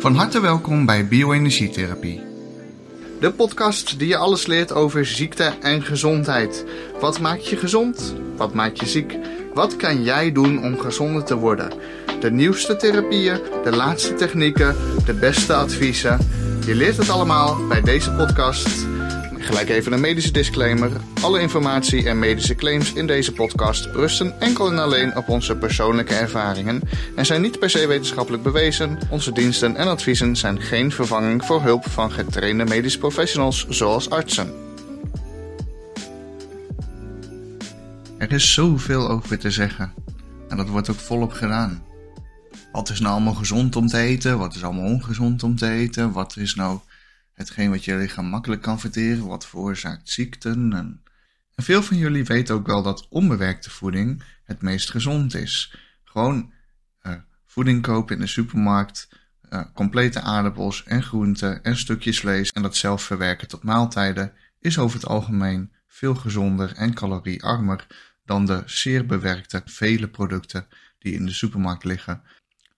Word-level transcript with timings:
Van 0.00 0.14
harte 0.14 0.40
welkom 0.40 0.86
bij 0.86 1.08
Bioenergietherapie. 1.08 2.22
De 3.20 3.32
podcast 3.32 3.98
die 3.98 4.08
je 4.08 4.16
alles 4.16 4.46
leert 4.46 4.72
over 4.72 5.06
ziekte 5.06 5.52
en 5.60 5.82
gezondheid. 5.82 6.64
Wat 7.00 7.20
maakt 7.20 7.48
je 7.48 7.56
gezond? 7.56 8.14
Wat 8.36 8.54
maakt 8.54 8.78
je 8.78 8.86
ziek? 8.86 9.18
Wat 9.54 9.76
kan 9.76 10.02
jij 10.02 10.32
doen 10.32 10.64
om 10.64 10.78
gezonder 10.78 11.24
te 11.24 11.36
worden? 11.36 11.72
De 12.20 12.30
nieuwste 12.30 12.76
therapieën, 12.76 13.40
de 13.64 13.76
laatste 13.76 14.14
technieken, 14.14 14.76
de 15.04 15.14
beste 15.14 15.54
adviezen. 15.54 16.18
Je 16.66 16.74
leert 16.74 16.96
het 16.96 17.10
allemaal 17.10 17.66
bij 17.66 17.80
deze 17.80 18.12
podcast. 18.12 18.86
Gelijk 19.48 19.68
even 19.68 19.92
een 19.92 20.00
medische 20.00 20.32
disclaimer. 20.32 20.90
Alle 21.20 21.40
informatie 21.40 22.08
en 22.08 22.18
medische 22.18 22.54
claims 22.54 22.92
in 22.92 23.06
deze 23.06 23.32
podcast 23.32 23.84
rusten 23.84 24.40
enkel 24.40 24.70
en 24.70 24.78
alleen 24.78 25.16
op 25.16 25.28
onze 25.28 25.56
persoonlijke 25.56 26.14
ervaringen 26.14 26.80
en 27.16 27.26
zijn 27.26 27.40
niet 27.40 27.58
per 27.58 27.70
se 27.70 27.86
wetenschappelijk 27.86 28.42
bewezen. 28.42 28.98
Onze 29.10 29.32
diensten 29.32 29.76
en 29.76 29.88
adviezen 29.88 30.36
zijn 30.36 30.60
geen 30.60 30.92
vervanging 30.92 31.44
voor 31.44 31.62
hulp 31.62 31.88
van 31.88 32.12
getrainde 32.12 32.64
medische 32.64 32.98
professionals 32.98 33.66
zoals 33.68 34.10
artsen. 34.10 34.52
Er 38.18 38.32
is 38.32 38.54
zoveel 38.54 39.08
over 39.08 39.38
te 39.38 39.50
zeggen. 39.50 39.92
En 40.48 40.56
dat 40.56 40.68
wordt 40.68 40.90
ook 40.90 40.96
volop 40.96 41.32
gedaan. 41.32 41.82
Wat 42.72 42.90
is 42.90 43.00
nou 43.00 43.12
allemaal 43.12 43.34
gezond 43.34 43.76
om 43.76 43.86
te 43.86 43.98
eten? 43.98 44.38
Wat 44.38 44.54
is 44.54 44.64
allemaal 44.64 44.84
ongezond 44.84 45.42
om 45.42 45.56
te 45.56 45.70
eten? 45.70 46.12
Wat 46.12 46.36
is 46.36 46.54
nou 46.54 46.78
hetgeen 47.38 47.70
wat 47.70 47.84
je 47.84 47.96
lichaam 47.96 48.26
makkelijk 48.26 48.62
kan 48.62 48.80
verteren? 48.80 49.26
Wat 49.26 49.46
veroorzaakt 49.46 50.10
ziekten? 50.10 50.72
En, 50.72 51.02
en 51.54 51.64
veel 51.64 51.82
van 51.82 51.96
jullie 51.96 52.24
weten 52.24 52.54
ook 52.54 52.66
wel 52.66 52.82
dat 52.82 53.06
onbewerkte 53.08 53.70
voeding 53.70 54.22
het 54.44 54.62
meest 54.62 54.90
gezond 54.90 55.34
is. 55.34 55.78
Gewoon 56.04 56.52
uh, 57.02 57.14
voeding 57.46 57.82
kopen 57.82 58.14
in 58.14 58.20
de 58.20 58.26
supermarkt, 58.26 59.08
uh, 59.50 59.64
complete 59.74 60.20
aardappels 60.20 60.84
en 60.84 61.02
groenten 61.02 61.62
en 61.62 61.76
stukjes 61.76 62.20
vlees 62.20 62.50
en 62.50 62.62
dat 62.62 62.76
zelf 62.76 63.02
verwerken 63.02 63.48
tot 63.48 63.62
maaltijden 63.62 64.32
is 64.60 64.78
over 64.78 64.96
het 65.00 65.08
algemeen 65.08 65.72
veel 65.86 66.14
gezonder 66.14 66.72
en 66.72 66.94
caloriearmer 66.94 67.86
dan 68.24 68.46
de 68.46 68.62
zeer 68.66 69.06
bewerkte 69.06 69.62
vele 69.64 70.08
producten 70.08 70.66
die 70.98 71.12
in 71.12 71.26
de 71.26 71.32
supermarkt 71.32 71.84
liggen. 71.84 72.22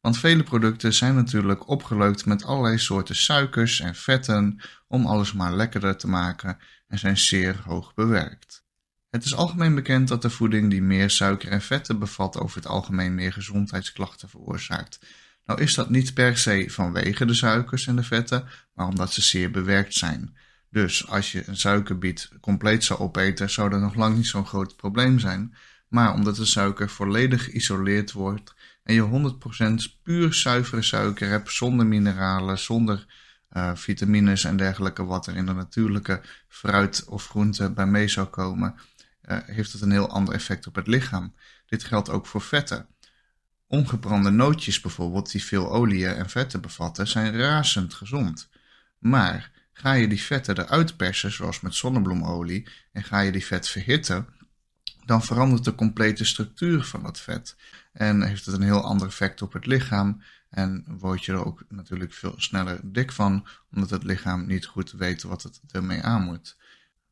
Want 0.00 0.18
vele 0.18 0.42
producten 0.42 0.94
zijn 0.94 1.14
natuurlijk 1.14 1.68
opgeleukt 1.68 2.26
met 2.26 2.44
allerlei 2.44 2.78
soorten 2.78 3.16
suikers 3.16 3.80
en 3.80 3.94
vetten 3.94 4.60
om 4.86 5.06
alles 5.06 5.32
maar 5.32 5.54
lekkerder 5.54 5.96
te 5.96 6.08
maken 6.08 6.58
en 6.88 6.98
zijn 6.98 7.18
zeer 7.18 7.60
hoog 7.64 7.94
bewerkt. 7.94 8.64
Het 9.10 9.24
is 9.24 9.34
algemeen 9.34 9.74
bekend 9.74 10.08
dat 10.08 10.22
de 10.22 10.30
voeding 10.30 10.70
die 10.70 10.82
meer 10.82 11.10
suiker 11.10 11.48
en 11.48 11.62
vetten 11.62 11.98
bevat 11.98 12.38
over 12.38 12.56
het 12.56 12.66
algemeen 12.66 13.14
meer 13.14 13.32
gezondheidsklachten 13.32 14.28
veroorzaakt. 14.28 15.00
Nou 15.44 15.62
is 15.62 15.74
dat 15.74 15.90
niet 15.90 16.14
per 16.14 16.38
se 16.38 16.64
vanwege 16.68 17.24
de 17.24 17.34
suikers 17.34 17.86
en 17.86 17.96
de 17.96 18.02
vetten, 18.02 18.48
maar 18.74 18.86
omdat 18.86 19.12
ze 19.12 19.22
zeer 19.22 19.50
bewerkt 19.50 19.94
zijn. 19.94 20.36
Dus 20.70 21.08
als 21.08 21.32
je 21.32 21.48
een 21.48 21.56
suikerbiet 21.56 22.30
compleet 22.40 22.84
zou 22.84 23.00
opeten, 23.00 23.50
zou 23.50 23.70
dat 23.70 23.80
nog 23.80 23.94
lang 23.94 24.16
niet 24.16 24.26
zo'n 24.26 24.46
groot 24.46 24.76
probleem 24.76 25.18
zijn. 25.18 25.54
Maar 25.88 26.14
omdat 26.14 26.36
de 26.36 26.44
suiker 26.44 26.90
volledig 26.90 27.44
geïsoleerd 27.44 28.12
wordt 28.12 28.54
en 28.90 28.96
je 28.96 29.92
100% 29.92 30.02
puur 30.02 30.34
zuivere 30.34 30.82
suiker 30.82 31.28
hebt, 31.28 31.52
zonder 31.52 31.86
mineralen, 31.86 32.58
zonder 32.58 33.06
uh, 33.52 33.70
vitamines 33.74 34.44
en 34.44 34.56
dergelijke, 34.56 35.04
wat 35.04 35.26
er 35.26 35.36
in 35.36 35.46
de 35.46 35.52
natuurlijke 35.52 36.20
fruit 36.48 37.04
of 37.04 37.26
groente 37.26 37.70
bij 37.70 37.86
mee 37.86 38.08
zou 38.08 38.26
komen, 38.26 38.74
uh, 39.28 39.38
heeft 39.44 39.72
het 39.72 39.82
een 39.82 39.90
heel 39.90 40.10
ander 40.10 40.34
effect 40.34 40.66
op 40.66 40.74
het 40.74 40.86
lichaam. 40.86 41.34
Dit 41.66 41.84
geldt 41.84 42.10
ook 42.10 42.26
voor 42.26 42.42
vetten. 42.42 42.86
Ongebrande 43.66 44.30
nootjes 44.30 44.80
bijvoorbeeld, 44.80 45.30
die 45.30 45.44
veel 45.44 45.72
oliën 45.72 46.14
en 46.14 46.28
vetten 46.28 46.60
bevatten, 46.60 47.06
zijn 47.08 47.36
razend 47.36 47.94
gezond. 47.94 48.48
Maar 48.98 49.50
Ga 49.80 49.92
je 49.92 50.08
die 50.08 50.22
vetten 50.22 50.58
eruit 50.58 50.96
persen, 50.96 51.32
zoals 51.32 51.60
met 51.60 51.74
zonnebloemolie, 51.74 52.66
en 52.92 53.04
ga 53.04 53.20
je 53.20 53.32
die 53.32 53.46
vet 53.46 53.68
verhitten, 53.68 54.28
dan 55.04 55.22
verandert 55.22 55.64
de 55.64 55.74
complete 55.74 56.24
structuur 56.24 56.84
van 56.84 57.02
dat 57.02 57.20
vet. 57.20 57.56
En 57.92 58.22
heeft 58.22 58.46
het 58.46 58.54
een 58.54 58.62
heel 58.62 58.82
ander 58.82 59.06
effect 59.06 59.42
op 59.42 59.52
het 59.52 59.66
lichaam. 59.66 60.22
En 60.50 60.84
word 60.88 61.24
je 61.24 61.32
er 61.32 61.44
ook 61.44 61.64
natuurlijk 61.68 62.12
veel 62.12 62.34
sneller 62.36 62.80
dik 62.82 63.12
van, 63.12 63.46
omdat 63.72 63.90
het 63.90 64.04
lichaam 64.04 64.46
niet 64.46 64.66
goed 64.66 64.90
weet 64.90 65.22
wat 65.22 65.42
het 65.42 65.60
ermee 65.70 66.02
aan 66.02 66.22
moet. 66.22 66.56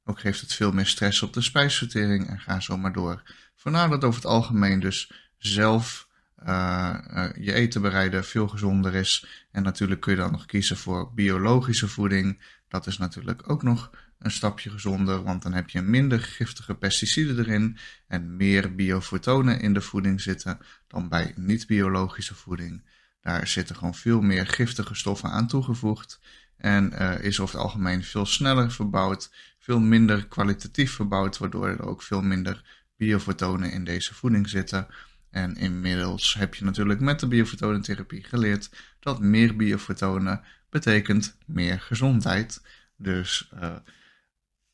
Ook 0.04 0.20
geeft 0.20 0.40
het 0.40 0.54
veel 0.54 0.72
meer 0.72 0.86
stress 0.86 1.22
op 1.22 1.32
de 1.32 1.40
spijsvertering 1.40 2.28
en 2.28 2.40
ga 2.40 2.60
zo 2.60 2.76
maar 2.76 2.92
door. 2.92 3.22
Vandaar 3.54 3.88
dat 3.88 4.04
over 4.04 4.20
het 4.20 4.30
algemeen 4.30 4.80
dus 4.80 5.12
zelf 5.38 6.08
uh, 6.46 6.98
uh, 7.10 7.28
je 7.40 7.52
eten 7.52 7.82
bereiden 7.82 8.24
veel 8.24 8.48
gezonder 8.48 8.94
is. 8.94 9.46
En 9.50 9.62
natuurlijk 9.62 10.00
kun 10.00 10.12
je 10.12 10.18
dan 10.18 10.32
nog 10.32 10.46
kiezen 10.46 10.76
voor 10.76 11.14
biologische 11.14 11.88
voeding. 11.88 12.42
Dat 12.68 12.86
is 12.86 12.98
natuurlijk 12.98 13.50
ook 13.50 13.62
nog 13.62 13.90
een 14.18 14.30
stapje 14.30 14.70
gezonder, 14.70 15.22
want 15.22 15.42
dan 15.42 15.52
heb 15.52 15.70
je 15.70 15.80
minder 15.80 16.20
giftige 16.20 16.74
pesticiden 16.74 17.38
erin 17.38 17.78
en 18.06 18.36
meer 18.36 18.74
biofotonen 18.74 19.60
in 19.60 19.74
de 19.74 19.80
voeding 19.80 20.20
zitten 20.20 20.58
dan 20.86 21.08
bij 21.08 21.32
niet-biologische 21.36 22.34
voeding. 22.34 22.82
Daar 23.22 23.46
zitten 23.46 23.76
gewoon 23.76 23.94
veel 23.94 24.20
meer 24.20 24.46
giftige 24.46 24.94
stoffen 24.94 25.30
aan 25.30 25.46
toegevoegd 25.46 26.20
en 26.56 26.92
is 27.22 27.40
over 27.40 27.54
het 27.54 27.64
algemeen 27.64 28.04
veel 28.04 28.26
sneller 28.26 28.72
verbouwd, 28.72 29.30
veel 29.58 29.80
minder 29.80 30.26
kwalitatief 30.26 30.92
verbouwd, 30.92 31.38
waardoor 31.38 31.68
er 31.68 31.86
ook 31.86 32.02
veel 32.02 32.22
minder 32.22 32.64
biofotonen 32.96 33.72
in 33.72 33.84
deze 33.84 34.14
voeding 34.14 34.48
zitten. 34.48 34.86
En 35.30 35.56
inmiddels 35.56 36.34
heb 36.34 36.54
je 36.54 36.64
natuurlijk 36.64 37.00
met 37.00 37.20
de 37.20 37.26
biofotonentherapie 37.26 38.24
geleerd 38.24 38.70
dat 39.00 39.20
meer 39.20 39.56
biofotonen 39.56 40.42
betekent 40.70 41.36
meer 41.46 41.80
gezondheid. 41.80 42.62
Dus 42.96 43.50
uh, 43.54 43.76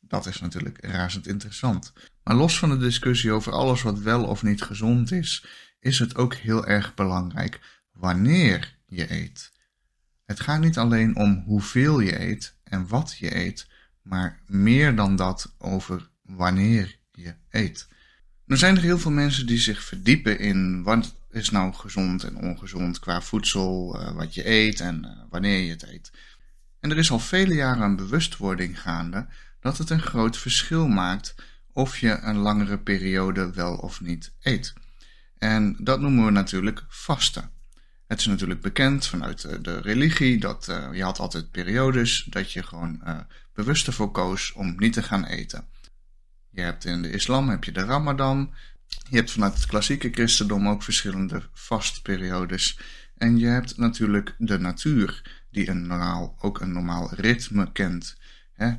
dat 0.07 0.25
is 0.25 0.41
natuurlijk 0.41 0.85
razend 0.85 1.27
interessant. 1.27 1.93
Maar 2.23 2.35
los 2.35 2.59
van 2.59 2.69
de 2.69 2.77
discussie 2.77 3.31
over 3.31 3.51
alles 3.51 3.81
wat 3.81 3.99
wel 3.99 4.23
of 4.23 4.43
niet 4.43 4.61
gezond 4.61 5.11
is, 5.11 5.45
is 5.79 5.99
het 5.99 6.15
ook 6.15 6.33
heel 6.33 6.65
erg 6.65 6.93
belangrijk 6.93 7.59
wanneer 7.91 8.77
je 8.85 9.11
eet. 9.11 9.51
Het 10.25 10.39
gaat 10.39 10.59
niet 10.59 10.77
alleen 10.77 11.15
om 11.15 11.43
hoeveel 11.45 11.99
je 11.99 12.19
eet 12.19 12.57
en 12.63 12.87
wat 12.87 13.17
je 13.17 13.35
eet, 13.35 13.67
maar 14.01 14.39
meer 14.45 14.95
dan 14.95 15.15
dat 15.15 15.55
over 15.57 16.09
wanneer 16.21 16.99
je 17.11 17.35
eet. 17.49 17.87
Er 18.47 18.57
zijn 18.57 18.75
er 18.75 18.81
heel 18.81 18.99
veel 18.99 19.11
mensen 19.11 19.45
die 19.45 19.57
zich 19.57 19.83
verdiepen 19.83 20.39
in 20.39 20.83
wat 20.83 21.15
is 21.31 21.49
nou 21.49 21.73
gezond 21.73 22.23
en 22.23 22.35
ongezond 22.35 22.99
qua 22.99 23.21
voedsel, 23.21 24.01
uh, 24.01 24.11
wat 24.11 24.33
je 24.33 24.49
eet 24.49 24.79
en 24.79 25.03
uh, 25.05 25.11
wanneer 25.29 25.59
je 25.59 25.69
het 25.69 25.83
eet. 25.83 26.11
En 26.79 26.91
er 26.91 26.97
is 26.97 27.11
al 27.11 27.19
vele 27.19 27.53
jaren 27.53 27.83
een 27.83 27.95
bewustwording 27.95 28.81
gaande 28.81 29.27
dat 29.65 29.77
het 29.77 29.89
een 29.89 30.01
groot 30.01 30.37
verschil 30.37 30.87
maakt 30.87 31.35
of 31.71 31.97
je 31.97 32.19
een 32.21 32.37
langere 32.37 32.79
periode 32.79 33.53
wel 33.53 33.75
of 33.75 34.01
niet 34.01 34.33
eet. 34.41 34.73
En 35.37 35.75
dat 35.79 35.99
noemen 35.99 36.25
we 36.25 36.31
natuurlijk 36.31 36.83
vasten. 36.87 37.51
Het 38.07 38.19
is 38.19 38.25
natuurlijk 38.25 38.61
bekend 38.61 39.07
vanuit 39.07 39.63
de 39.63 39.81
religie 39.81 40.39
dat 40.39 40.67
uh, 40.69 40.87
je 40.93 41.03
had 41.03 41.19
altijd 41.19 41.51
periodes 41.51 42.27
dat 42.29 42.51
je 42.51 42.63
gewoon 42.63 43.01
bewust 43.53 43.87
ervoor 43.87 44.11
koos 44.11 44.51
om 44.51 44.75
niet 44.77 44.93
te 44.93 45.03
gaan 45.03 45.25
eten. 45.25 45.67
Je 46.49 46.61
hebt 46.61 46.85
in 46.85 47.01
de 47.01 47.11
islam 47.11 47.49
heb 47.49 47.63
je 47.63 47.71
de 47.71 47.83
ramadan. 47.83 48.53
Je 49.09 49.15
hebt 49.15 49.31
vanuit 49.31 49.53
het 49.53 49.65
klassieke 49.65 50.09
christendom 50.11 50.67
ook 50.67 50.83
verschillende 50.83 51.43
vastperiodes. 51.53 52.79
En 53.17 53.37
je 53.37 53.47
hebt 53.47 53.77
natuurlijk 53.77 54.35
de 54.37 54.59
natuur, 54.59 55.41
die 55.51 55.69
een 55.69 55.87
normaal, 55.87 56.35
ook 56.39 56.59
een 56.59 56.71
normaal 56.71 57.13
ritme 57.13 57.71
kent. 57.71 58.17
Hè? 58.53 58.73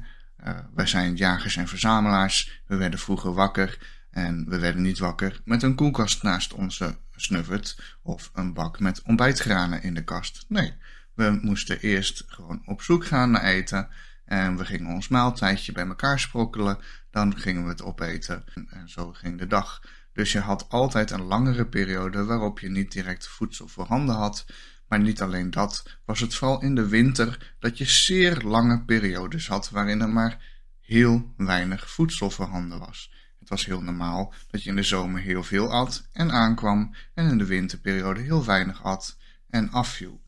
Uh, 0.44 0.58
wij 0.74 0.86
zijn 0.86 1.16
jagers 1.16 1.56
en 1.56 1.68
verzamelaars. 1.68 2.62
We 2.66 2.76
werden 2.76 2.98
vroeger 2.98 3.34
wakker 3.34 3.78
en 4.10 4.48
we 4.48 4.58
werden 4.58 4.82
niet 4.82 4.98
wakker 4.98 5.40
met 5.44 5.62
een 5.62 5.74
koelkast 5.74 6.22
naast 6.22 6.52
onze 6.52 6.96
snuffert 7.16 7.98
of 8.02 8.30
een 8.34 8.52
bak 8.52 8.80
met 8.80 9.02
ontbijtgranen 9.02 9.82
in 9.82 9.94
de 9.94 10.04
kast. 10.04 10.44
Nee, 10.48 10.74
we 11.14 11.38
moesten 11.42 11.80
eerst 11.80 12.24
gewoon 12.26 12.62
op 12.64 12.82
zoek 12.82 13.06
gaan 13.06 13.30
naar 13.30 13.44
eten 13.44 13.88
en 14.24 14.56
we 14.56 14.64
gingen 14.64 14.94
ons 14.94 15.08
maaltijdje 15.08 15.72
bij 15.72 15.86
elkaar 15.86 16.20
sprokkelen. 16.20 16.78
Dan 17.10 17.38
gingen 17.38 17.62
we 17.62 17.68
het 17.68 17.82
opeten. 17.82 18.44
En 18.70 18.88
zo 18.88 19.12
ging 19.12 19.38
de 19.38 19.46
dag. 19.46 19.80
Dus 20.12 20.32
je 20.32 20.40
had 20.40 20.68
altijd 20.68 21.10
een 21.10 21.22
langere 21.22 21.66
periode 21.66 22.24
waarop 22.24 22.58
je 22.58 22.68
niet 22.68 22.92
direct 22.92 23.28
voedsel 23.28 23.68
voorhanden 23.68 24.14
had. 24.14 24.46
Maar 24.88 25.00
niet 25.00 25.22
alleen 25.22 25.50
dat, 25.50 25.98
was 26.04 26.20
het 26.20 26.34
vooral 26.34 26.62
in 26.62 26.74
de 26.74 26.88
winter 26.88 27.54
dat 27.58 27.78
je 27.78 27.84
zeer 27.84 28.40
lange 28.40 28.84
periodes 28.84 29.48
had 29.48 29.70
waarin 29.70 30.00
er 30.00 30.08
maar 30.08 30.44
heel 30.80 31.32
weinig 31.36 31.90
voedsel 31.90 32.30
voorhanden 32.30 32.78
was. 32.78 33.12
Het 33.38 33.48
was 33.48 33.66
heel 33.66 33.82
normaal 33.82 34.34
dat 34.50 34.62
je 34.62 34.70
in 34.70 34.76
de 34.76 34.82
zomer 34.82 35.20
heel 35.20 35.42
veel 35.42 35.72
at 35.72 36.08
en 36.12 36.30
aankwam 36.30 36.94
en 37.14 37.30
in 37.30 37.38
de 37.38 37.44
winterperiode 37.46 38.20
heel 38.20 38.44
weinig 38.44 38.84
at 38.84 39.16
en 39.50 39.70
afviel. 39.70 40.20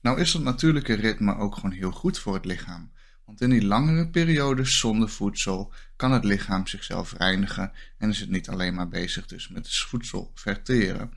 Nou 0.00 0.20
is 0.20 0.32
dat 0.32 0.42
natuurlijke 0.42 0.94
ritme 0.94 1.36
ook 1.36 1.54
gewoon 1.54 1.72
heel 1.72 1.90
goed 1.90 2.18
voor 2.18 2.34
het 2.34 2.44
lichaam. 2.44 2.90
Want 3.24 3.40
in 3.40 3.50
die 3.50 3.64
langere 3.64 4.08
periodes 4.08 4.78
zonder 4.78 5.08
voedsel 5.08 5.72
kan 5.96 6.12
het 6.12 6.24
lichaam 6.24 6.66
zichzelf 6.66 7.12
reinigen 7.12 7.72
en 7.98 8.08
is 8.08 8.20
het 8.20 8.30
niet 8.30 8.48
alleen 8.48 8.74
maar 8.74 8.88
bezig 8.88 9.26
dus 9.26 9.48
met 9.48 9.76
voedsel 9.76 10.30
verteren. 10.34 11.12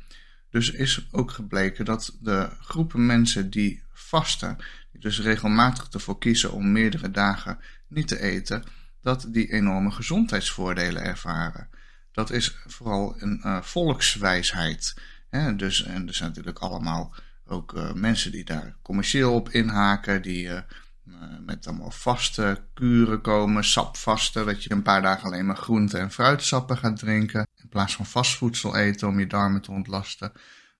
Dus 0.50 0.72
is 0.72 1.08
ook 1.12 1.32
gebleken 1.32 1.86
dat 1.86 2.18
de 2.22 2.50
groepen 2.60 3.06
mensen 3.06 3.50
die 3.50 3.84
vasten, 3.94 4.58
die 4.92 5.02
dus 5.02 5.22
regelmatig 5.22 5.88
ervoor 5.90 6.18
kiezen 6.18 6.52
om 6.52 6.72
meerdere 6.72 7.12
dagen 7.12 7.60
niet 7.88 8.08
te 8.08 8.20
eten, 8.20 8.64
dat 9.02 9.26
die 9.30 9.52
enorme 9.52 9.92
gezondheidsvoordelen 9.92 11.04
ervaren. 11.04 11.70
Dat 12.12 12.32
is 12.32 12.58
vooral 12.68 13.16
een 13.22 13.42
uh, 13.46 13.62
volkswijsheid. 13.62 14.96
Hè? 15.30 15.56
Dus, 15.56 15.84
en 15.84 16.08
er 16.08 16.14
zijn 16.14 16.30
natuurlijk 16.30 16.60
allemaal 16.60 17.16
ook 17.46 17.74
uh, 17.74 17.94
mensen 17.94 18.32
die 18.32 18.46
daar 18.46 18.76
commercieel 18.82 19.34
op 19.34 19.50
inhaken, 19.50 20.22
die 20.22 20.46
uh, 20.46 20.62
met 21.46 21.68
allemaal 21.68 21.92
vaste 21.92 22.64
kuren 22.74 23.22
komen, 23.22 23.64
sapvasten, 23.64 24.46
dat 24.46 24.64
je 24.64 24.72
een 24.72 24.82
paar 24.82 25.02
dagen 25.02 25.24
alleen 25.24 25.46
maar 25.46 25.58
groente- 25.58 25.98
en 25.98 26.12
fruitsappen 26.12 26.78
gaat 26.78 26.98
drinken, 26.98 27.48
in 27.62 27.70
plaats 27.70 27.96
van 27.96 28.06
vastvoedsel 28.06 28.76
eten 28.76 29.08
om 29.08 29.20
je 29.20 29.28
darmen 29.28 29.62
te 29.62 29.72
ontlasten. 29.72 30.32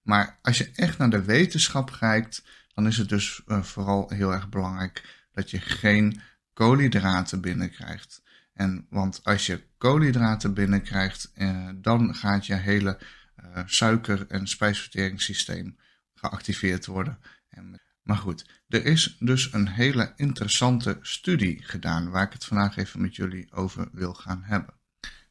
Maar 0.02 0.40
als 0.42 0.58
je 0.58 0.72
echt 0.76 0.98
naar 0.98 1.10
de 1.10 1.24
wetenschap 1.24 1.98
kijkt, 2.00 2.44
dan 2.74 2.88
is 2.88 2.98
het 2.98 3.10
dus 3.10 3.42
vooral 3.46 4.10
heel 4.10 4.34
erg 4.34 4.50
belangrijk 4.50 5.28
dat 5.32 5.52
je 5.52 5.60
geen 5.60 6.22
koolhydraten 6.54 7.42
binnenkrijgt. 7.42 8.22
En, 8.54 8.86
want 8.90 9.24
als 9.24 9.46
je 9.46 9.64
koolhydraten 9.78 10.54
binnenkrijgt, 10.54 11.32
eh, 11.34 11.70
dan 11.76 12.16
gaat 12.16 12.46
je 12.46 12.56
hele 12.56 13.00
eh, 13.36 13.64
suiker- 13.66 14.28
en 14.28 14.48
spijsverteringssysteem 14.48 15.78
geactiveerd 16.14 16.86
worden. 16.86 17.20
En, 17.50 17.82
maar 18.02 18.18
goed, 18.18 18.64
er 18.68 18.86
is 18.86 19.16
dus 19.20 19.54
een 19.54 19.68
hele 19.68 20.14
interessante 20.16 20.98
studie 21.02 21.64
gedaan 21.64 22.10
waar 22.10 22.26
ik 22.26 22.34
het 22.34 22.46
vandaag 22.46 22.78
even 22.78 23.02
met 23.02 23.16
jullie 23.16 23.52
over 23.52 23.90
wil 23.92 24.14
gaan 24.14 24.44
hebben. 24.44 24.79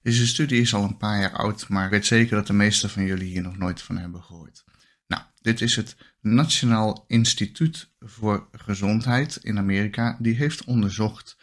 Deze 0.02 0.26
studie 0.26 0.60
is 0.60 0.74
al 0.74 0.84
een 0.84 0.96
paar 0.96 1.20
jaar 1.20 1.32
oud, 1.32 1.68
maar 1.68 1.84
ik 1.84 1.90
weet 1.90 2.06
zeker 2.06 2.36
dat 2.36 2.46
de 2.46 2.52
meeste 2.52 2.88
van 2.88 3.04
jullie 3.04 3.28
hier 3.28 3.42
nog 3.42 3.58
nooit 3.58 3.82
van 3.82 3.98
hebben 3.98 4.22
gehoord. 4.22 4.64
Nou, 5.06 5.22
dit 5.40 5.60
is 5.60 5.76
het 5.76 5.96
Nationaal 6.20 7.04
Instituut 7.06 7.90
voor 8.00 8.48
Gezondheid 8.52 9.36
in 9.36 9.58
Amerika. 9.58 10.16
Die 10.20 10.34
heeft 10.34 10.64
onderzocht 10.64 11.36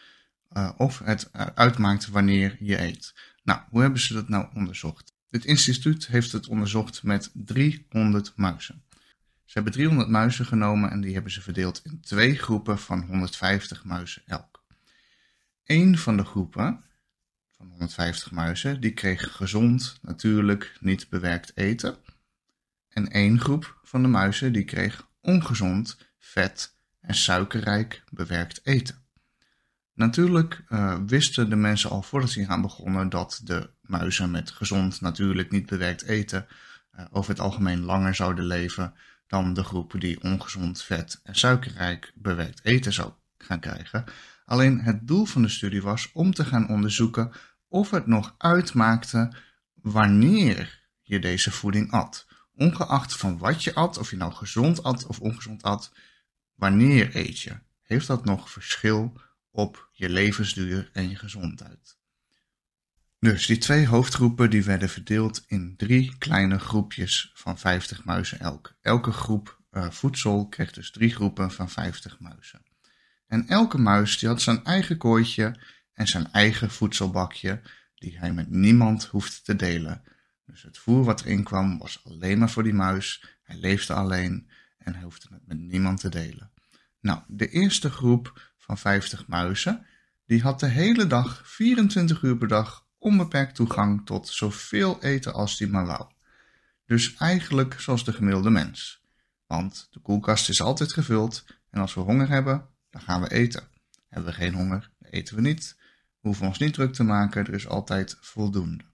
uh, 0.52 0.70
of 0.76 0.98
het 0.98 1.30
uh, 1.36 1.46
uitmaakt 1.54 2.08
wanneer 2.08 2.56
je 2.60 2.80
eet. 2.80 3.14
Nou, 3.42 3.60
hoe 3.70 3.80
hebben 3.80 4.00
ze 4.00 4.12
dat 4.12 4.28
nou 4.28 4.46
onderzocht? 4.54 5.14
Dit 5.30 5.44
instituut 5.44 6.06
heeft 6.06 6.32
het 6.32 6.48
onderzocht 6.48 7.02
met 7.02 7.30
300 7.34 8.32
muizen. 8.36 8.84
Ze 9.44 9.52
hebben 9.52 9.72
300 9.72 10.08
muizen 10.08 10.46
genomen 10.46 10.90
en 10.90 11.00
die 11.00 11.14
hebben 11.14 11.32
ze 11.32 11.42
verdeeld 11.42 11.80
in 11.84 12.00
twee 12.00 12.34
groepen 12.34 12.78
van 12.78 13.02
150 13.02 13.84
muizen 13.84 14.22
elk. 14.26 14.64
Eén 15.64 15.98
van 15.98 16.16
de 16.16 16.24
groepen 16.24 16.84
van 17.56 17.68
150 17.68 18.30
muizen, 18.30 18.80
die 18.80 18.92
kreeg 18.92 19.36
gezond, 19.36 19.98
natuurlijk, 20.02 20.76
niet 20.80 21.08
bewerkt 21.08 21.52
eten. 21.54 21.96
En 22.88 23.08
één 23.10 23.40
groep 23.40 23.78
van 23.82 24.02
de 24.02 24.08
muizen, 24.08 24.52
die 24.52 24.64
kreeg 24.64 25.08
ongezond, 25.20 25.98
vet 26.18 26.74
en 27.00 27.14
suikerrijk 27.14 28.02
bewerkt 28.10 28.60
eten. 28.62 29.04
Natuurlijk 29.94 30.64
uh, 30.68 30.98
wisten 31.06 31.50
de 31.50 31.56
mensen 31.56 31.90
al 31.90 32.02
voordat 32.02 32.30
ze 32.30 32.44
gaan 32.44 32.62
begonnen 32.62 33.08
dat 33.08 33.40
de 33.44 33.70
muizen 33.80 34.30
met 34.30 34.50
gezond, 34.50 35.00
natuurlijk 35.00 35.50
niet 35.50 35.66
bewerkt 35.66 36.02
eten 36.02 36.46
uh, 36.98 37.04
over 37.10 37.30
het 37.30 37.40
algemeen 37.40 37.80
langer 37.80 38.14
zouden 38.14 38.44
leven 38.44 38.94
dan 39.26 39.54
de 39.54 39.64
groepen 39.64 40.00
die 40.00 40.22
ongezond, 40.22 40.82
vet 40.82 41.20
en 41.22 41.34
suikerrijk 41.34 42.12
bewerkt 42.14 42.64
eten 42.64 42.92
zou 42.92 43.12
gaan 43.38 43.60
krijgen. 43.60 44.04
Alleen 44.46 44.80
het 44.80 45.06
doel 45.06 45.24
van 45.24 45.42
de 45.42 45.48
studie 45.48 45.82
was 45.82 46.12
om 46.12 46.32
te 46.32 46.44
gaan 46.44 46.68
onderzoeken 46.68 47.32
of 47.68 47.90
het 47.90 48.06
nog 48.06 48.34
uitmaakte 48.38 49.32
wanneer 49.74 50.88
je 51.02 51.18
deze 51.18 51.50
voeding 51.50 51.90
at. 51.90 52.26
Ongeacht 52.54 53.16
van 53.16 53.38
wat 53.38 53.64
je 53.64 53.74
at, 53.74 53.98
of 53.98 54.10
je 54.10 54.16
nou 54.16 54.32
gezond 54.32 54.82
at 54.82 55.06
of 55.06 55.20
ongezond 55.20 55.62
at, 55.62 55.92
wanneer 56.54 57.16
eet 57.16 57.40
je? 57.40 57.58
Heeft 57.82 58.06
dat 58.06 58.24
nog 58.24 58.50
verschil 58.50 59.20
op 59.50 59.88
je 59.92 60.08
levensduur 60.08 60.90
en 60.92 61.08
je 61.08 61.16
gezondheid. 61.16 61.98
Dus 63.18 63.46
die 63.46 63.58
twee 63.58 63.86
hoofdgroepen 63.86 64.50
die 64.50 64.64
werden 64.64 64.88
verdeeld 64.88 65.44
in 65.46 65.76
drie 65.76 66.18
kleine 66.18 66.58
groepjes 66.58 67.30
van 67.34 67.58
50 67.58 68.04
muizen 68.04 68.40
elk. 68.40 68.74
Elke 68.80 69.12
groep 69.12 69.60
uh, 69.70 69.90
voedsel 69.90 70.48
kreeg 70.48 70.72
dus 70.72 70.90
drie 70.90 71.14
groepen 71.14 71.50
van 71.50 71.70
50 71.70 72.20
muizen. 72.20 72.65
En 73.26 73.48
elke 73.48 73.78
muis 73.78 74.18
die 74.18 74.28
had 74.28 74.42
zijn 74.42 74.64
eigen 74.64 74.96
kooitje 74.96 75.60
en 75.92 76.06
zijn 76.06 76.32
eigen 76.32 76.70
voedselbakje 76.70 77.60
die 77.94 78.18
hij 78.18 78.32
met 78.32 78.50
niemand 78.50 79.04
hoefde 79.04 79.42
te 79.42 79.56
delen. 79.56 80.02
Dus 80.46 80.62
het 80.62 80.78
voer 80.78 81.04
wat 81.04 81.20
erin 81.20 81.44
kwam 81.44 81.78
was 81.78 82.04
alleen 82.04 82.38
maar 82.38 82.50
voor 82.50 82.62
die 82.62 82.74
muis. 82.74 83.38
Hij 83.42 83.56
leefde 83.56 83.92
alleen 83.92 84.50
en 84.78 84.94
hij 84.94 85.02
hoefde 85.02 85.28
het 85.30 85.46
met 85.46 85.58
niemand 85.58 86.00
te 86.00 86.08
delen. 86.08 86.50
Nou, 87.00 87.20
de 87.26 87.48
eerste 87.48 87.90
groep 87.90 88.52
van 88.58 88.78
50 88.78 89.26
muizen, 89.26 89.86
die 90.26 90.42
had 90.42 90.60
de 90.60 90.66
hele 90.66 91.06
dag, 91.06 91.42
24 91.44 92.22
uur 92.22 92.36
per 92.36 92.48
dag, 92.48 92.86
onbeperkt 92.98 93.54
toegang 93.54 94.06
tot 94.06 94.28
zoveel 94.28 95.02
eten 95.02 95.34
als 95.34 95.56
die 95.56 95.68
maar 95.68 95.86
wou. 95.86 96.06
Dus 96.86 97.14
eigenlijk 97.14 97.80
zoals 97.80 98.04
de 98.04 98.12
gemiddelde 98.12 98.50
mens. 98.50 99.04
Want 99.46 99.88
de 99.90 100.00
koelkast 100.00 100.48
is 100.48 100.60
altijd 100.60 100.92
gevuld 100.92 101.44
en 101.70 101.80
als 101.80 101.94
we 101.94 102.00
honger 102.00 102.28
hebben, 102.28 102.68
dan 102.96 103.04
gaan 103.04 103.20
we 103.20 103.30
eten. 103.30 103.62
Hebben 104.08 104.30
we 104.30 104.36
geen 104.36 104.54
honger, 104.54 104.90
eten 105.10 105.36
we 105.36 105.40
niet. 105.40 105.76
We 106.20 106.28
hoeven 106.28 106.46
ons 106.46 106.58
niet 106.58 106.74
druk 106.74 106.92
te 106.92 107.02
maken, 107.02 107.46
er 107.46 107.54
is 107.54 107.68
altijd 107.68 108.16
voldoende. 108.20 108.84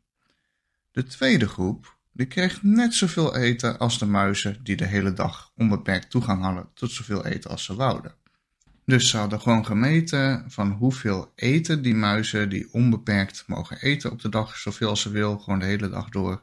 De 0.90 1.04
tweede 1.04 1.48
groep, 1.48 1.96
die 2.12 2.26
kreeg 2.26 2.62
net 2.62 2.94
zoveel 2.94 3.36
eten 3.36 3.78
als 3.78 3.98
de 3.98 4.06
muizen 4.06 4.64
die 4.64 4.76
de 4.76 4.86
hele 4.86 5.12
dag 5.12 5.52
onbeperkt 5.56 6.10
toegang 6.10 6.42
hadden 6.42 6.68
tot 6.74 6.90
zoveel 6.90 7.26
eten 7.26 7.50
als 7.50 7.64
ze 7.64 7.74
wouden. 7.74 8.14
Dus 8.84 9.08
ze 9.08 9.16
hadden 9.16 9.40
gewoon 9.40 9.66
gemeten 9.66 10.50
van 10.50 10.70
hoeveel 10.70 11.32
eten 11.34 11.82
die 11.82 11.94
muizen 11.94 12.48
die 12.48 12.72
onbeperkt 12.72 13.44
mogen 13.46 13.80
eten 13.80 14.10
op 14.10 14.20
de 14.20 14.28
dag, 14.28 14.56
zoveel 14.56 14.88
als 14.88 15.00
ze 15.00 15.10
wil, 15.10 15.38
gewoon 15.38 15.58
de 15.58 15.64
hele 15.64 15.88
dag 15.88 16.08
door. 16.08 16.42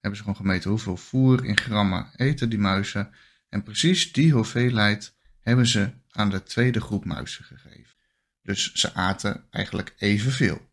Hebben 0.00 0.16
ze 0.18 0.24
gewoon 0.24 0.36
gemeten 0.36 0.70
hoeveel 0.70 0.96
voer 0.96 1.44
in 1.44 1.58
grammen 1.58 2.10
eten 2.16 2.48
die 2.48 2.58
muizen. 2.58 3.10
En 3.48 3.62
precies 3.62 4.12
die 4.12 4.32
hoeveelheid 4.32 5.14
hebben 5.40 5.66
ze 5.66 5.90
aan 6.16 6.30
de 6.30 6.42
tweede 6.42 6.80
groep 6.80 7.04
muizen 7.04 7.44
gegeven. 7.44 7.94
Dus 8.42 8.72
ze 8.72 8.94
aten 8.94 9.44
eigenlijk 9.50 9.94
evenveel. 9.98 10.70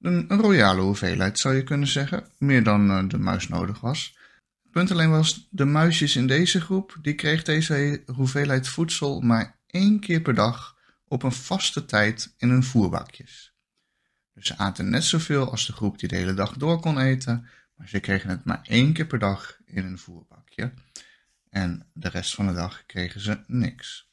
Een, 0.00 0.28
royale 0.28 0.80
hoeveelheid 0.80 1.38
zou 1.38 1.54
je 1.54 1.62
kunnen 1.62 1.88
zeggen, 1.88 2.26
meer 2.38 2.62
dan 2.62 2.90
uh, 2.90 3.08
de 3.08 3.18
muis 3.18 3.48
nodig 3.48 3.80
was. 3.80 4.18
Het 4.62 4.72
punt 4.72 4.90
alleen 4.90 5.10
was, 5.10 5.48
de 5.50 5.64
muisjes 5.64 6.16
in 6.16 6.26
deze 6.26 6.60
groep, 6.60 6.98
die 7.02 7.14
kreeg 7.14 7.42
deze 7.42 8.02
hoeveelheid 8.06 8.68
voedsel 8.68 9.20
maar 9.20 9.58
één 9.66 10.00
keer 10.00 10.20
per 10.20 10.34
dag 10.34 10.76
op 11.04 11.22
een 11.22 11.32
vaste 11.32 11.84
tijd 11.84 12.34
in 12.36 12.48
hun 12.48 12.62
voerbakjes. 12.62 13.54
Dus 14.34 14.46
ze 14.46 14.58
aten 14.58 14.90
net 14.90 15.04
zoveel 15.04 15.50
als 15.50 15.66
de 15.66 15.72
groep 15.72 15.98
die 15.98 16.08
de 16.08 16.16
hele 16.16 16.34
dag 16.34 16.52
door 16.52 16.80
kon 16.80 16.98
eten, 16.98 17.48
maar 17.74 17.88
ze 17.88 18.00
kregen 18.00 18.30
het 18.30 18.44
maar 18.44 18.60
één 18.62 18.92
keer 18.92 19.06
per 19.06 19.18
dag 19.18 19.58
in 19.64 19.84
een 19.84 19.98
voerbakje. 19.98 20.72
En 21.48 21.86
de 21.92 22.08
rest 22.08 22.34
van 22.34 22.46
de 22.46 22.52
dag 22.52 22.86
kregen 22.86 23.20
ze 23.20 23.44
niks. 23.46 24.10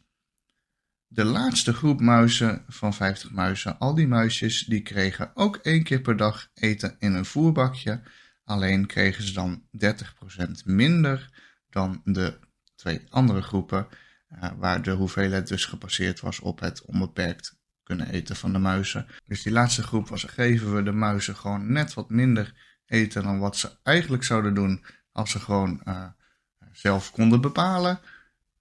De 1.12 1.24
laatste 1.26 1.74
groep 1.74 2.00
muizen 2.00 2.64
van 2.68 2.94
50 2.94 3.32
muizen, 3.32 3.80
al 3.80 3.96
die 3.96 4.08
muisjes, 4.08 4.64
die 4.64 4.82
kregen 4.82 5.32
ook 5.34 5.56
één 5.56 5.84
keer 5.84 6.02
per 6.02 6.18
dag 6.18 6.50
eten 6.54 6.96
in 7.00 7.14
een 7.14 7.26
voerbakje. 7.26 8.02
Alleen 8.44 8.86
kregen 8.86 9.24
ze 9.24 9.34
dan 9.34 9.64
30% 9.86 10.66
minder 10.66 11.30
dan 11.70 12.02
de 12.04 12.40
twee 12.76 13.02
andere 13.10 13.42
groepen 13.42 13.88
uh, 14.32 14.50
waar 14.58 14.82
de 14.82 14.92
hoeveelheid 14.92 15.48
dus 15.48 15.66
gebaseerd 15.66 16.20
was 16.20 16.40
op 16.40 16.60
het 16.60 16.86
onbeperkt 16.86 17.58
kunnen 17.84 18.10
eten 18.10 18.36
van 18.36 18.54
de 18.54 18.60
muizen. 18.60 19.08
Dus 19.26 19.42
die 19.42 19.52
laatste 19.52 19.84
groep 19.84 20.08
was, 20.08 20.24
geven 20.24 20.76
we 20.76 20.84
de 20.84 20.92
muizen 20.92 21.36
gewoon 21.36 21.72
net 21.72 21.94
wat 21.94 22.10
minder 22.10 22.54
eten 22.86 23.24
dan 23.24 23.40
wat 23.40 23.58
ze 23.58 23.78
eigenlijk 23.84 24.24
zouden 24.24 24.54
doen 24.54 24.86
als 25.12 25.32
ze 25.32 25.40
gewoon 25.40 25.82
uh, 25.86 26.06
zelf 26.72 27.12
konden 27.12 27.42
bepalen 27.42 28.00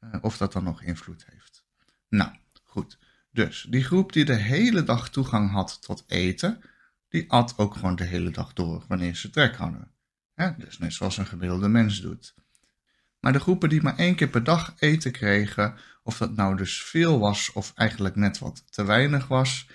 uh, 0.01 0.15
of 0.21 0.37
dat 0.37 0.53
dan 0.53 0.65
nog 0.65 0.83
invloed 0.83 1.25
heeft. 1.31 1.67
Nou, 2.09 2.31
goed. 2.65 2.99
Dus 3.33 3.67
die 3.71 3.85
groep 3.85 4.13
die 4.13 4.25
de 4.25 4.35
hele 4.35 4.83
dag 4.83 5.11
toegang 5.11 5.51
had 5.51 5.83
tot 5.83 6.05
eten, 6.07 6.61
die 7.09 7.31
at 7.31 7.55
ook 7.59 7.75
gewoon 7.75 7.97
de 7.97 8.05
hele 8.05 8.31
dag 8.31 8.53
door 8.53 8.85
wanneer 8.89 9.17
ze 9.17 9.31
trek 9.31 9.57
hadden. 9.57 9.91
Dus 10.59 10.79
net 10.79 10.93
zoals 10.93 11.17
een 11.17 11.27
gemiddelde 11.27 11.69
mens 11.69 12.01
doet. 12.01 12.35
Maar 13.21 13.33
de 13.33 13.41
groepen 13.41 13.69
die 13.69 13.83
maar 13.83 13.97
één 13.97 14.15
keer 14.15 14.29
per 14.29 14.45
dag 14.45 14.75
eten 14.79 15.13
kregen, 15.13 15.75
of 16.03 16.19
dat 16.19 16.37
nou 16.37 16.57
dus 16.57 16.83
veel 16.83 17.19
was 17.19 17.53
of 17.53 17.73
eigenlijk 17.75 18.17
net 18.17 18.39
wat 18.39 18.73
te 18.73 18.85
weinig 18.85 19.29
was, 19.29 19.67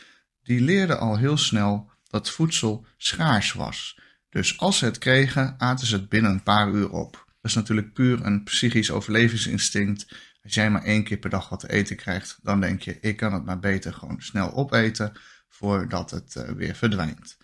die 0.44 0.62
leerden 0.62 1.00
al 1.00 1.18
heel 1.18 1.38
snel 1.38 1.92
dat 2.08 2.30
voedsel 2.30 2.86
schaars 2.98 3.54
was. 3.54 4.00
Dus 4.30 4.58
als 4.58 4.78
ze 4.78 4.86
het 4.86 4.98
kregen, 4.98 5.56
aten 5.58 5.88
ze 5.88 5.96
het 5.96 6.10
binnen 6.10 6.32
een 6.32 6.44
paar 6.44 6.72
uur 6.72 6.90
op. 6.90 7.12
Dat 7.12 7.52
is 7.52 7.54
natuurlijk 7.54 7.94
puur 7.94 8.26
een 8.26 8.44
psychisch 8.44 8.92
overlevingsinstinct. 8.92 10.16
Als 10.44 10.54
jij 10.54 10.72
maar 10.72 10.84
één 10.84 11.04
keer 11.04 11.18
per 11.18 11.30
dag 11.30 11.50
wat 11.50 11.60
te 11.60 11.72
eten 11.72 11.96
krijgt, 11.96 12.40
dan 12.42 12.60
denk 12.60 12.82
je, 12.82 13.00
ik 13.00 13.18
kan 13.18 13.34
het 13.34 13.46
maar 13.46 13.60
beter 13.60 13.94
gewoon 13.94 14.22
snel 14.22 14.54
opeten 14.54 15.14
voordat 15.48 16.12
het 16.12 16.36
uh, 16.36 16.50
weer 16.50 16.76
verdwijnt. 16.76 17.38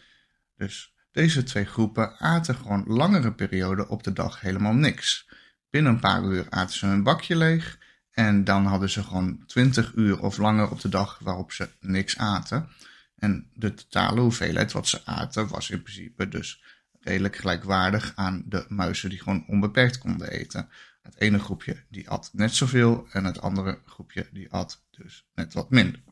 Dus 0.55 0.93
deze 1.11 1.43
twee 1.43 1.65
groepen 1.65 2.19
aten 2.19 2.55
gewoon 2.55 2.83
langere 2.87 3.33
perioden 3.33 3.89
op 3.89 4.03
de 4.03 4.13
dag 4.13 4.41
helemaal 4.41 4.73
niks. 4.73 5.29
Binnen 5.69 5.93
een 5.93 5.99
paar 5.99 6.23
uur 6.23 6.45
aten 6.49 6.75
ze 6.75 6.85
hun 6.85 7.03
bakje 7.03 7.35
leeg. 7.35 7.77
En 8.11 8.43
dan 8.43 8.65
hadden 8.65 8.89
ze 8.89 9.03
gewoon 9.03 9.43
20 9.45 9.93
uur 9.95 10.19
of 10.19 10.37
langer 10.37 10.69
op 10.69 10.81
de 10.81 10.89
dag 10.89 11.19
waarop 11.19 11.51
ze 11.51 11.69
niks 11.79 12.17
aten. 12.17 12.69
En 13.15 13.49
de 13.53 13.73
totale 13.73 14.21
hoeveelheid 14.21 14.71
wat 14.71 14.87
ze 14.87 15.05
aten 15.05 15.47
was 15.47 15.69
in 15.69 15.81
principe 15.81 16.27
dus 16.27 16.63
redelijk 16.99 17.35
gelijkwaardig 17.35 18.11
aan 18.15 18.43
de 18.45 18.65
muizen 18.67 19.09
die 19.09 19.19
gewoon 19.19 19.45
onbeperkt 19.47 19.97
konden 19.97 20.31
eten. 20.31 20.69
Het 21.01 21.15
ene 21.19 21.39
groepje 21.39 21.83
die 21.89 22.09
at 22.09 22.29
net 22.33 22.53
zoveel 22.53 23.07
en 23.11 23.23
het 23.23 23.41
andere 23.41 23.81
groepje 23.85 24.27
die 24.31 24.51
at 24.51 24.85
dus 24.91 25.25
net 25.35 25.53
wat 25.53 25.69
minder. 25.69 26.03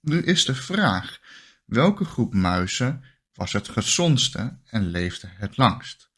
Nu 0.00 0.22
is 0.22 0.44
de 0.44 0.54
vraag, 0.54 1.20
welke 1.64 2.04
groep 2.04 2.34
muizen 2.34 3.04
was 3.34 3.52
het 3.52 3.68
gezondste 3.68 4.58
en 4.64 4.86
leefde 4.86 5.28
het 5.30 5.56
langst? 5.56 6.10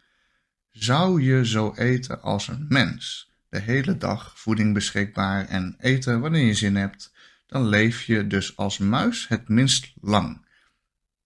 Zou 0.71 1.23
je 1.23 1.47
zo 1.47 1.75
eten 1.75 2.23
als 2.23 2.49
een 2.49 2.67
mens, 2.69 3.33
de 3.49 3.59
hele 3.59 3.97
dag 3.97 4.39
voeding 4.39 4.75
beschikbaar 4.75 5.47
en 5.47 5.77
eten 5.79 6.21
wanneer 6.21 6.45
je 6.45 6.55
zin 6.55 6.77
hebt, 6.77 7.13
dan 7.47 7.69
leef 7.69 8.03
je 8.03 8.27
dus 8.27 8.57
als 8.57 8.79
muis 8.79 9.29
het 9.29 9.49
minst 9.49 9.93
lang. 10.01 10.47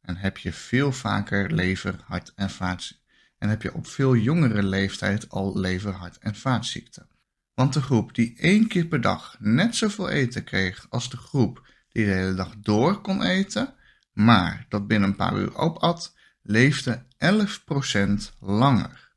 En 0.00 0.16
heb 0.16 0.38
je 0.38 0.52
veel 0.52 0.92
vaker 0.92 1.52
lever, 1.52 2.00
hart 2.04 2.32
en 2.34 2.50
vaatziekten. 2.50 3.01
En 3.42 3.48
heb 3.48 3.62
je 3.62 3.74
op 3.74 3.86
veel 3.86 4.16
jongere 4.16 4.62
leeftijd 4.62 5.28
al 5.28 5.58
lever, 5.58 5.92
hart 5.92 6.18
en 6.18 6.34
vaatziekten. 6.34 7.08
Want 7.54 7.72
de 7.72 7.82
groep 7.82 8.14
die 8.14 8.36
één 8.38 8.68
keer 8.68 8.86
per 8.86 9.00
dag 9.00 9.36
net 9.38 9.76
zoveel 9.76 10.08
eten 10.08 10.44
kreeg 10.44 10.86
als 10.88 11.10
de 11.10 11.16
groep 11.16 11.68
die 11.88 12.04
de 12.04 12.10
hele 12.10 12.34
dag 12.34 12.54
door 12.56 13.00
kon 13.00 13.22
eten, 13.22 13.74
maar 14.12 14.66
dat 14.68 14.86
binnen 14.86 15.08
een 15.08 15.16
paar 15.16 15.38
uur 15.38 15.54
opat, 15.54 16.14
leefde 16.42 17.06
11% 17.18 18.38
langer. 18.40 19.12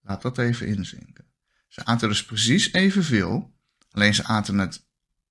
Laat 0.00 0.22
dat 0.22 0.38
even 0.38 0.66
inzinken. 0.66 1.26
Ze 1.68 1.84
aten 1.84 2.08
dus 2.08 2.24
precies 2.24 2.72
evenveel, 2.72 3.54
alleen 3.90 4.14
ze 4.14 4.24
aten 4.24 4.58
het 4.58 4.86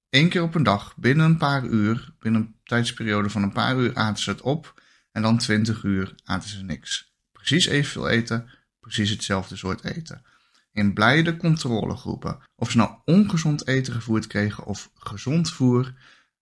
één 0.09 0.29
keer 0.29 0.43
op 0.43 0.55
een 0.55 0.63
dag, 0.63 0.97
binnen 0.97 1.25
een 1.25 1.37
paar 1.37 1.65
uur, 1.65 2.15
binnen 2.19 2.41
een 2.41 2.55
tijdsperiode 2.63 3.29
van 3.29 3.43
een 3.43 3.53
paar 3.53 3.77
uur 3.77 3.95
aten 3.95 4.23
ze 4.23 4.29
het 4.29 4.41
op 4.41 4.81
en 5.11 5.21
dan 5.21 5.37
20 5.37 5.83
uur 5.83 6.15
aten 6.23 6.49
ze 6.49 6.63
niks. 6.63 7.14
Precies 7.45 7.65
evenveel 7.65 8.07
eten, 8.07 8.49
precies 8.79 9.09
hetzelfde 9.09 9.55
soort 9.55 9.83
eten. 9.83 10.25
In 10.71 10.93
beide 10.93 11.37
controlegroepen, 11.37 12.39
of 12.55 12.71
ze 12.71 12.77
nou 12.77 12.99
ongezond 13.03 13.67
eten 13.67 13.93
gevoerd 13.93 14.27
kregen 14.27 14.65
of 14.65 14.91
gezond 14.93 15.51
voer 15.51 15.93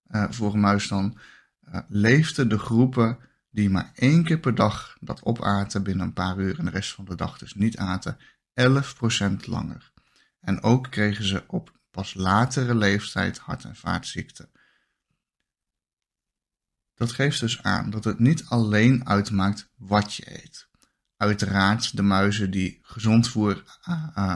uh, 0.08 0.26
voor 0.30 0.54
een 0.54 0.60
muis 0.60 0.88
dan, 0.88 1.18
uh, 1.68 1.80
leefden 1.88 2.50
de 2.50 2.60
groepen 2.60 3.20
die 3.50 3.70
maar 3.70 3.92
één 3.96 4.24
keer 4.24 4.40
per 4.40 4.56
dag 4.56 4.98
dat 5.00 5.24
opaten 5.24 5.84
binnen 5.84 6.06
een 6.06 6.14
paar 6.14 6.38
uur 6.38 6.60
en 6.60 6.66
de 6.66 6.72
rest 6.72 6.92
van 6.94 7.06
de 7.06 7.16
dag 7.16 7.38
dus 7.38 7.54
niet 7.54 7.78
aten, 7.78 8.18
11% 8.62 9.46
langer. 9.46 9.92
En 10.40 10.62
ook 10.62 10.92
kregen 10.92 11.26
ze 11.26 11.44
op 11.48 11.80
pas 11.92 12.14
latere 12.14 12.76
leeftijd 12.76 13.38
hart- 13.38 13.64
en 13.64 13.76
vaatziekten. 13.76 14.52
Dat 16.94 17.12
geeft 17.12 17.40
dus 17.40 17.64
aan 17.64 17.90
dat 17.90 18.04
het 18.04 18.20
niet 18.20 18.46
alleen 18.46 19.08
uitmaakt 19.08 19.70
wat 19.76 20.16
je 20.16 20.44
eet. 20.44 20.72
Uiteraard, 21.24 21.98
de 21.98 22.02
muizen 22.02 22.52
die 22.52 22.80
gezond 22.82 23.28
voer 23.28 23.64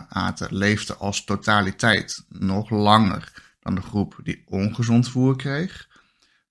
aten, 0.10 0.56
leefden 0.56 1.00
als 1.00 1.24
totaliteit 1.24 2.26
nog 2.30 2.70
langer 2.70 3.32
dan 3.60 3.76
de 3.76 3.82
groep 3.82 4.20
die 4.24 4.44
ongezond 4.46 5.10
voer 5.10 5.36
kreeg. 5.36 5.88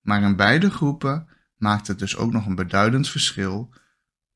Maar 0.01 0.21
in 0.21 0.35
beide 0.35 0.69
groepen 0.69 1.27
maakt 1.57 1.87
het 1.87 1.99
dus 1.99 2.17
ook 2.17 2.31
nog 2.31 2.45
een 2.45 2.55
beduidend 2.55 3.09
verschil 3.09 3.73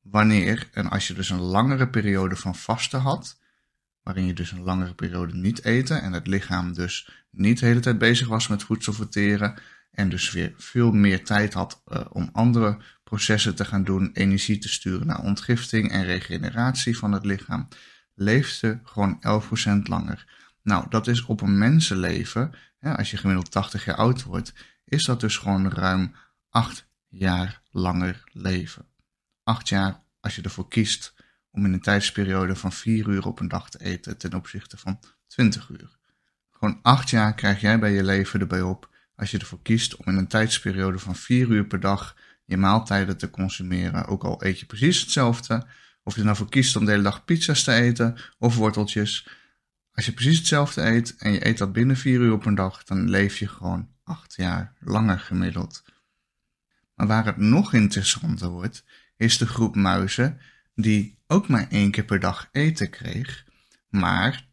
wanneer 0.00 0.68
en 0.72 0.90
als 0.90 1.06
je 1.06 1.14
dus 1.14 1.30
een 1.30 1.40
langere 1.40 1.88
periode 1.88 2.36
van 2.36 2.54
vasten 2.54 3.00
had, 3.00 3.38
waarin 4.02 4.26
je 4.26 4.34
dus 4.34 4.52
een 4.52 4.62
langere 4.62 4.94
periode 4.94 5.34
niet 5.34 5.64
eten 5.64 6.02
en 6.02 6.12
het 6.12 6.26
lichaam 6.26 6.72
dus 6.72 7.24
niet 7.30 7.58
de 7.58 7.66
hele 7.66 7.80
tijd 7.80 7.98
bezig 7.98 8.28
was 8.28 8.48
met 8.48 8.62
voedsel 8.62 8.92
verteren 8.92 9.54
en 9.90 10.08
dus 10.08 10.30
weer 10.30 10.52
veel 10.56 10.92
meer 10.92 11.24
tijd 11.24 11.54
had 11.54 11.82
uh, 11.86 12.00
om 12.08 12.30
andere 12.32 12.78
processen 13.12 13.54
te 13.54 13.64
gaan 13.64 13.84
doen, 13.84 14.10
energie 14.12 14.58
te 14.58 14.68
sturen 14.68 15.06
naar 15.06 15.22
ontgifting 15.22 15.90
en 15.90 16.04
regeneratie 16.04 16.98
van 16.98 17.12
het 17.12 17.24
lichaam, 17.24 17.68
leefde 18.14 18.80
gewoon 18.84 19.20
11% 19.78 19.82
langer. 19.82 20.26
Nou, 20.62 20.86
dat 20.88 21.06
is 21.06 21.24
op 21.24 21.40
een 21.40 21.58
mensenleven, 21.58 22.54
als 22.80 23.10
je 23.10 23.16
gemiddeld 23.16 23.50
80 23.50 23.84
jaar 23.84 23.96
oud 23.96 24.22
wordt, 24.22 24.52
is 24.84 25.04
dat 25.04 25.20
dus 25.20 25.36
gewoon 25.36 25.70
ruim 25.70 26.14
8 26.48 26.86
jaar 27.08 27.62
langer 27.70 28.22
leven. 28.32 28.86
8 29.42 29.68
jaar 29.68 30.00
als 30.20 30.36
je 30.36 30.42
ervoor 30.42 30.68
kiest 30.68 31.14
om 31.50 31.64
in 31.64 31.72
een 31.72 31.80
tijdsperiode 31.80 32.56
van 32.56 32.72
4 32.72 33.08
uur 33.08 33.26
op 33.26 33.40
een 33.40 33.48
dag 33.48 33.70
te 33.70 33.84
eten 33.84 34.18
ten 34.18 34.34
opzichte 34.34 34.76
van 34.76 35.00
20 35.26 35.68
uur. 35.68 35.96
Gewoon 36.50 36.78
8 36.82 37.10
jaar 37.10 37.34
krijg 37.34 37.60
jij 37.60 37.78
bij 37.78 37.92
je 37.92 38.04
leven 38.04 38.40
erbij 38.40 38.62
op 38.62 38.90
als 39.16 39.30
je 39.30 39.38
ervoor 39.38 39.62
kiest 39.62 39.96
om 39.96 40.04
in 40.06 40.16
een 40.16 40.28
tijdsperiode 40.28 40.98
van 40.98 41.16
4 41.16 41.48
uur 41.48 41.64
per 41.66 41.80
dag 41.80 42.16
je 42.44 42.56
maaltijden 42.56 43.16
te 43.16 43.30
consumeren. 43.30 44.06
Ook 44.06 44.24
al 44.24 44.44
eet 44.44 44.60
je 44.60 44.66
precies 44.66 45.00
hetzelfde. 45.00 45.66
Of 46.02 46.16
je 46.16 46.22
nou 46.22 46.36
voor 46.36 46.48
kiest 46.48 46.76
om 46.76 46.84
de 46.84 46.90
hele 46.90 47.02
dag 47.02 47.24
pizza's 47.24 47.64
te 47.64 47.72
eten 47.72 48.16
of 48.38 48.56
worteltjes. 48.56 49.28
Als 49.92 50.06
je 50.06 50.12
precies 50.12 50.38
hetzelfde 50.38 50.82
eet 50.82 51.16
en 51.16 51.32
je 51.32 51.46
eet 51.46 51.58
dat 51.58 51.72
binnen 51.72 51.96
4 51.96 52.20
uur 52.20 52.32
op 52.32 52.46
een 52.46 52.54
dag, 52.54 52.84
dan 52.84 53.10
leef 53.10 53.38
je 53.38 53.48
gewoon 53.48 53.88
8 54.04 54.34
jaar 54.34 54.72
langer 54.80 55.18
gemiddeld. 55.18 55.84
Maar 56.94 57.06
waar 57.06 57.24
het 57.24 57.36
nog 57.36 57.72
interessanter 57.72 58.48
wordt, 58.48 58.84
is 59.16 59.38
de 59.38 59.46
groep 59.46 59.76
muizen 59.76 60.40
die 60.74 61.18
ook 61.26 61.48
maar 61.48 61.66
één 61.70 61.90
keer 61.90 62.04
per 62.04 62.20
dag 62.20 62.48
eten 62.52 62.90
kreeg, 62.90 63.44
maar 63.88 64.46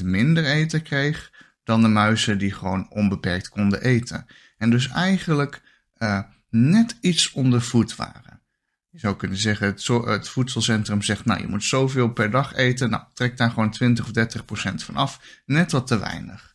30% 0.00 0.04
minder 0.04 0.44
eten 0.44 0.82
kreeg 0.82 1.32
dan 1.64 1.82
de 1.82 1.88
muizen 1.88 2.38
die 2.38 2.52
gewoon 2.52 2.90
onbeperkt 2.90 3.48
konden 3.48 3.82
eten. 3.82 4.26
En 4.56 4.70
dus 4.70 4.88
eigenlijk 4.88 5.62
uh, 5.98 6.22
net 6.54 6.96
iets 7.00 7.32
onder 7.32 7.62
voet 7.62 7.96
waren. 7.96 8.40
Je 8.90 8.98
zou 8.98 9.16
kunnen 9.16 9.38
zeggen, 9.38 9.66
het, 9.66 9.86
het, 9.86 10.28
voedselcentrum 10.28 11.02
zegt, 11.02 11.24
nou 11.24 11.40
je 11.40 11.46
moet 11.46 11.64
zoveel 11.64 12.08
per 12.12 12.30
dag 12.30 12.54
eten. 12.54 12.90
Nou, 12.90 13.02
trek 13.12 13.36
daar 13.36 13.50
gewoon 13.50 13.70
20 13.70 14.04
of 14.04 14.10
30 14.12 14.44
procent 14.44 14.82
van 14.82 14.96
af. 14.96 15.40
Net 15.46 15.72
wat 15.72 15.86
te 15.86 15.98
weinig. 15.98 16.54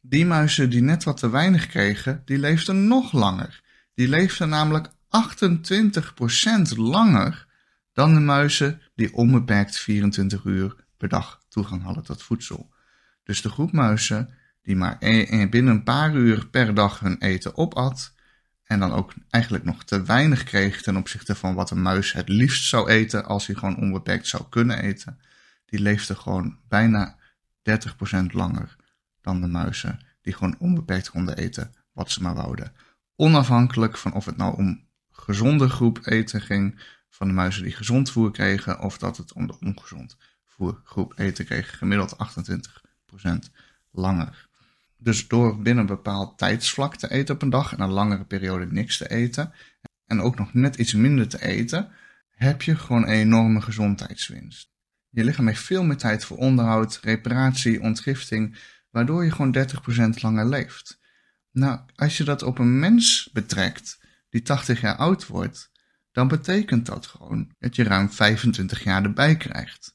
Die 0.00 0.26
muizen 0.26 0.70
die 0.70 0.82
net 0.82 1.04
wat 1.04 1.16
te 1.16 1.30
weinig 1.30 1.66
kregen, 1.66 2.22
die 2.24 2.38
leefden 2.38 2.86
nog 2.86 3.12
langer. 3.12 3.62
Die 3.94 4.08
leefden 4.08 4.48
namelijk 4.48 4.88
28 5.08 6.14
procent 6.14 6.76
langer 6.76 7.46
dan 7.92 8.14
de 8.14 8.20
muizen 8.20 8.80
die 8.94 9.14
onbeperkt 9.14 9.78
24 9.78 10.44
uur 10.44 10.76
per 10.96 11.08
dag 11.08 11.40
toegang 11.48 11.82
hadden 11.82 12.04
tot 12.04 12.22
voedsel. 12.22 12.72
Dus 13.24 13.42
de 13.42 13.48
groep 13.48 13.72
muizen 13.72 14.34
die 14.62 14.76
maar 14.76 14.98
binnen 15.50 15.74
een 15.74 15.82
paar 15.82 16.14
uur 16.14 16.46
per 16.46 16.74
dag 16.74 17.00
hun 17.00 17.18
eten 17.18 17.56
opat 17.56 18.14
en 18.64 18.78
dan 18.78 18.92
ook 18.92 19.12
eigenlijk 19.30 19.64
nog 19.64 19.84
te 19.84 20.02
weinig 20.02 20.44
kreeg 20.44 20.82
ten 20.82 20.96
opzichte 20.96 21.34
van 21.34 21.54
wat 21.54 21.70
een 21.70 21.82
muis 21.82 22.12
het 22.12 22.28
liefst 22.28 22.68
zou 22.68 22.88
eten 22.88 23.24
als 23.24 23.46
hij 23.46 23.56
gewoon 23.56 23.76
onbeperkt 23.76 24.26
zou 24.26 24.44
kunnen 24.48 24.78
eten, 24.78 25.20
die 25.66 25.80
leefde 25.80 26.14
gewoon 26.14 26.58
bijna 26.68 27.16
30% 28.20 28.26
langer 28.26 28.76
dan 29.20 29.40
de 29.40 29.46
muizen 29.46 29.98
die 30.22 30.32
gewoon 30.32 30.58
onbeperkt 30.58 31.10
konden 31.10 31.36
eten 31.36 31.74
wat 31.92 32.10
ze 32.10 32.22
maar 32.22 32.34
wouden. 32.34 32.72
Onafhankelijk 33.16 33.96
van 33.96 34.12
of 34.12 34.24
het 34.24 34.36
nou 34.36 34.56
om 34.56 34.86
gezonde 35.10 35.68
groep 35.68 36.06
eten 36.06 36.40
ging 36.40 36.80
van 37.08 37.26
de 37.26 37.32
muizen 37.32 37.62
die 37.62 37.72
gezond 37.72 38.10
voer 38.10 38.30
kregen 38.30 38.80
of 38.80 38.98
dat 38.98 39.16
het 39.16 39.32
om 39.32 39.46
de 39.46 39.58
ongezond 39.60 40.16
voergroep 40.46 41.18
eten 41.18 41.44
kreeg, 41.44 41.78
gemiddeld 41.78 42.16
28% 42.16 43.52
langer. 43.90 44.48
Dus 45.04 45.28
door 45.28 45.62
binnen 45.62 45.82
een 45.82 45.94
bepaald 45.96 46.38
tijdsvlak 46.38 46.96
te 46.96 47.10
eten 47.10 47.34
op 47.34 47.42
een 47.42 47.50
dag 47.50 47.72
en 47.72 47.80
een 47.80 47.90
langere 47.90 48.24
periode 48.24 48.66
niks 48.66 48.96
te 48.96 49.10
eten 49.10 49.52
en 50.06 50.20
ook 50.20 50.38
nog 50.38 50.54
net 50.54 50.76
iets 50.76 50.94
minder 50.94 51.28
te 51.28 51.42
eten, 51.42 51.90
heb 52.30 52.62
je 52.62 52.76
gewoon 52.76 53.02
een 53.02 53.08
enorme 53.08 53.60
gezondheidswinst. 53.60 54.72
Je 55.08 55.24
lichaam 55.24 55.46
heeft 55.46 55.62
veel 55.62 55.84
meer 55.84 55.96
tijd 55.96 56.24
voor 56.24 56.36
onderhoud, 56.36 56.98
reparatie, 57.02 57.80
ontgifting, 57.80 58.58
waardoor 58.90 59.24
je 59.24 59.30
gewoon 59.30 59.56
30% 60.16 60.20
langer 60.20 60.46
leeft. 60.46 61.00
Nou, 61.50 61.80
als 61.94 62.16
je 62.16 62.24
dat 62.24 62.42
op 62.42 62.58
een 62.58 62.78
mens 62.78 63.30
betrekt 63.32 64.00
die 64.30 64.42
80 64.42 64.80
jaar 64.80 64.96
oud 64.96 65.26
wordt, 65.26 65.70
dan 66.12 66.28
betekent 66.28 66.86
dat 66.86 67.06
gewoon 67.06 67.54
dat 67.58 67.76
je 67.76 67.82
ruim 67.82 68.10
25 68.10 68.84
jaar 68.84 69.02
erbij 69.02 69.36
krijgt. 69.36 69.94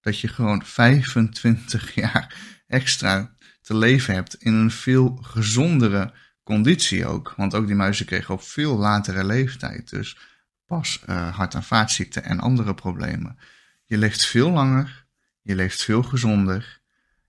Dat 0.00 0.20
je 0.20 0.28
gewoon 0.28 0.64
25 0.64 1.94
jaar 1.94 2.34
extra 2.66 3.33
te 3.64 3.76
leven 3.76 4.14
hebt 4.14 4.34
in 4.34 4.54
een 4.54 4.70
veel 4.70 5.18
gezondere 5.22 6.12
conditie 6.42 7.06
ook. 7.06 7.34
Want 7.36 7.54
ook 7.54 7.66
die 7.66 7.74
muizen 7.74 8.06
kregen 8.06 8.34
op 8.34 8.42
veel 8.42 8.76
latere 8.76 9.24
leeftijd 9.24 9.90
dus 9.90 10.18
pas 10.66 11.02
uh, 11.08 11.36
hart- 11.36 11.54
en 11.54 11.62
vaatziekten 11.62 12.24
en 12.24 12.40
andere 12.40 12.74
problemen. 12.74 13.38
Je 13.84 13.98
leeft 13.98 14.26
veel 14.26 14.50
langer, 14.50 15.06
je 15.42 15.54
leeft 15.54 15.82
veel 15.82 16.02
gezonder, 16.02 16.80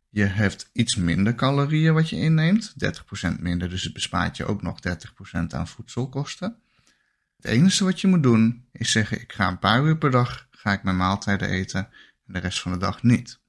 je 0.10 0.25
hebt 0.25 0.70
iets 0.74 0.96
minder 0.96 1.36
calorieën 1.36 1.94
wat 1.94 2.10
je 2.10 2.15
inneemt, 2.15 2.74
30% 3.36 3.39
minder, 3.39 3.70
dus 3.70 3.84
het 3.84 3.94
bespaart 3.94 4.38
je 4.38 4.46
ook 4.46 4.62
nog 4.62 4.80
30% 4.88 4.92
aan 5.48 5.68
voedselkosten. 5.68 6.56
Het 7.36 7.46
enige 7.46 7.84
wat 7.84 8.01
je 8.01 8.08
moet 8.08 8.24
doen 8.24 8.65
is 8.72 8.92
zeggen, 8.92 9.22
ik 9.22 9.34
ga 9.34 9.48
een 9.48 9.60
paar 9.60 9.84
uur 9.84 9.98
per 9.98 10.12
dag, 10.12 10.48
ga 10.51 10.72
ik 10.72 10.84
mijn 10.84 10.98
maaltijden 10.98 11.50
eten 11.50 11.80
en 12.27 12.34
de 12.34 12.39
rest 12.39 12.62
van 12.62 12.72
de 12.72 12.77
dag 12.77 13.04
niet. 13.04 13.39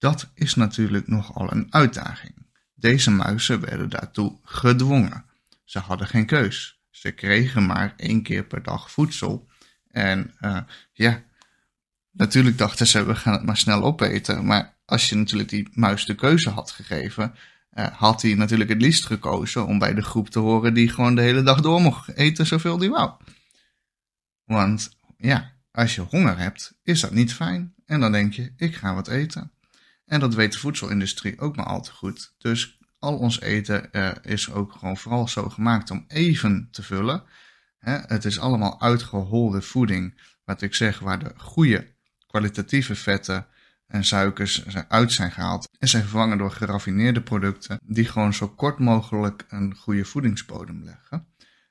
Dat 0.00 0.30
is 0.34 0.54
natuurlijk 0.54 1.08
nogal 1.08 1.52
een 1.52 1.66
uitdaging. 1.70 2.34
Deze 2.74 3.10
muizen 3.10 3.60
werden 3.60 3.88
daartoe 3.88 4.38
gedwongen. 4.42 5.24
Ze 5.64 5.78
hadden 5.78 6.06
geen 6.06 6.26
keus. 6.26 6.80
Ze 6.90 7.10
kregen 7.10 7.66
maar 7.66 7.94
één 7.96 8.22
keer 8.22 8.44
per 8.44 8.62
dag 8.62 8.90
voedsel. 8.90 9.48
En 9.90 10.34
uh, 10.40 10.60
ja, 10.92 11.22
natuurlijk 12.10 12.58
dachten 12.58 12.86
ze, 12.86 13.04
we 13.04 13.14
gaan 13.14 13.32
het 13.32 13.42
maar 13.42 13.56
snel 13.56 13.82
opeten. 13.82 14.46
Maar 14.46 14.76
als 14.84 15.08
je 15.08 15.16
natuurlijk 15.16 15.48
die 15.48 15.68
muis 15.72 16.04
de 16.04 16.14
keuze 16.14 16.50
had 16.50 16.70
gegeven, 16.70 17.34
uh, 17.72 17.86
had 17.86 18.22
hij 18.22 18.34
natuurlijk 18.34 18.70
het 18.70 18.82
liefst 18.82 19.06
gekozen 19.06 19.66
om 19.66 19.78
bij 19.78 19.94
de 19.94 20.02
groep 20.02 20.28
te 20.28 20.38
horen 20.38 20.74
die 20.74 20.88
gewoon 20.88 21.14
de 21.14 21.22
hele 21.22 21.42
dag 21.42 21.60
door 21.60 21.80
mocht 21.80 22.14
eten 22.14 22.46
zoveel 22.46 22.78
die 22.78 22.90
wou. 22.90 23.12
Want 24.44 24.90
ja, 25.16 25.52
als 25.70 25.94
je 25.94 26.00
honger 26.00 26.38
hebt, 26.38 26.78
is 26.82 27.00
dat 27.00 27.12
niet 27.12 27.34
fijn. 27.34 27.74
En 27.86 28.00
dan 28.00 28.12
denk 28.12 28.32
je, 28.32 28.52
ik 28.56 28.74
ga 28.74 28.94
wat 28.94 29.08
eten. 29.08 29.52
En 30.10 30.20
dat 30.20 30.34
weet 30.34 30.52
de 30.52 30.58
voedselindustrie 30.58 31.40
ook 31.40 31.56
maar 31.56 31.66
al 31.66 31.82
te 31.82 31.92
goed. 31.92 32.34
Dus 32.38 32.78
al 32.98 33.16
ons 33.16 33.40
eten 33.40 33.88
uh, 33.92 34.10
is 34.22 34.50
ook 34.50 34.72
gewoon 34.72 34.96
vooral 34.96 35.28
zo 35.28 35.48
gemaakt 35.48 35.90
om 35.90 36.04
even 36.08 36.68
te 36.70 36.82
vullen. 36.82 37.22
Hè, 37.78 37.98
het 37.98 38.24
is 38.24 38.38
allemaal 38.38 38.80
uitgeholde 38.80 39.62
voeding, 39.62 40.20
wat 40.44 40.62
ik 40.62 40.74
zeg, 40.74 40.98
waar 40.98 41.18
de 41.18 41.32
goede 41.36 41.94
kwalitatieve 42.26 42.94
vetten 42.94 43.46
en 43.86 44.04
suikers 44.04 44.64
uit 44.88 45.12
zijn 45.12 45.32
gehaald 45.32 45.68
en 45.78 45.88
zijn 45.88 46.02
vervangen 46.02 46.38
door 46.38 46.50
geraffineerde 46.50 47.22
producten 47.22 47.80
die 47.82 48.04
gewoon 48.04 48.34
zo 48.34 48.48
kort 48.48 48.78
mogelijk 48.78 49.44
een 49.48 49.74
goede 49.74 50.04
voedingsbodem 50.04 50.84
leggen. 50.84 51.26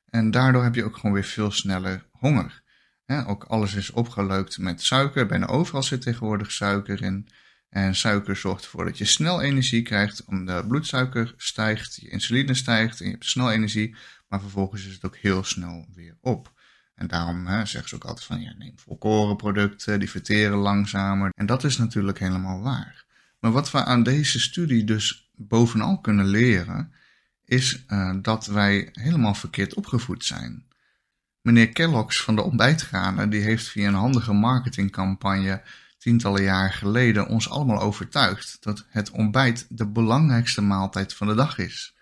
En 0.06 0.32
daardoor 0.32 0.64
heb 0.64 0.76
je 0.76 0.84
ook 0.84 0.96
gewoon 0.96 1.14
weer 1.14 1.24
veel 1.24 1.52
sneller 1.52 2.06
honger. 2.12 2.64
ook 3.28 3.44
alles 3.44 3.76
is 3.76 3.92
opgeleukt 3.92 4.58
met 4.58 4.82
suiker. 4.82 5.26
Bijna 5.26 5.46
overal 5.46 5.84
zit 5.84 6.02
tegenwoordig 6.02 6.52
suiker 6.52 7.02
in. 7.02 7.30
En 7.70 7.96
suiker 7.96 8.36
zorgt 8.36 8.64
ervoor 8.64 8.86
dat 8.86 8.98
je 8.98 9.06
snel 9.06 9.42
energie 9.42 9.82
krijgt, 9.82 10.26
omdat 10.26 10.62
de 10.62 10.68
bloedsuiker 10.68 11.34
stijgt, 11.38 11.96
je 11.96 12.10
insuline 12.10 12.54
stijgt 12.54 13.00
en 13.00 13.06
je 13.06 13.12
hebt 13.12 13.26
snel 13.26 13.52
energie. 13.52 13.96
Maar 14.28 14.42
vervolgens 14.42 14.86
is 14.86 14.94
het 14.94 15.06
ook 15.06 15.18
heel 15.18 15.44
snel 15.44 15.88
weer 15.94 16.18
op. 16.22 16.54
En 16.96 17.08
daarom 17.08 17.48
hè, 17.48 17.66
zeggen 17.66 17.90
ze 17.90 17.96
ook 17.96 18.06
altijd 18.06 18.26
van, 18.26 18.42
ja, 18.42 18.54
neem 18.58 18.80
volkorenproducten, 18.80 20.00
die 20.00 20.10
verteren 20.10 20.58
langzamer. 20.58 21.32
En 21.36 21.46
dat 21.46 21.64
is 21.64 21.78
natuurlijk 21.78 22.20
helemaal 22.20 22.62
waar. 22.62 23.06
Maar 23.40 23.52
wat 23.52 23.72
we 23.72 23.84
aan 23.84 24.04
deze 24.04 24.40
studie 24.40 24.84
dus 24.84 25.32
bovenal 25.36 26.00
kunnen 26.00 26.26
leren, 26.26 26.94
is 27.46 27.84
uh, 27.88 28.16
dat 28.22 28.46
wij 28.46 28.90
helemaal 28.92 29.34
verkeerd 29.34 29.74
opgevoed 29.74 30.26
zijn. 30.26 30.68
Meneer 31.42 31.70
Kellogg's 31.70 32.22
van 32.22 32.36
de 32.36 32.42
ontbijtgranen, 32.42 33.30
die 33.30 33.42
heeft 33.42 33.68
via 33.68 33.88
een 33.88 33.94
handige 33.94 34.34
marketingcampagne 34.34 35.62
tientallen 36.00 36.44
jaar 36.44 36.74
geleden 36.74 37.28
ons 37.28 37.50
allemaal 37.50 37.80
overtuigd 37.82 38.58
dat 38.60 38.86
het 38.90 39.12
ontbijt 39.12 39.66
de 39.70 39.88
belangrijkste 39.88 40.62
maaltijd 40.62 41.14
van 41.14 41.28
de 41.28 41.36
dag 41.36 41.58
is. 41.58 41.96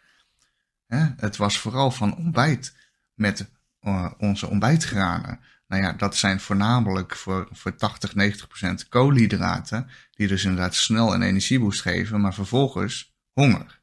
Het 1.17 1.37
was 1.37 1.59
vooral 1.59 1.91
van 1.91 2.15
ontbijt 2.15 2.75
met 3.13 3.51
uh, 3.81 4.11
onze 4.17 4.47
ontbijtgranen. 4.47 5.39
Nou 5.67 5.81
ja, 5.81 5.93
dat 5.93 6.15
zijn 6.15 6.39
voornamelijk 6.39 7.15
voor, 7.15 7.47
voor 7.51 7.75
80, 7.75 8.15
90 8.15 8.47
procent 8.47 8.87
koolhydraten, 8.87 9.89
die 10.11 10.27
dus 10.27 10.43
inderdaad 10.43 10.75
snel 10.75 11.13
een 11.13 11.21
energieboost 11.21 11.81
geven, 11.81 12.21
maar 12.21 12.33
vervolgens 12.33 13.15
honger. 13.31 13.79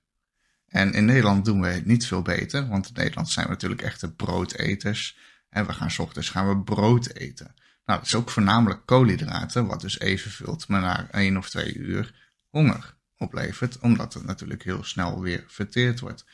En 0.68 0.92
in 0.92 1.04
Nederland 1.04 1.44
doen 1.44 1.60
we 1.60 1.68
het 1.68 1.86
niet 1.86 2.06
veel 2.06 2.22
beter, 2.22 2.68
want 2.68 2.86
in 2.86 2.92
Nederland 2.94 3.28
zijn 3.28 3.46
we 3.46 3.52
natuurlijk 3.52 3.82
echte 3.82 4.12
broodeters. 4.12 5.18
En 5.48 5.66
we 5.66 5.72
gaan 5.72 5.90
s 5.90 5.98
ochtends 5.98 6.30
gaan 6.30 6.48
we 6.48 6.58
brood 6.58 7.14
eten. 7.14 7.54
Nou, 7.84 7.98
dat 7.98 8.08
is 8.08 8.14
ook 8.14 8.30
voornamelijk 8.30 8.86
koolhydraten, 8.86 9.66
wat 9.66 9.80
dus 9.80 9.98
even 9.98 10.30
vult, 10.30 10.68
maar 10.68 10.80
na 10.80 11.10
één 11.10 11.36
of 11.36 11.50
twee 11.50 11.74
uur 11.74 12.14
honger 12.48 12.94
oplevert, 13.16 13.78
omdat 13.78 14.14
het 14.14 14.24
natuurlijk 14.24 14.62
heel 14.62 14.84
snel 14.84 15.20
weer 15.20 15.44
verteerd 15.46 16.00
wordt. 16.00 16.24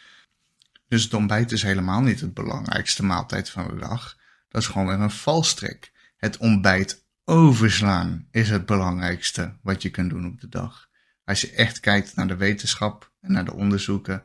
Dus 0.88 1.02
het 1.02 1.14
ontbijt 1.14 1.52
is 1.52 1.62
helemaal 1.62 2.00
niet 2.00 2.20
het 2.20 2.34
belangrijkste 2.34 3.04
maaltijd 3.04 3.50
van 3.50 3.68
de 3.68 3.76
dag. 3.76 4.16
Dat 4.48 4.60
is 4.62 4.68
gewoon 4.68 4.86
weer 4.86 5.00
een 5.00 5.10
valstrik. 5.10 5.92
Het 6.16 6.36
ontbijt 6.36 7.04
overslaan 7.24 8.26
is 8.30 8.50
het 8.50 8.66
belangrijkste 8.66 9.56
wat 9.62 9.82
je 9.82 9.90
kunt 9.90 10.10
doen 10.10 10.26
op 10.26 10.40
de 10.40 10.48
dag. 10.48 10.88
Als 11.24 11.40
je 11.40 11.52
echt 11.52 11.80
kijkt 11.80 12.14
naar 12.14 12.28
de 12.28 12.36
wetenschap 12.36 13.12
en 13.20 13.32
naar 13.32 13.44
de 13.44 13.54
onderzoeken, 13.54 14.22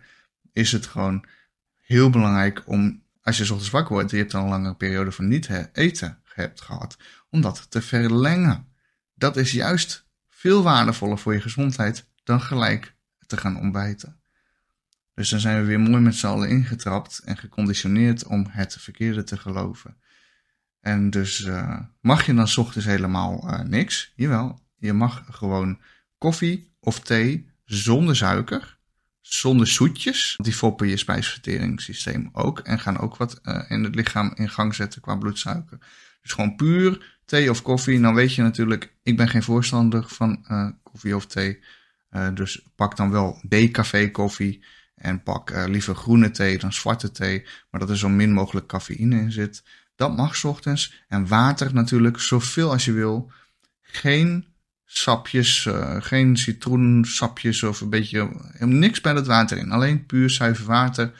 is 0.53 0.71
het 0.71 0.85
gewoon 0.85 1.25
heel 1.81 2.09
belangrijk 2.09 2.63
om, 2.65 3.03
als 3.21 3.37
je 3.37 3.43
ochtends 3.43 3.69
wakker 3.69 3.93
wordt 3.93 4.11
je 4.11 4.17
hebt 4.17 4.33
een 4.33 4.47
lange 4.47 4.75
periode 4.75 5.11
van 5.11 5.27
niet 5.27 5.49
eten 5.73 6.19
hebt 6.35 6.61
gehad, 6.61 6.97
om 7.29 7.41
dat 7.41 7.71
te 7.71 7.81
verlengen. 7.81 8.67
Dat 9.13 9.37
is 9.37 9.51
juist 9.51 10.05
veel 10.27 10.63
waardevoller 10.63 11.17
voor 11.17 11.33
je 11.33 11.41
gezondheid 11.41 12.07
dan 12.23 12.41
gelijk 12.41 12.95
te 13.27 13.37
gaan 13.37 13.59
ontbijten. 13.59 14.19
Dus 15.13 15.29
dan 15.29 15.39
zijn 15.39 15.59
we 15.59 15.67
weer 15.67 15.79
mooi 15.79 16.01
met 16.01 16.15
z'n 16.15 16.27
allen 16.27 16.49
ingetrapt 16.49 17.19
en 17.19 17.37
geconditioneerd 17.37 18.25
om 18.25 18.45
het 18.49 18.77
verkeerde 18.79 19.23
te 19.23 19.37
geloven. 19.37 19.97
En 20.79 21.09
dus 21.09 21.39
uh, 21.39 21.79
mag 22.01 22.25
je 22.25 22.33
dan 22.33 22.47
s 22.47 22.57
ochtends 22.57 22.87
helemaal 22.87 23.47
uh, 23.47 23.59
niks? 23.59 24.11
Jawel, 24.15 24.59
je 24.75 24.93
mag 24.93 25.23
gewoon 25.29 25.81
koffie 26.17 26.75
of 26.79 26.99
thee 26.99 27.49
zonder 27.63 28.15
suiker, 28.15 28.77
zonder 29.21 29.67
zoetjes. 29.67 30.35
Die 30.41 30.53
foppen 30.53 30.87
je 30.87 30.97
spijsverteringssysteem 30.97 32.29
ook 32.31 32.59
en 32.59 32.79
gaan 32.79 32.99
ook 32.99 33.17
wat 33.17 33.39
uh, 33.43 33.63
in 33.67 33.83
het 33.83 33.95
lichaam 33.95 34.31
in 34.35 34.49
gang 34.49 34.75
zetten 34.75 35.01
qua 35.01 35.15
bloedsuiker. 35.15 35.77
Dus 36.25 36.33
gewoon 36.33 36.55
puur 36.55 37.17
thee 37.25 37.49
of 37.49 37.61
koffie. 37.61 38.01
Dan 38.01 38.13
weet 38.13 38.33
je 38.33 38.41
natuurlijk, 38.41 38.93
ik 39.03 39.17
ben 39.17 39.29
geen 39.29 39.43
voorstander 39.43 40.03
van 40.07 40.45
koffie 40.83 41.15
of 41.15 41.25
thee. 41.25 41.59
dus 42.33 42.67
pak 42.75 42.97
dan 42.97 43.11
wel 43.11 43.39
decafé 43.47 44.11
koffie. 44.11 44.63
En 44.95 45.23
pak 45.23 45.51
uh, 45.51 45.63
liever 45.67 45.95
groene 45.95 46.31
thee 46.31 46.57
dan 46.57 46.73
zwarte 46.73 47.11
thee, 47.11 47.45
maar 47.69 47.79
dat 47.79 47.89
er 47.89 47.97
zo 47.97 48.09
min 48.09 48.31
mogelijk 48.31 48.67
cafeïne 48.67 49.19
in 49.19 49.31
zit. 49.31 49.63
Dat 49.95 50.15
mag 50.15 50.43
ochtends. 50.43 51.03
En 51.07 51.27
water 51.27 51.73
natuurlijk, 51.73 52.19
zoveel 52.19 52.71
als 52.71 52.85
je 52.85 52.91
wil. 52.91 53.31
Geen 53.81 54.45
sapjes, 54.85 55.67
geen 55.99 56.37
citroensapjes 56.37 57.63
of 57.63 57.81
een 57.81 57.89
beetje, 57.89 58.29
niks 58.59 59.01
bij 59.01 59.13
het 59.13 59.27
water 59.27 59.57
in. 59.57 59.71
Alleen 59.71 60.05
puur 60.05 60.29
zuiver 60.29 60.65
water 60.65 61.11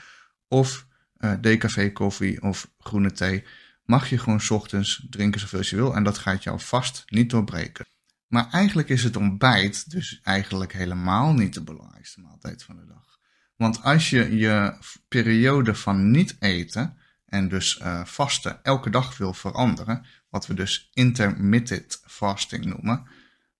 of 0.47 0.85
uh, 1.19 1.33
decafé 1.41 1.91
koffie 1.91 2.41
of 2.41 2.71
groene 2.79 3.11
thee. 3.11 3.43
Mag 3.85 4.09
je 4.09 4.17
gewoon 4.17 4.41
ochtends 4.49 5.05
drinken 5.09 5.39
zoveel 5.39 5.59
als 5.59 5.69
je 5.69 5.75
wil 5.75 5.95
en 5.95 6.03
dat 6.03 6.17
gaat 6.17 6.43
jou 6.43 6.59
vast 6.59 7.03
niet 7.05 7.29
doorbreken. 7.29 7.85
Maar 8.27 8.49
eigenlijk 8.49 8.89
is 8.89 9.03
het 9.03 9.15
ontbijt 9.15 9.91
dus 9.91 10.19
eigenlijk 10.23 10.73
helemaal 10.73 11.33
niet 11.33 11.53
de 11.53 11.63
belangrijkste 11.63 12.21
maaltijd 12.21 12.63
van 12.63 12.75
de 12.75 12.85
dag. 12.85 13.19
Want 13.55 13.83
als 13.83 14.09
je 14.09 14.37
je 14.37 14.77
periode 15.07 15.75
van 15.75 16.11
niet 16.11 16.35
eten 16.39 16.97
en 17.25 17.49
dus 17.49 17.79
uh, 17.81 18.05
vasten 18.05 18.63
elke 18.63 18.89
dag 18.89 19.17
wil 19.17 19.33
veranderen, 19.33 20.05
wat 20.29 20.47
we 20.47 20.53
dus 20.53 20.89
intermittent 20.93 22.01
fasting 22.05 22.65
noemen, 22.65 23.07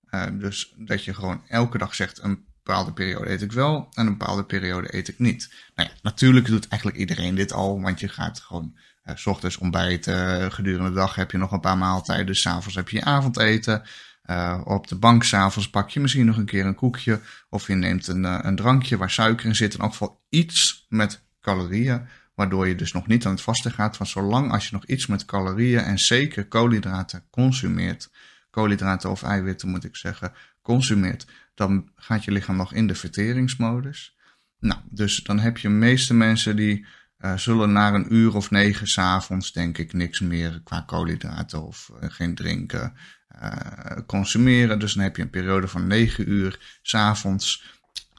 uh, 0.10 0.26
dus 0.34 0.74
dat 0.78 1.04
je 1.04 1.14
gewoon 1.14 1.48
elke 1.48 1.78
dag 1.78 1.96
zegt 1.96 2.24
een 2.24 2.46
bepaalde 2.64 2.94
periode 2.94 3.30
eet 3.30 3.42
ik 3.42 3.52
wel 3.52 3.90
en 3.94 4.08
een 4.08 4.18
bepaalde 4.18 4.46
periode 4.46 4.96
eet 4.96 5.08
ik 5.08 5.20
niet. 5.20 5.54
Nou 5.76 5.90
ja, 5.90 5.96
natuurlijk 6.02 6.46
doet 6.46 6.68
eigenlijk 6.68 7.02
iedereen 7.02 7.36
dit 7.36 7.52
al, 7.52 7.82
want 7.82 8.00
je 8.00 8.08
gaat 8.08 8.40
gewoon 8.40 8.78
uh, 9.06 9.16
s 9.16 9.26
ochtends 9.26 9.58
ontbijten, 9.58 10.52
gedurende 10.52 10.90
de 10.90 10.96
dag 10.96 11.16
heb 11.16 11.32
je 11.32 11.38
nog 11.38 11.52
een 11.52 11.60
paar 11.60 11.78
maaltijden, 11.78 12.26
dus 12.26 12.42
s 12.42 12.48
avonds 12.48 12.76
heb 12.76 12.90
je 12.90 12.98
je 12.98 13.04
avondeten. 13.04 13.84
Uh, 14.30 14.62
op 14.64 14.88
de 14.88 14.96
bank 14.96 15.24
s'avonds 15.24 15.70
pak 15.70 15.90
je 15.90 16.00
misschien 16.00 16.26
nog 16.26 16.38
een 16.38 16.46
keer 16.46 16.66
een 16.66 16.76
koekje. 16.76 17.20
Of 17.50 17.68
je 17.68 17.76
neemt 17.76 18.08
een, 18.08 18.24
uh, 18.24 18.40
een 18.42 18.56
drankje 18.56 18.98
waar 18.98 19.12
suiker 19.12 19.46
in 19.46 19.56
zit. 19.56 19.74
In 19.74 19.80
elk 19.80 19.92
geval 19.92 20.24
iets 20.30 20.86
met 20.90 21.24
calorieën. 21.42 22.08
Waardoor 22.36 22.68
je 22.68 22.76
dus 22.76 22.92
nog 22.92 23.08
niet 23.08 23.26
aan 23.26 23.32
het 23.32 23.42
vasten 23.42 23.72
gaat. 23.72 23.98
Want 23.98 24.10
zolang 24.10 24.52
als 24.52 24.66
je 24.68 24.76
nog 24.76 24.86
iets 24.86 25.08
met 25.08 25.26
calorieën 25.26 25.80
en 25.80 26.00
zeker 26.00 26.48
koolhydraten 26.48 27.28
consumeert. 27.30 28.12
Koolhydraten 28.50 29.10
of 29.10 29.24
eiwitten 29.24 29.70
moet 29.70 29.84
ik 29.84 29.96
zeggen. 29.96 30.34
Consumeert. 30.62 31.26
Dan 31.54 31.90
gaat 31.96 32.24
je 32.24 32.32
lichaam 32.32 32.56
nog 32.56 32.74
in 32.74 32.88
de 32.88 32.96
verteringsmodus. 32.96 34.18
Nou, 34.60 34.80
dus 34.90 35.24
dan 35.24 35.40
heb 35.40 35.58
je 35.58 35.70
meeste 35.70 36.14
mensen 36.14 36.56
die 36.56 36.86
uh, 37.20 37.38
zullen 37.38 37.72
na 37.72 37.94
een 37.94 38.14
uur 38.14 38.36
of 38.36 38.52
negen 38.52 38.88
s'avonds 38.88 39.52
denk 39.52 39.78
ik 39.78 39.94
niks 39.94 40.20
meer 40.20 40.62
qua 40.64 40.82
koolhydraten 40.82 41.64
of 41.64 41.92
geen 42.00 42.36
drinken 42.36 42.94
uh, 43.42 43.98
consumeren. 44.06 44.80
Dus 44.80 44.94
dan 44.94 45.04
heb 45.04 45.16
je 45.16 45.22
een 45.22 45.30
periode 45.30 45.68
van 45.68 45.88
9 45.88 46.30
uur 46.30 46.80
s'avonds 46.82 47.74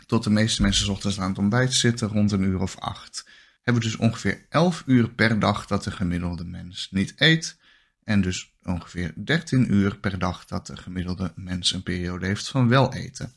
tot 0.07 0.25
de 0.25 0.31
meeste 0.31 0.63
mensen 0.63 0.93
ochtends 0.93 1.21
aan 1.21 1.29
het 1.29 1.39
ontbijt 1.39 1.73
zitten, 1.73 2.09
rond 2.09 2.33
een 2.33 2.43
uur 2.43 2.61
of 2.61 2.79
8. 2.79 3.29
Hebben 3.63 3.83
we 3.83 3.89
dus 3.89 3.99
ongeveer 3.99 4.47
11 4.49 4.83
uur 4.87 5.11
per 5.11 5.39
dag 5.39 5.67
dat 5.67 5.85
de 5.85 5.91
gemiddelde 5.91 6.45
mens 6.45 6.89
niet 6.91 7.13
eet. 7.17 7.59
En 8.05 8.21
dus 8.21 8.55
ongeveer 8.63 9.13
13 9.17 9.73
uur 9.73 9.97
per 9.99 10.19
dag 10.19 10.45
dat 10.45 10.67
de 10.67 10.77
gemiddelde 10.77 11.33
mens 11.35 11.73
een 11.73 11.83
periode 11.83 12.27
heeft 12.27 12.49
van 12.49 12.69
wel 12.69 12.95
eten. 12.95 13.35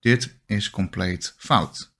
Dit 0.00 0.38
is 0.46 0.70
compleet 0.70 1.34
fout. 1.36 1.94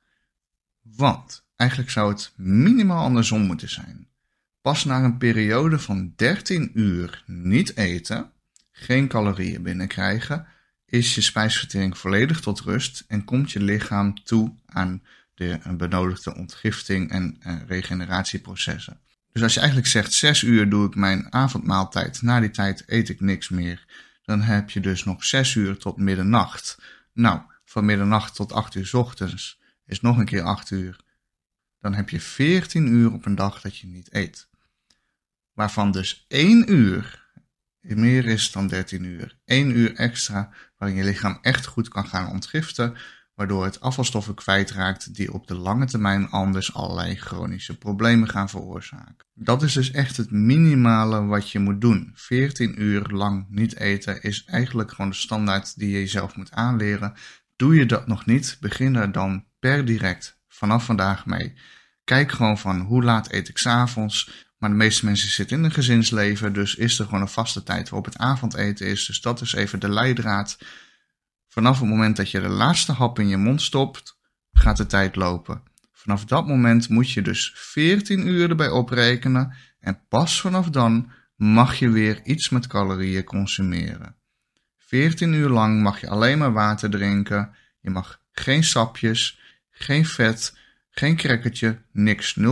Want 0.81 1.46
eigenlijk 1.57 1.90
zou 1.90 2.12
het 2.12 2.33
minimaal 2.37 3.05
andersom 3.05 3.42
moeten 3.42 3.71
zijn. 3.71 4.09
Pas 4.61 4.85
na 4.85 5.05
een 5.05 5.19
periode 5.19 5.79
van 5.79 6.12
13 6.16 6.71
uur 6.75 7.23
niet 7.27 7.77
eten, 7.77 8.31
geen 8.71 9.09
calorieën 9.09 9.62
binnenkrijgen, 9.62 10.47
is 10.87 11.14
je 11.14 11.21
spijsvertering 11.21 11.99
volledig 11.99 12.40
tot 12.40 12.61
rust 12.61 13.05
en 13.09 13.25
komt 13.25 13.53
je 13.53 13.61
lichaam 13.61 14.25
toe 14.25 14.55
aan 14.66 15.03
de 15.35 15.61
benodigde 15.77 16.35
ontgifting 16.35 17.11
en 17.11 17.37
uh, 17.47 17.57
regeneratieprocessen. 17.66 19.01
Dus 19.33 19.42
als 19.42 19.55
je 19.55 19.61
eigenlijk 19.61 19.88
zegt 19.90 20.12
6 20.12 20.42
uur 20.42 20.69
doe 20.69 20.87
ik 20.87 20.95
mijn 20.95 21.33
avondmaaltijd, 21.33 22.23
na 22.23 22.40
die 22.40 22.51
tijd 22.51 22.83
eet 22.87 23.09
ik 23.09 23.21
niks 23.21 23.49
meer, 23.49 23.85
dan 24.23 24.40
heb 24.40 24.71
je 24.71 24.81
dus 24.81 25.05
nog 25.05 25.25
6 25.25 25.55
uur 25.55 25.77
tot 25.77 25.97
middernacht. 25.97 26.79
Nou, 27.12 27.40
van 27.64 27.85
middernacht 27.85 28.35
tot 28.35 28.53
8 28.53 28.75
uur 28.75 28.90
ochtends 28.92 29.61
is 29.87 30.01
nog 30.01 30.19
een 30.19 30.25
keer 30.25 30.42
8 30.42 30.71
uur. 30.71 30.97
Dan 31.81 31.95
heb 31.95 32.09
je 32.09 32.21
14 32.21 32.87
uur 32.87 33.12
op 33.12 33.27
een 33.27 33.35
dag 33.35 33.61
dat 33.61 33.79
je 33.79 33.87
niet 33.87 34.15
eet. 34.15 34.49
Waarvan 35.53 35.91
dus 35.91 36.25
1 36.29 36.73
uur 36.73 37.25
meer 37.81 38.25
is 38.25 38.53
dan 38.53 38.67
13 38.67 39.05
uur. 39.05 39.39
1 39.45 39.79
uur 39.79 39.95
extra 39.95 40.53
waarin 40.77 40.97
je 40.97 41.05
lichaam 41.05 41.39
echt 41.43 41.67
goed 41.67 41.89
kan 41.89 42.07
gaan 42.07 42.31
ontgiften, 42.31 42.97
waardoor 43.35 43.65
het 43.65 43.81
afvalstoffen 43.81 44.35
kwijtraakt 44.35 45.15
die 45.15 45.33
op 45.33 45.47
de 45.47 45.55
lange 45.55 45.87
termijn 45.87 46.31
anders 46.31 46.75
allerlei 46.75 47.17
chronische 47.17 47.79
problemen 47.79 48.29
gaan 48.29 48.49
veroorzaken. 48.49 49.27
Dat 49.35 49.62
is 49.62 49.73
dus 49.73 49.91
echt 49.91 50.17
het 50.17 50.31
minimale 50.31 51.25
wat 51.25 51.51
je 51.51 51.59
moet 51.59 51.81
doen. 51.81 52.11
14 52.15 52.83
uur 52.83 53.03
lang 53.03 53.47
niet 53.49 53.77
eten 53.77 54.23
is 54.23 54.45
eigenlijk 54.45 54.91
gewoon 54.91 55.11
de 55.11 55.17
standaard 55.17 55.79
die 55.79 55.91
je 55.91 55.99
jezelf 55.99 56.37
moet 56.37 56.51
aanleren. 56.51 57.15
Doe 57.57 57.75
je 57.75 57.87
dat 57.87 58.07
nog 58.07 58.27
niet, 58.27 58.57
begin 58.61 58.93
daar 58.93 59.12
dan 59.12 59.45
per 59.59 59.85
direct 59.85 60.41
vanaf 60.57 60.85
vandaag 60.85 61.27
mee. 61.27 61.55
Kijk 62.05 62.33
gewoon 62.33 62.59
van 62.59 62.81
hoe 62.81 63.03
laat 63.03 63.33
eet 63.33 63.49
ik 63.49 63.59
s'avonds. 63.59 64.45
Maar 64.59 64.71
de 64.71 64.77
meeste 64.77 65.05
mensen 65.05 65.31
zitten 65.31 65.59
in 65.59 65.64
een 65.64 65.73
gezinsleven, 65.73 66.53
dus 66.53 66.75
is 66.75 66.99
er 66.99 67.05
gewoon 67.05 67.21
een 67.21 67.29
vaste 67.29 67.62
tijd 67.62 67.88
waarop 67.88 68.05
het 68.05 68.19
avondeten 68.19 68.87
is. 68.87 69.07
Dus 69.07 69.21
dat 69.21 69.40
is 69.40 69.53
even 69.53 69.81
de 69.81 69.88
leidraad. 69.88 70.59
Vanaf 71.49 71.79
het 71.79 71.88
moment 71.88 72.16
dat 72.16 72.31
je 72.31 72.40
de 72.40 72.49
laatste 72.49 72.92
hap 72.92 73.19
in 73.19 73.29
je 73.29 73.37
mond 73.37 73.62
stopt, 73.62 74.19
gaat 74.53 74.77
de 74.77 74.87
tijd 74.87 75.16
lopen. 75.16 75.62
Vanaf 75.92 76.25
dat 76.25 76.47
moment 76.47 76.88
moet 76.88 77.11
je 77.11 77.23
dus 77.23 77.53
14 77.55 78.27
uur 78.27 78.51
erbij 78.51 78.69
oprekenen 78.69 79.55
en 79.81 80.01
pas 80.09 80.40
vanaf 80.40 80.71
dan 80.71 81.11
mag 81.37 81.75
je 81.75 81.90
weer 81.90 82.21
iets 82.25 82.49
met 82.49 82.66
calorieën 82.66 83.25
consumeren. 83.25 84.16
14 84.79 85.33
uur 85.33 85.49
lang 85.49 85.83
mag 85.83 86.01
je 86.01 86.09
alleen 86.09 86.38
maar 86.38 86.53
water 86.53 86.90
drinken. 86.90 87.55
Je 87.81 87.90
mag 87.90 88.21
geen 88.33 88.64
sapjes, 88.64 89.40
geen 89.79 90.05
vet, 90.05 90.57
geen 90.91 91.17
crackertje, 91.17 91.79
niks, 91.93 92.39
0,0. 92.39 92.45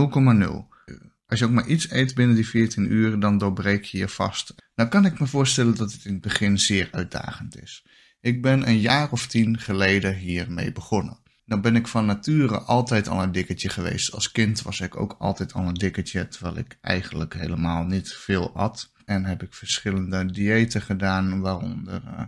Als 1.27 1.39
je 1.39 1.45
ook 1.45 1.51
maar 1.51 1.67
iets 1.67 1.91
eet 1.91 2.15
binnen 2.15 2.35
die 2.35 2.47
14 2.47 2.91
uur, 2.91 3.19
dan 3.19 3.37
doorbreek 3.37 3.83
je 3.83 3.97
je 3.97 4.07
vast. 4.07 4.55
Nou 4.75 4.89
kan 4.89 5.05
ik 5.05 5.19
me 5.19 5.27
voorstellen 5.27 5.75
dat 5.75 5.91
het 5.91 6.05
in 6.05 6.13
het 6.13 6.21
begin 6.21 6.59
zeer 6.59 6.87
uitdagend 6.91 7.61
is. 7.61 7.85
Ik 8.21 8.41
ben 8.41 8.67
een 8.67 8.79
jaar 8.79 9.11
of 9.11 9.27
tien 9.27 9.59
geleden 9.59 10.15
hiermee 10.15 10.71
begonnen. 10.71 11.19
Dan 11.45 11.61
ben 11.61 11.75
ik 11.75 11.87
van 11.87 12.05
nature 12.05 12.59
altijd 12.59 13.07
al 13.07 13.23
een 13.23 13.31
dikketje 13.31 13.69
geweest. 13.69 14.11
Als 14.11 14.31
kind 14.31 14.61
was 14.61 14.79
ik 14.79 14.99
ook 14.99 15.15
altijd 15.19 15.53
al 15.53 15.67
een 15.67 15.73
dikketje, 15.73 16.27
terwijl 16.27 16.57
ik 16.57 16.77
eigenlijk 16.81 17.33
helemaal 17.33 17.83
niet 17.83 18.13
veel 18.13 18.55
at. 18.55 18.91
En 19.05 19.25
heb 19.25 19.43
ik 19.43 19.53
verschillende 19.53 20.31
diëten 20.31 20.81
gedaan, 20.81 21.39
waaronder 21.41 22.01
uh, 22.05 22.21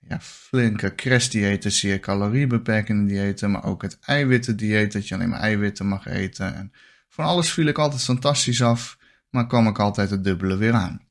ja, 0.00 0.20
flinke 0.20 0.94
crashdiëten, 0.94 1.72
zeer 1.72 2.00
caloriebeperkende 2.00 3.12
diëten, 3.12 3.50
maar 3.50 3.64
ook 3.64 3.82
het 3.82 3.98
eiwittendieet, 4.00 4.92
dat 4.92 5.08
je 5.08 5.14
alleen 5.14 5.28
maar 5.28 5.40
eiwitten 5.40 5.86
mag 5.86 6.06
eten. 6.06 6.54
En 6.54 6.72
van 7.08 7.24
alles 7.24 7.52
viel 7.52 7.66
ik 7.66 7.78
altijd 7.78 8.02
fantastisch 8.02 8.62
af, 8.62 8.98
maar 9.30 9.46
kwam 9.46 9.66
ik 9.66 9.78
altijd 9.78 10.10
het 10.10 10.24
dubbele 10.24 10.56
weer 10.56 10.72
aan. 10.72 11.08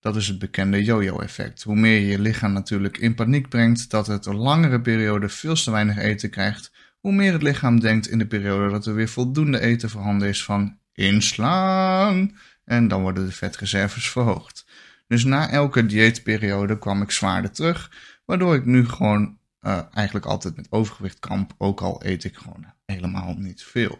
Dat 0.00 0.16
is 0.16 0.28
het 0.28 0.38
bekende 0.38 0.84
yo-yo-effect. 0.84 1.62
Hoe 1.62 1.76
meer 1.76 2.00
je 2.00 2.06
je 2.06 2.18
lichaam 2.18 2.52
natuurlijk 2.52 2.98
in 2.98 3.14
paniek 3.14 3.48
brengt 3.48 3.90
dat 3.90 4.06
het 4.06 4.26
een 4.26 4.36
langere 4.36 4.80
periode 4.80 5.28
veel 5.28 5.54
te 5.54 5.70
weinig 5.70 5.96
eten 5.96 6.30
krijgt, 6.30 6.72
hoe 7.00 7.12
meer 7.12 7.32
het 7.32 7.42
lichaam 7.42 7.80
denkt 7.80 8.08
in 8.08 8.18
de 8.18 8.26
periode 8.26 8.70
dat 8.70 8.86
er 8.86 8.94
weer 8.94 9.08
voldoende 9.08 9.60
eten 9.60 9.90
voorhanden 9.90 10.28
is 10.28 10.44
van 10.44 10.78
inslaan. 10.92 12.36
En 12.64 12.88
dan 12.88 13.02
worden 13.02 13.26
de 13.26 13.32
vetreserves 13.32 14.10
verhoogd. 14.10 14.66
Dus 15.06 15.24
na 15.24 15.50
elke 15.50 15.86
dieetperiode 15.86 16.78
kwam 16.78 17.02
ik 17.02 17.10
zwaarder 17.10 17.50
terug, 17.50 17.90
waardoor 18.30 18.54
ik 18.54 18.64
nu 18.64 18.88
gewoon 18.88 19.38
uh, 19.62 19.80
eigenlijk 19.92 20.26
altijd 20.26 20.56
met 20.56 20.72
overgewicht 20.72 21.18
kamp, 21.18 21.54
ook 21.58 21.80
al 21.80 22.04
eet 22.04 22.24
ik 22.24 22.36
gewoon 22.36 22.64
helemaal 22.86 23.34
niet 23.34 23.62
veel. 23.62 23.98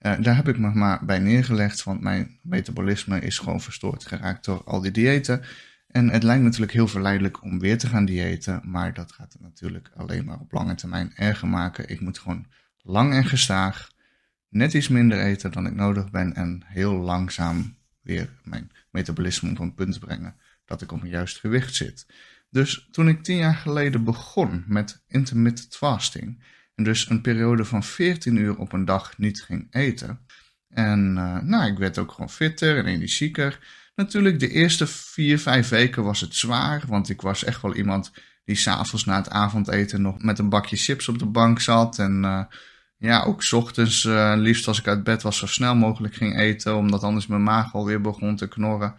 Uh, 0.00 0.20
daar 0.20 0.36
heb 0.36 0.48
ik 0.48 0.58
me 0.58 0.70
maar 0.74 1.04
bij 1.04 1.18
neergelegd, 1.18 1.82
want 1.82 2.00
mijn 2.00 2.38
metabolisme 2.42 3.20
is 3.20 3.38
gewoon 3.38 3.60
verstoord 3.60 4.06
geraakt 4.06 4.44
door 4.44 4.64
al 4.64 4.80
die 4.80 4.90
diëten. 4.90 5.42
En 5.86 6.08
het 6.08 6.22
lijkt 6.22 6.42
natuurlijk 6.42 6.72
heel 6.72 6.88
verleidelijk 6.88 7.42
om 7.42 7.58
weer 7.58 7.78
te 7.78 7.86
gaan 7.86 8.04
diëten, 8.04 8.60
maar 8.64 8.94
dat 8.94 9.12
gaat 9.12 9.32
het 9.32 9.42
natuurlijk 9.42 9.90
alleen 9.96 10.24
maar 10.24 10.38
op 10.38 10.52
lange 10.52 10.74
termijn 10.74 11.12
erger 11.14 11.48
maken. 11.48 11.88
Ik 11.88 12.00
moet 12.00 12.18
gewoon 12.18 12.46
lang 12.78 13.12
en 13.12 13.24
gestaag 13.24 13.90
net 14.48 14.74
iets 14.74 14.88
minder 14.88 15.20
eten 15.20 15.52
dan 15.52 15.66
ik 15.66 15.74
nodig 15.74 16.10
ben 16.10 16.34
en 16.34 16.62
heel 16.66 16.94
langzaam 16.94 17.76
weer 18.00 18.30
mijn 18.44 18.70
metabolisme 18.90 19.50
op 19.50 19.58
een 19.58 19.74
punt 19.74 19.98
brengen 19.98 20.36
dat 20.64 20.82
ik 20.82 20.92
op 20.92 21.02
een 21.02 21.08
juist 21.08 21.38
gewicht 21.38 21.74
zit. 21.74 22.06
Dus 22.52 22.88
toen 22.90 23.08
ik 23.08 23.22
tien 23.22 23.36
jaar 23.36 23.54
geleden 23.54 24.04
begon 24.04 24.64
met 24.66 25.02
intermittent 25.06 25.76
fasting, 25.76 26.44
en 26.74 26.84
dus 26.84 27.10
een 27.10 27.20
periode 27.20 27.64
van 27.64 27.82
14 27.82 28.36
uur 28.36 28.56
op 28.56 28.72
een 28.72 28.84
dag 28.84 29.18
niet 29.18 29.42
ging 29.42 29.66
eten. 29.70 30.26
En 30.68 31.16
uh, 31.16 31.38
nou, 31.38 31.70
ik 31.72 31.78
werd 31.78 31.98
ook 31.98 32.12
gewoon 32.12 32.30
fitter 32.30 32.78
en 32.78 32.86
energieker. 32.86 33.58
Natuurlijk, 33.94 34.40
de 34.40 34.48
eerste 34.48 34.86
vier, 34.86 35.38
vijf 35.38 35.68
weken 35.68 36.02
was 36.02 36.20
het 36.20 36.34
zwaar, 36.34 36.82
want 36.86 37.08
ik 37.08 37.20
was 37.20 37.44
echt 37.44 37.62
wel 37.62 37.74
iemand 37.74 38.12
die 38.44 38.56
s'avonds 38.56 39.04
na 39.04 39.16
het 39.16 39.30
avondeten 39.30 40.02
nog 40.02 40.22
met 40.22 40.38
een 40.38 40.48
bakje 40.48 40.76
chips 40.76 41.08
op 41.08 41.18
de 41.18 41.26
bank 41.26 41.60
zat. 41.60 41.98
En 41.98 42.22
uh, 42.24 42.44
ja, 42.98 43.22
ook 43.22 43.42
s 43.42 43.52
ochtends, 43.52 44.04
uh, 44.04 44.32
liefst 44.36 44.68
als 44.68 44.78
ik 44.78 44.86
uit 44.86 45.04
bed 45.04 45.22
was, 45.22 45.38
zo 45.38 45.46
snel 45.46 45.74
mogelijk 45.74 46.14
ging 46.14 46.38
eten, 46.38 46.76
omdat 46.76 47.02
anders 47.02 47.26
mijn 47.26 47.42
maag 47.42 47.74
alweer 47.74 48.00
begon 48.00 48.36
te 48.36 48.48
knorren. 48.48 48.94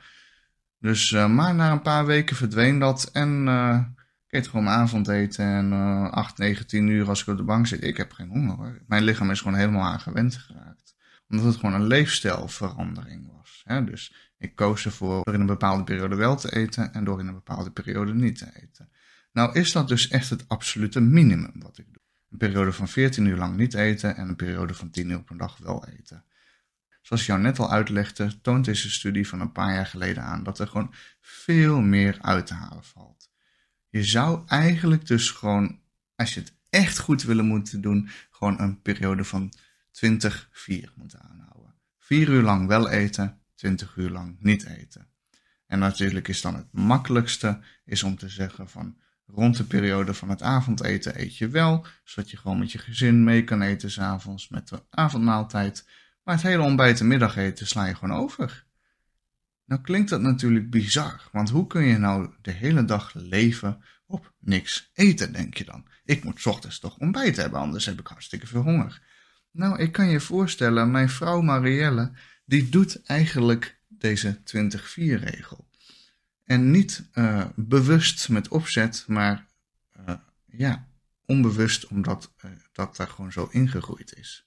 Dus, 0.83 1.11
maar 1.11 1.55
na 1.55 1.71
een 1.71 1.81
paar 1.81 2.05
weken 2.05 2.35
verdween 2.35 2.79
dat 2.79 3.09
en 3.11 3.47
ik 4.33 4.39
eet 4.39 4.47
gewoon 4.47 4.63
mijn 4.63 4.77
avondeten 4.77 5.45
en 5.45 5.71
uh, 5.71 6.11
8, 6.11 6.37
9, 6.37 6.67
10 6.67 6.87
uur 6.87 7.07
als 7.07 7.21
ik 7.21 7.27
op 7.27 7.37
de 7.37 7.43
bank 7.43 7.67
zit. 7.67 7.83
Ik 7.83 7.97
heb 7.97 8.11
geen 8.11 8.29
honger 8.29 8.55
hoor. 8.55 8.81
Mijn 8.87 9.03
lichaam 9.03 9.31
is 9.31 9.41
gewoon 9.41 9.57
helemaal 9.57 9.83
aan 9.83 9.99
gewend 9.99 10.35
geraakt. 10.35 10.95
Omdat 11.29 11.45
het 11.45 11.55
gewoon 11.55 11.73
een 11.73 11.87
leefstijlverandering 11.87 13.31
was. 13.37 13.61
Hè? 13.65 13.83
Dus 13.83 14.33
ik 14.37 14.55
koos 14.55 14.85
ervoor 14.85 15.23
door 15.23 15.33
in 15.33 15.39
een 15.39 15.45
bepaalde 15.45 15.83
periode 15.83 16.15
wel 16.15 16.35
te 16.35 16.55
eten 16.55 16.93
en 16.93 17.03
door 17.03 17.19
in 17.19 17.27
een 17.27 17.33
bepaalde 17.33 17.71
periode 17.71 18.13
niet 18.13 18.37
te 18.37 18.61
eten. 18.61 18.89
Nou 19.31 19.53
is 19.53 19.71
dat 19.71 19.87
dus 19.87 20.07
echt 20.07 20.29
het 20.29 20.49
absolute 20.49 21.01
minimum 21.01 21.53
wat 21.55 21.77
ik 21.77 21.85
doe. 21.91 22.01
Een 22.29 22.37
periode 22.37 22.71
van 22.71 22.87
14 22.87 23.25
uur 23.25 23.37
lang 23.37 23.55
niet 23.55 23.73
eten 23.73 24.15
en 24.15 24.27
een 24.27 24.35
periode 24.35 24.73
van 24.73 24.89
10 24.89 25.09
uur 25.09 25.23
een 25.25 25.37
dag 25.37 25.57
wel 25.57 25.87
eten. 25.87 26.23
Zoals 27.03 27.21
ik 27.21 27.27
jou 27.27 27.39
net 27.39 27.59
al 27.59 27.71
uitlegde, 27.71 28.41
toont 28.41 28.65
deze 28.65 28.91
studie 28.91 29.27
van 29.27 29.41
een 29.41 29.51
paar 29.51 29.73
jaar 29.73 29.85
geleden 29.85 30.23
aan 30.23 30.43
dat 30.43 30.59
er 30.59 30.67
gewoon 30.67 30.93
veel 31.19 31.81
meer 31.81 32.17
uit 32.21 32.47
te 32.47 32.53
halen 32.53 32.83
valt. 32.83 33.29
Je 33.89 34.03
zou 34.03 34.43
eigenlijk 34.47 35.07
dus 35.07 35.31
gewoon, 35.31 35.79
als 36.15 36.33
je 36.33 36.39
het 36.39 36.53
echt 36.69 36.99
goed 36.99 37.23
willen 37.23 37.45
moeten 37.45 37.81
doen, 37.81 38.09
gewoon 38.31 38.59
een 38.59 38.81
periode 38.81 39.23
van 39.23 39.53
20-4 40.05 40.93
moeten 40.95 41.21
aanhouden. 41.21 41.73
4 41.99 42.29
uur 42.29 42.41
lang 42.41 42.67
wel 42.67 42.89
eten, 42.89 43.41
20 43.55 43.95
uur 43.95 44.09
lang 44.09 44.37
niet 44.39 44.65
eten. 44.65 45.07
En 45.67 45.79
natuurlijk 45.79 46.27
is 46.27 46.41
dan 46.41 46.55
het 46.55 46.71
makkelijkste 46.71 47.59
is 47.85 48.03
om 48.03 48.17
te 48.17 48.29
zeggen 48.29 48.69
van 48.69 48.97
rond 49.25 49.57
de 49.57 49.63
periode 49.63 50.13
van 50.13 50.29
het 50.29 50.41
avondeten 50.41 51.21
eet 51.21 51.37
je 51.37 51.47
wel, 51.47 51.85
zodat 52.03 52.31
je 52.31 52.37
gewoon 52.37 52.59
met 52.59 52.71
je 52.71 52.77
gezin 52.77 53.23
mee 53.23 53.43
kan 53.43 53.61
eten 53.61 53.91
s'avonds 53.91 54.47
met 54.47 54.67
de 54.67 54.83
avondmaaltijd. 54.89 55.85
Maar 56.23 56.35
het 56.35 56.43
hele 56.43 56.61
ontbijt 56.63 56.99
en 56.99 57.07
middageten 57.07 57.67
sla 57.67 57.85
je 57.85 57.95
gewoon 57.95 58.17
over. 58.17 58.65
Nou 59.65 59.81
klinkt 59.81 60.09
dat 60.09 60.21
natuurlijk 60.21 60.69
bizar, 60.69 61.29
want 61.31 61.49
hoe 61.49 61.67
kun 61.67 61.83
je 61.83 61.97
nou 61.97 62.33
de 62.41 62.51
hele 62.51 62.85
dag 62.85 63.13
leven 63.13 63.83
op 64.05 64.33
niks 64.39 64.89
eten, 64.93 65.33
denk 65.33 65.57
je 65.57 65.63
dan? 65.63 65.87
Ik 66.05 66.23
moet 66.23 66.45
ochtends 66.45 66.79
toch 66.79 66.97
ontbijt 66.97 67.35
hebben, 67.35 67.59
anders 67.59 67.85
heb 67.85 67.99
ik 67.99 68.07
hartstikke 68.07 68.47
veel 68.47 68.61
honger. 68.61 69.01
Nou, 69.51 69.79
ik 69.79 69.91
kan 69.91 70.09
je 70.09 70.19
voorstellen, 70.19 70.91
mijn 70.91 71.09
vrouw 71.09 71.41
Marielle, 71.41 72.11
die 72.45 72.69
doet 72.69 73.01
eigenlijk 73.03 73.79
deze 73.87 74.37
20-4-regel. 74.37 75.67
En 76.43 76.71
niet 76.71 77.09
uh, 77.13 77.45
bewust 77.55 78.29
met 78.29 78.47
opzet, 78.47 79.03
maar 79.07 79.45
uh, 80.07 80.15
ja, 80.45 80.87
onbewust 81.25 81.87
omdat 81.87 82.33
uh, 82.45 82.51
dat 82.71 82.95
daar 82.95 83.07
gewoon 83.07 83.31
zo 83.31 83.47
ingegroeid 83.51 84.15
is. 84.15 84.45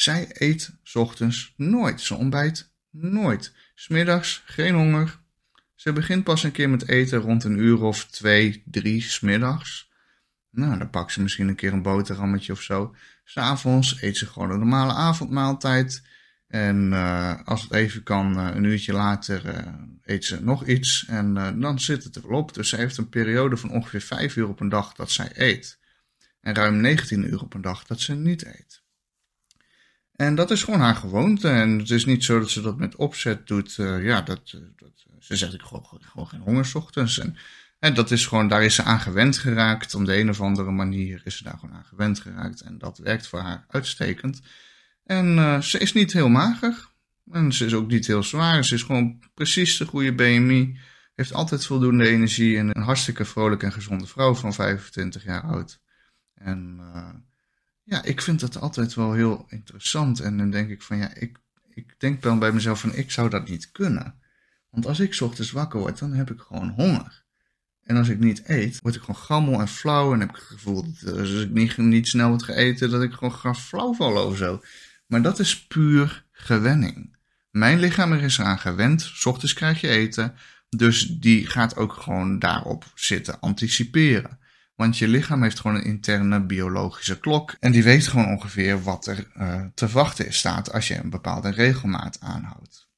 Zij 0.00 0.28
eet 0.32 0.70
ochtends 0.92 1.54
nooit. 1.56 2.00
Ze 2.00 2.14
ontbijt 2.14 2.72
nooit. 2.90 3.52
Smiddags 3.74 4.42
geen 4.44 4.74
honger. 4.74 5.20
Ze 5.74 5.92
begint 5.92 6.24
pas 6.24 6.42
een 6.42 6.52
keer 6.52 6.70
met 6.70 6.88
eten 6.88 7.18
rond 7.18 7.44
een 7.44 7.58
uur 7.58 7.82
of 7.82 8.06
twee, 8.06 8.62
drie 8.66 9.02
smiddags. 9.02 9.90
Nou, 10.50 10.78
dan 10.78 10.90
pakt 10.90 11.12
ze 11.12 11.22
misschien 11.22 11.48
een 11.48 11.54
keer 11.54 11.72
een 11.72 11.82
boterhammetje 11.82 12.52
of 12.52 12.62
zo. 12.62 12.94
S'avonds 13.24 14.02
eet 14.02 14.16
ze 14.16 14.26
gewoon 14.26 14.50
een 14.50 14.58
normale 14.58 14.92
avondmaaltijd. 14.92 16.02
En 16.46 16.92
uh, 16.92 17.40
als 17.44 17.62
het 17.62 17.72
even 17.72 18.02
kan, 18.02 18.38
uh, 18.38 18.54
een 18.54 18.64
uurtje 18.64 18.92
later 18.92 19.46
uh, 19.46 19.72
eet 20.02 20.24
ze 20.24 20.42
nog 20.42 20.66
iets. 20.66 21.04
En 21.08 21.34
dan 21.60 21.80
zit 21.80 22.04
het 22.04 22.16
er 22.16 22.28
wel 22.28 22.38
op. 22.38 22.54
Dus 22.54 22.68
ze 22.68 22.76
heeft 22.76 22.96
een 22.96 23.08
periode 23.08 23.56
van 23.56 23.70
ongeveer 23.70 24.00
5 24.00 24.36
uur 24.36 24.48
op 24.48 24.60
een 24.60 24.68
dag 24.68 24.92
dat 24.92 25.10
zij 25.10 25.30
eet. 25.34 25.78
En 26.40 26.54
ruim 26.54 26.80
19 26.80 27.24
uur 27.24 27.40
op 27.42 27.54
een 27.54 27.60
dag 27.60 27.84
dat 27.84 28.00
ze 28.00 28.14
niet 28.14 28.46
eet. 28.46 28.88
En 30.20 30.34
dat 30.34 30.50
is 30.50 30.62
gewoon 30.62 30.80
haar 30.80 30.96
gewoonte. 30.96 31.48
En 31.48 31.78
het 31.78 31.90
is 31.90 32.04
niet 32.04 32.24
zo 32.24 32.38
dat 32.38 32.50
ze 32.50 32.60
dat 32.60 32.78
met 32.78 32.96
opzet 32.96 33.46
doet. 33.46 33.74
ja, 33.76 34.20
dat, 34.20 34.58
dat, 34.76 35.06
ze 35.18 35.36
zegt 35.36 35.54
ik 35.54 35.60
gewoon, 35.60 35.86
gewoon 36.00 36.28
geen 36.28 36.40
honger 36.40 36.70
ochtends. 36.74 37.20
En, 37.78 37.94
dat 37.94 38.10
is 38.10 38.26
gewoon, 38.26 38.48
daar 38.48 38.64
is 38.64 38.74
ze 38.74 38.82
aan 38.82 39.00
gewend 39.00 39.38
geraakt. 39.38 39.94
Om 39.94 40.04
de 40.04 40.18
een 40.18 40.28
of 40.28 40.40
andere 40.40 40.70
manier 40.70 41.20
is 41.24 41.36
ze 41.36 41.44
daar 41.44 41.58
gewoon 41.58 41.74
aan 41.74 41.84
gewend 41.84 42.20
geraakt. 42.20 42.60
En 42.60 42.78
dat 42.78 42.98
werkt 42.98 43.26
voor 43.26 43.38
haar 43.38 43.64
uitstekend. 43.68 44.40
En 45.04 45.36
uh, 45.36 45.60
ze 45.60 45.78
is 45.78 45.92
niet 45.92 46.12
heel 46.12 46.28
mager. 46.28 46.88
En 47.30 47.52
ze 47.52 47.64
is 47.64 47.74
ook 47.74 47.88
niet 47.88 48.06
heel 48.06 48.22
zwaar. 48.22 48.64
Ze 48.64 48.74
is 48.74 48.82
gewoon 48.82 49.18
precies 49.34 49.76
de 49.76 49.86
goede 49.86 50.14
BMI. 50.14 50.78
Heeft 51.14 51.32
altijd 51.32 51.66
voldoende 51.66 52.08
energie. 52.08 52.58
En 52.58 52.76
een 52.76 52.82
hartstikke 52.82 53.24
vrolijke 53.24 53.66
en 53.66 53.72
gezonde 53.72 54.06
vrouw 54.06 54.34
van 54.34 54.54
25 54.54 55.24
jaar 55.24 55.42
oud. 55.42 55.80
En 56.34 56.80
ja, 57.82 58.02
ik 58.02 58.20
vind 58.20 58.40
dat 58.40 58.60
altijd 58.60 58.94
wel 58.94 59.12
heel 59.12 59.46
interessant. 59.48 60.20
En 60.20 60.38
dan 60.38 60.50
denk 60.50 60.70
ik 60.70 60.82
van 60.82 60.96
ja, 60.96 61.14
ik, 61.14 61.38
ik 61.68 61.94
denk 61.98 62.22
dan 62.22 62.38
bij 62.38 62.52
mezelf 62.52 62.80
van 62.80 62.94
ik 62.94 63.10
zou 63.10 63.28
dat 63.28 63.48
niet 63.48 63.70
kunnen. 63.72 64.14
Want 64.70 64.86
als 64.86 65.00
ik 65.00 65.20
ochtends 65.20 65.50
wakker 65.50 65.80
word, 65.80 65.98
dan 65.98 66.12
heb 66.12 66.30
ik 66.30 66.40
gewoon 66.40 66.70
honger. 66.70 67.24
En 67.82 67.96
als 67.96 68.08
ik 68.08 68.18
niet 68.18 68.42
eet, 68.44 68.80
word 68.82 68.94
ik 68.94 69.00
gewoon 69.00 69.20
gammel 69.20 69.60
en 69.60 69.68
flauw. 69.68 70.12
En 70.12 70.20
heb 70.20 70.28
ik 70.28 70.36
het 70.36 70.44
gevoel 70.44 70.84
dat 71.00 71.18
als 71.18 71.30
ik 71.30 71.50
niet, 71.50 71.76
niet 71.76 72.08
snel 72.08 72.28
word 72.28 72.42
gegeten, 72.42 72.90
dat 72.90 73.02
ik 73.02 73.12
gewoon 73.12 73.34
ga 73.34 73.54
flauw 73.54 73.94
vallen 73.94 74.26
of 74.26 74.36
zo. 74.36 74.62
Maar 75.06 75.22
dat 75.22 75.38
is 75.38 75.66
puur 75.66 76.24
gewenning. 76.32 77.16
Mijn 77.50 77.78
lichaam 77.78 78.12
is 78.12 78.38
eraan 78.38 78.58
gewend. 78.58 79.12
Ochtends 79.24 79.52
krijg 79.52 79.80
je 79.80 79.88
eten. 79.88 80.34
Dus 80.68 81.06
die 81.06 81.46
gaat 81.46 81.76
ook 81.76 81.92
gewoon 81.92 82.38
daarop 82.38 82.92
zitten 82.94 83.40
anticiperen. 83.40 84.38
Want 84.80 84.98
je 84.98 85.08
lichaam 85.08 85.42
heeft 85.42 85.60
gewoon 85.60 85.76
een 85.76 85.84
interne 85.84 86.40
biologische 86.40 87.18
klok. 87.18 87.56
En 87.60 87.72
die 87.72 87.82
weet 87.82 88.06
gewoon 88.08 88.26
ongeveer 88.26 88.82
wat 88.82 89.06
er 89.06 89.26
uh, 89.38 89.64
te 89.74 89.88
wachten 89.88 90.32
staat 90.32 90.72
als 90.72 90.88
je 90.88 90.96
een 90.96 91.10
bepaalde 91.10 91.50
regelmaat 91.50 92.20
aanhoudt. 92.20 92.88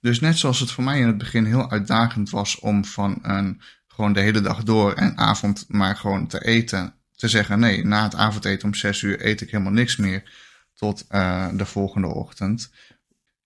Dus 0.00 0.20
net 0.20 0.38
zoals 0.38 0.60
het 0.60 0.70
voor 0.70 0.84
mij 0.84 1.00
in 1.00 1.06
het 1.06 1.18
begin 1.18 1.44
heel 1.44 1.70
uitdagend 1.70 2.30
was 2.30 2.58
om 2.58 2.84
van 2.84 3.18
een, 3.22 3.60
gewoon 3.86 4.12
de 4.12 4.20
hele 4.20 4.40
dag 4.40 4.62
door 4.62 4.92
en 4.92 5.18
avond 5.18 5.64
maar 5.68 5.96
gewoon 5.96 6.26
te 6.26 6.44
eten 6.44 6.94
te 7.16 7.28
zeggen: 7.28 7.58
nee, 7.58 7.84
na 7.84 8.02
het 8.02 8.14
avondeten 8.14 8.68
om 8.68 8.74
6 8.74 9.02
uur 9.02 9.26
eet 9.26 9.40
ik 9.40 9.50
helemaal 9.50 9.72
niks 9.72 9.96
meer 9.96 10.30
tot 10.74 11.06
uh, 11.10 11.48
de 11.52 11.66
volgende 11.66 12.08
ochtend. 12.08 12.70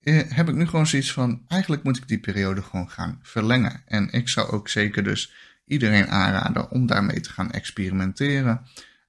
Eh, 0.01 0.21
heb 0.29 0.49
ik 0.49 0.55
nu 0.55 0.67
gewoon 0.67 0.87
zoiets 0.87 1.13
van: 1.13 1.45
eigenlijk 1.49 1.83
moet 1.83 1.97
ik 1.97 2.09
die 2.09 2.21
periode 2.21 2.63
gewoon 2.63 2.91
gaan 2.91 3.19
verlengen. 3.23 3.83
En 3.87 4.11
ik 4.11 4.29
zou 4.29 4.51
ook 4.51 4.69
zeker 4.69 5.05
dus 5.05 5.33
iedereen 5.69 6.09
aanraden 6.09 6.71
om 6.71 6.87
daarmee 6.87 7.21
te 7.21 7.31
gaan 7.31 7.51
experimenteren. 7.51 8.61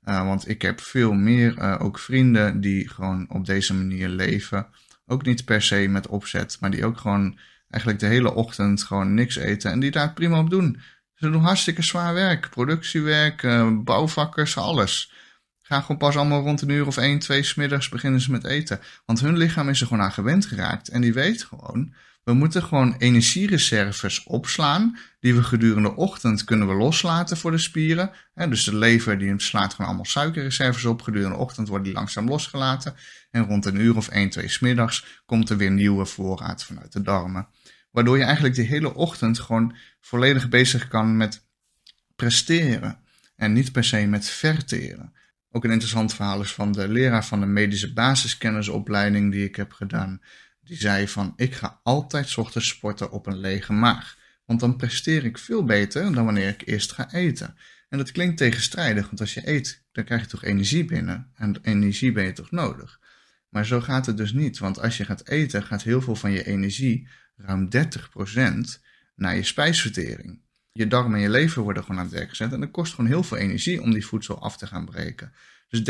Uh, 0.03 0.25
want 0.25 0.49
ik 0.49 0.61
heb 0.61 0.81
veel 0.81 1.13
meer 1.13 1.57
uh, 1.57 1.75
ook 1.79 1.99
vrienden 1.99 2.61
die 2.61 2.89
gewoon 2.89 3.25
op 3.29 3.45
deze 3.45 3.73
manier 3.73 4.09
leven. 4.09 4.67
Ook 5.05 5.25
niet 5.25 5.45
per 5.45 5.61
se 5.61 5.87
met 5.87 6.07
opzet, 6.07 6.57
maar 6.59 6.71
die 6.71 6.85
ook 6.85 6.97
gewoon 6.97 7.39
eigenlijk 7.69 8.01
de 8.01 8.07
hele 8.07 8.33
ochtend 8.33 8.83
gewoon 8.83 9.13
niks 9.13 9.35
eten 9.35 9.71
en 9.71 9.79
die 9.79 9.91
daar 9.91 10.13
prima 10.13 10.39
op 10.39 10.49
doen. 10.49 10.81
Ze 11.13 11.29
doen 11.29 11.41
hartstikke 11.41 11.81
zwaar 11.81 12.13
werk. 12.13 12.49
Productiewerk, 12.49 13.43
uh, 13.43 13.77
bouwvakkers, 13.83 14.57
alles. 14.57 15.13
Gaan 15.61 15.81
gewoon 15.81 15.97
pas 15.97 16.17
allemaal 16.17 16.41
rond 16.41 16.61
een 16.61 16.69
uur 16.69 16.87
of 16.87 16.97
één, 16.97 17.19
twee 17.19 17.43
smiddags 17.43 17.89
beginnen 17.89 18.21
ze 18.21 18.31
met 18.31 18.45
eten. 18.45 18.79
Want 19.05 19.19
hun 19.19 19.37
lichaam 19.37 19.69
is 19.69 19.81
er 19.81 19.87
gewoon 19.87 20.03
aan 20.03 20.11
gewend 20.11 20.45
geraakt. 20.45 20.87
En 20.87 21.01
die 21.01 21.13
weet 21.13 21.43
gewoon, 21.43 21.93
we 22.29 22.35
moeten 22.35 22.63
gewoon 22.63 22.95
energiereserves 22.97 24.23
opslaan. 24.23 24.97
Die 25.19 25.35
we 25.35 25.43
gedurende 25.43 25.89
de 25.89 25.95
ochtend 25.95 26.43
kunnen 26.43 26.67
we 26.67 26.73
loslaten 26.73 27.37
voor 27.37 27.51
de 27.51 27.57
spieren. 27.57 28.11
dus 28.33 28.63
de 28.63 28.75
lever 28.75 29.17
die 29.17 29.33
slaat 29.37 29.71
gewoon 29.73 29.87
allemaal 29.87 30.05
suikerreserves 30.05 30.85
op. 30.85 31.01
Gedurende 31.01 31.35
de 31.35 31.41
ochtend 31.41 31.67
worden 31.67 31.85
die 31.85 31.95
langzaam 31.95 32.27
losgelaten. 32.27 32.95
En 33.31 33.45
rond 33.45 33.65
een 33.65 33.79
uur 33.79 33.95
of 33.95 34.07
één, 34.07 34.29
twee 34.29 34.47
smiddags 34.47 35.21
komt 35.25 35.49
er 35.49 35.57
weer 35.57 35.71
nieuwe 35.71 36.05
voorraad 36.05 36.63
vanuit 36.63 36.93
de 36.93 37.01
darmen. 37.01 37.47
Waardoor 37.91 38.17
je 38.17 38.23
eigenlijk 38.23 38.55
de 38.55 38.61
hele 38.61 38.93
ochtend 38.93 39.39
gewoon 39.39 39.75
volledig 39.99 40.49
bezig 40.49 40.87
kan 40.87 41.17
met 41.17 41.45
presteren. 42.15 42.99
En 43.35 43.53
niet 43.53 43.71
per 43.71 43.83
se 43.83 44.05
met 44.05 44.29
verteren. 44.29 45.13
Ook 45.51 45.63
een 45.63 45.71
interessant 45.71 46.13
verhaal 46.13 46.41
is 46.41 46.53
van 46.53 46.71
de 46.71 46.87
leraar 46.87 47.25
van 47.25 47.39
de 47.39 47.45
medische 47.45 47.93
basiskennisopleiding 47.93 49.31
die 49.31 49.43
ik 49.43 49.55
heb 49.55 49.71
gedaan. 49.71 50.21
Die 50.69 50.77
zei 50.77 51.07
van 51.07 51.33
ik 51.35 51.53
ga 51.53 51.79
altijd 51.83 52.37
ochtends 52.37 52.67
sporten 52.67 53.11
op 53.11 53.27
een 53.27 53.39
lege 53.39 53.73
maag. 53.73 54.17
Want 54.45 54.59
dan 54.59 54.75
presteer 54.75 55.25
ik 55.25 55.37
veel 55.37 55.63
beter 55.63 56.13
dan 56.13 56.25
wanneer 56.25 56.47
ik 56.47 56.61
eerst 56.65 56.91
ga 56.91 57.11
eten. 57.11 57.55
En 57.89 57.97
dat 57.97 58.11
klinkt 58.11 58.37
tegenstrijdig, 58.37 59.05
want 59.05 59.19
als 59.19 59.33
je 59.33 59.49
eet, 59.49 59.83
dan 59.91 60.03
krijg 60.03 60.21
je 60.21 60.27
toch 60.27 60.43
energie 60.43 60.85
binnen. 60.85 61.31
En 61.35 61.57
energie 61.61 62.11
ben 62.11 62.25
je 62.25 62.33
toch 62.33 62.51
nodig. 62.51 62.99
Maar 63.49 63.65
zo 63.65 63.81
gaat 63.81 64.05
het 64.05 64.17
dus 64.17 64.33
niet, 64.33 64.57
want 64.57 64.79
als 64.79 64.97
je 64.97 65.05
gaat 65.05 65.27
eten, 65.27 65.63
gaat 65.63 65.83
heel 65.83 66.01
veel 66.01 66.15
van 66.15 66.31
je 66.31 66.45
energie 66.45 67.07
ruim 67.35 67.69
30% 67.75 67.79
naar 69.15 69.35
je 69.35 69.43
spijsvertering. 69.43 70.41
Je 70.71 70.87
darmen 70.87 71.15
en 71.15 71.21
je 71.21 71.29
lever 71.29 71.61
worden 71.61 71.83
gewoon 71.83 71.99
aan 71.99 72.07
het 72.07 72.15
werk 72.15 72.29
gezet 72.29 72.53
en 72.53 72.59
dat 72.59 72.71
kost 72.71 72.93
gewoon 72.93 73.09
heel 73.09 73.23
veel 73.23 73.37
energie 73.37 73.81
om 73.81 73.91
die 73.91 74.05
voedsel 74.05 74.41
af 74.41 74.57
te 74.57 74.67
gaan 74.67 74.85
breken. 74.85 75.33
Dus 75.67 75.81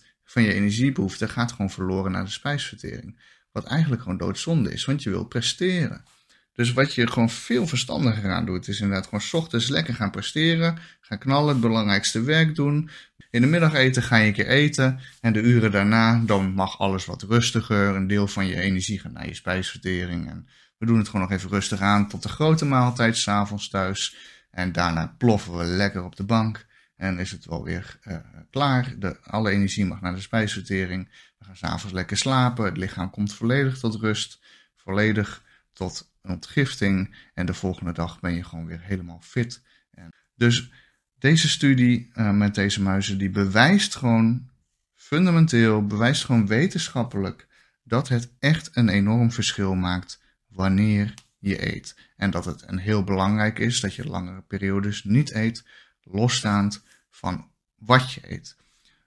30% 0.00 0.04
van 0.24 0.42
je 0.42 0.52
energiebehoefte 0.52 1.28
gaat 1.28 1.52
gewoon 1.52 1.70
verloren 1.70 2.12
naar 2.12 2.24
de 2.24 2.30
spijsvertering. 2.30 3.18
Wat 3.52 3.64
eigenlijk 3.64 4.02
gewoon 4.02 4.18
doodzonde 4.18 4.72
is, 4.72 4.84
want 4.84 5.02
je 5.02 5.10
wilt 5.10 5.28
presteren. 5.28 6.04
Dus 6.52 6.72
wat 6.72 6.94
je 6.94 7.10
gewoon 7.10 7.30
veel 7.30 7.66
verstandiger 7.66 8.30
aan 8.30 8.46
doet, 8.46 8.68
is 8.68 8.80
inderdaad 8.80 9.04
gewoon 9.04 9.42
ochtends 9.42 9.68
lekker 9.68 9.94
gaan 9.94 10.10
presteren. 10.10 10.78
Gaan 11.00 11.18
knallen, 11.18 11.48
het 11.48 11.60
belangrijkste 11.60 12.22
werk 12.22 12.54
doen. 12.54 12.90
In 13.30 13.40
de 13.40 13.46
middag 13.46 13.74
eten 13.74 14.02
ga 14.02 14.16
je 14.16 14.26
een 14.26 14.32
keer 14.32 14.46
eten. 14.46 15.00
En 15.20 15.32
de 15.32 15.40
uren 15.40 15.70
daarna, 15.70 16.22
dan 16.26 16.52
mag 16.52 16.78
alles 16.78 17.04
wat 17.04 17.22
rustiger. 17.22 17.94
Een 17.94 18.06
deel 18.06 18.26
van 18.28 18.46
je 18.46 18.60
energie 18.60 19.00
gaat 19.00 19.12
naar 19.12 19.26
je 19.26 19.34
spijsvertering. 19.34 20.28
En 20.28 20.48
we 20.78 20.86
doen 20.86 20.98
het 20.98 21.06
gewoon 21.08 21.28
nog 21.28 21.38
even 21.38 21.50
rustig 21.50 21.80
aan 21.80 22.08
tot 22.08 22.22
de 22.22 22.28
grote 22.28 22.64
maaltijd 22.64 23.16
s'avonds 23.16 23.68
thuis. 23.68 24.16
En 24.50 24.72
daarna 24.72 25.14
ploffen 25.18 25.58
we 25.58 25.64
lekker 25.64 26.04
op 26.04 26.16
de 26.16 26.24
bank. 26.24 26.66
En 26.98 27.18
is 27.18 27.30
het 27.30 27.44
wel 27.44 27.64
weer 27.64 27.98
uh, 28.04 28.16
klaar. 28.50 28.94
De, 28.98 29.20
alle 29.22 29.50
energie 29.50 29.86
mag 29.86 30.00
naar 30.00 30.14
de 30.14 30.20
spijsvertering. 30.20 31.08
We 31.38 31.44
gaan 31.44 31.56
s'avonds 31.56 31.94
lekker 31.94 32.16
slapen. 32.16 32.64
Het 32.64 32.76
lichaam 32.76 33.10
komt 33.10 33.34
volledig 33.34 33.78
tot 33.78 33.94
rust. 33.94 34.40
Volledig 34.74 35.42
tot 35.72 36.10
ontgifting. 36.22 37.14
En 37.34 37.46
de 37.46 37.54
volgende 37.54 37.92
dag 37.92 38.20
ben 38.20 38.34
je 38.34 38.44
gewoon 38.44 38.66
weer 38.66 38.80
helemaal 38.80 39.20
fit. 39.20 39.62
En 39.90 40.12
dus 40.34 40.70
deze 41.18 41.48
studie 41.48 42.10
uh, 42.14 42.30
met 42.30 42.54
deze 42.54 42.82
muizen, 42.82 43.18
die 43.18 43.30
bewijst 43.30 43.96
gewoon 43.96 44.48
fundamenteel, 44.94 45.86
bewijst 45.86 46.24
gewoon 46.24 46.46
wetenschappelijk 46.46 47.46
dat 47.82 48.08
het 48.08 48.30
echt 48.38 48.70
een 48.72 48.88
enorm 48.88 49.32
verschil 49.32 49.74
maakt 49.74 50.20
wanneer 50.46 51.14
je 51.38 51.74
eet. 51.74 51.96
En 52.16 52.30
dat 52.30 52.44
het 52.44 52.62
een 52.66 52.78
heel 52.78 53.04
belangrijk 53.04 53.58
is 53.58 53.80
dat 53.80 53.94
je 53.94 54.08
langere 54.08 54.40
periodes 54.40 55.04
niet 55.04 55.34
eet, 55.34 55.64
losstaand 56.02 56.82
van 57.10 57.50
wat 57.74 58.12
je 58.12 58.32
eet. 58.32 58.56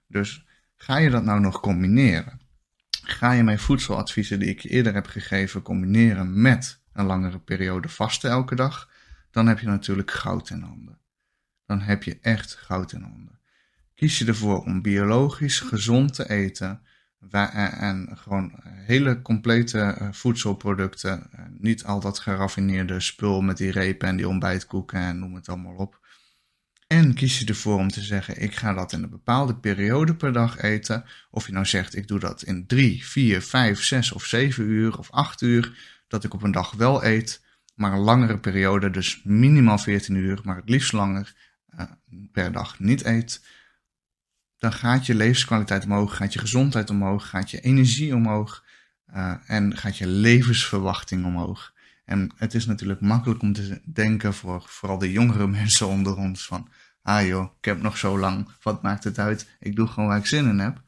Dus 0.06 0.46
ga 0.76 0.96
je 0.96 1.10
dat 1.10 1.24
nou 1.24 1.40
nog 1.40 1.60
combineren? 1.60 2.40
Ga 2.90 3.32
je 3.32 3.42
mijn 3.42 3.58
voedseladviezen 3.58 4.38
die 4.38 4.48
ik 4.48 4.60
je 4.60 4.68
eerder 4.68 4.94
heb 4.94 5.06
gegeven 5.06 5.62
combineren 5.62 6.42
met 6.42 6.80
een 6.92 7.06
langere 7.06 7.38
periode 7.38 7.88
vasten 7.88 8.30
elke 8.30 8.54
dag? 8.54 8.90
Dan 9.30 9.46
heb 9.46 9.58
je 9.58 9.66
natuurlijk 9.66 10.10
goud 10.10 10.50
in 10.50 10.60
handen. 10.60 10.98
Dan 11.66 11.80
heb 11.80 12.02
je 12.02 12.18
echt 12.20 12.54
goud 12.54 12.92
in 12.92 13.02
handen. 13.02 13.40
Kies 13.94 14.18
je 14.18 14.24
ervoor 14.24 14.62
om 14.62 14.82
biologisch 14.82 15.60
gezond 15.60 16.14
te 16.14 16.28
eten, 16.30 16.82
eh, 17.30 17.82
en 17.82 18.08
gewoon 18.18 18.52
hele 18.64 19.22
complete 19.22 19.80
eh, 19.80 20.08
voedselproducten. 20.12 21.28
Eh, 21.32 21.44
niet 21.58 21.84
al 21.84 22.00
dat 22.00 22.18
geraffineerde 22.18 23.00
spul 23.00 23.40
met 23.40 23.56
die 23.56 23.70
repen 23.70 24.08
en 24.08 24.16
die 24.16 24.28
ontbijtkoeken 24.28 25.00
en 25.00 25.18
noem 25.18 25.34
het 25.34 25.48
allemaal 25.48 25.74
op. 25.74 26.01
En 26.92 27.14
kies 27.14 27.38
je 27.38 27.46
ervoor 27.46 27.78
om 27.78 27.88
te 27.88 28.00
zeggen: 28.00 28.42
ik 28.42 28.54
ga 28.54 28.72
dat 28.72 28.92
in 28.92 29.02
een 29.02 29.10
bepaalde 29.10 29.56
periode 29.56 30.14
per 30.14 30.32
dag 30.32 30.58
eten. 30.58 31.04
Of 31.30 31.46
je 31.46 31.52
nou 31.52 31.66
zegt: 31.66 31.96
ik 31.96 32.08
doe 32.08 32.18
dat 32.18 32.42
in 32.42 32.66
3, 32.66 33.04
4, 33.06 33.42
5, 33.42 33.82
6 33.82 34.12
of 34.12 34.24
7 34.24 34.64
uur 34.64 34.98
of 34.98 35.10
8 35.10 35.40
uur. 35.40 35.78
Dat 36.08 36.24
ik 36.24 36.34
op 36.34 36.42
een 36.42 36.52
dag 36.52 36.72
wel 36.72 37.04
eet, 37.04 37.42
maar 37.74 37.92
een 37.92 37.98
langere 37.98 38.38
periode, 38.38 38.90
dus 38.90 39.20
minimaal 39.24 39.78
14 39.78 40.14
uur, 40.14 40.40
maar 40.44 40.56
het 40.56 40.68
liefst 40.68 40.92
langer 40.92 41.34
uh, 41.74 41.82
per 42.32 42.52
dag 42.52 42.78
niet 42.78 43.04
eet 43.04 43.40
dan 44.62 44.72
gaat 44.72 45.06
je 45.06 45.14
levenskwaliteit 45.14 45.84
omhoog, 45.84 46.16
gaat 46.16 46.32
je 46.32 46.38
gezondheid 46.38 46.90
omhoog, 46.90 47.28
gaat 47.28 47.50
je 47.50 47.60
energie 47.60 48.14
omhoog 48.14 48.64
uh, 49.14 49.34
en 49.46 49.76
gaat 49.76 49.96
je 49.96 50.06
levensverwachting 50.06 51.24
omhoog. 51.24 51.72
En 52.04 52.32
het 52.36 52.54
is 52.54 52.66
natuurlijk 52.66 53.00
makkelijk 53.00 53.42
om 53.42 53.52
te 53.52 53.80
denken 53.84 54.34
voor 54.34 54.62
vooral 54.66 54.98
de 54.98 55.12
jongere 55.12 55.46
mensen 55.58 55.86
onder 55.86 56.16
ons 56.16 56.46
van, 56.46 56.68
ah 57.02 57.26
joh, 57.26 57.50
ik 57.58 57.64
heb 57.64 57.82
nog 57.82 57.98
zo 57.98 58.18
lang, 58.18 58.48
wat 58.62 58.82
maakt 58.82 59.04
het 59.04 59.18
uit? 59.18 59.56
Ik 59.60 59.76
doe 59.76 59.86
gewoon 59.86 60.08
waar 60.08 60.18
ik 60.18 60.26
zin 60.26 60.48
in 60.48 60.58
heb. 60.58 60.82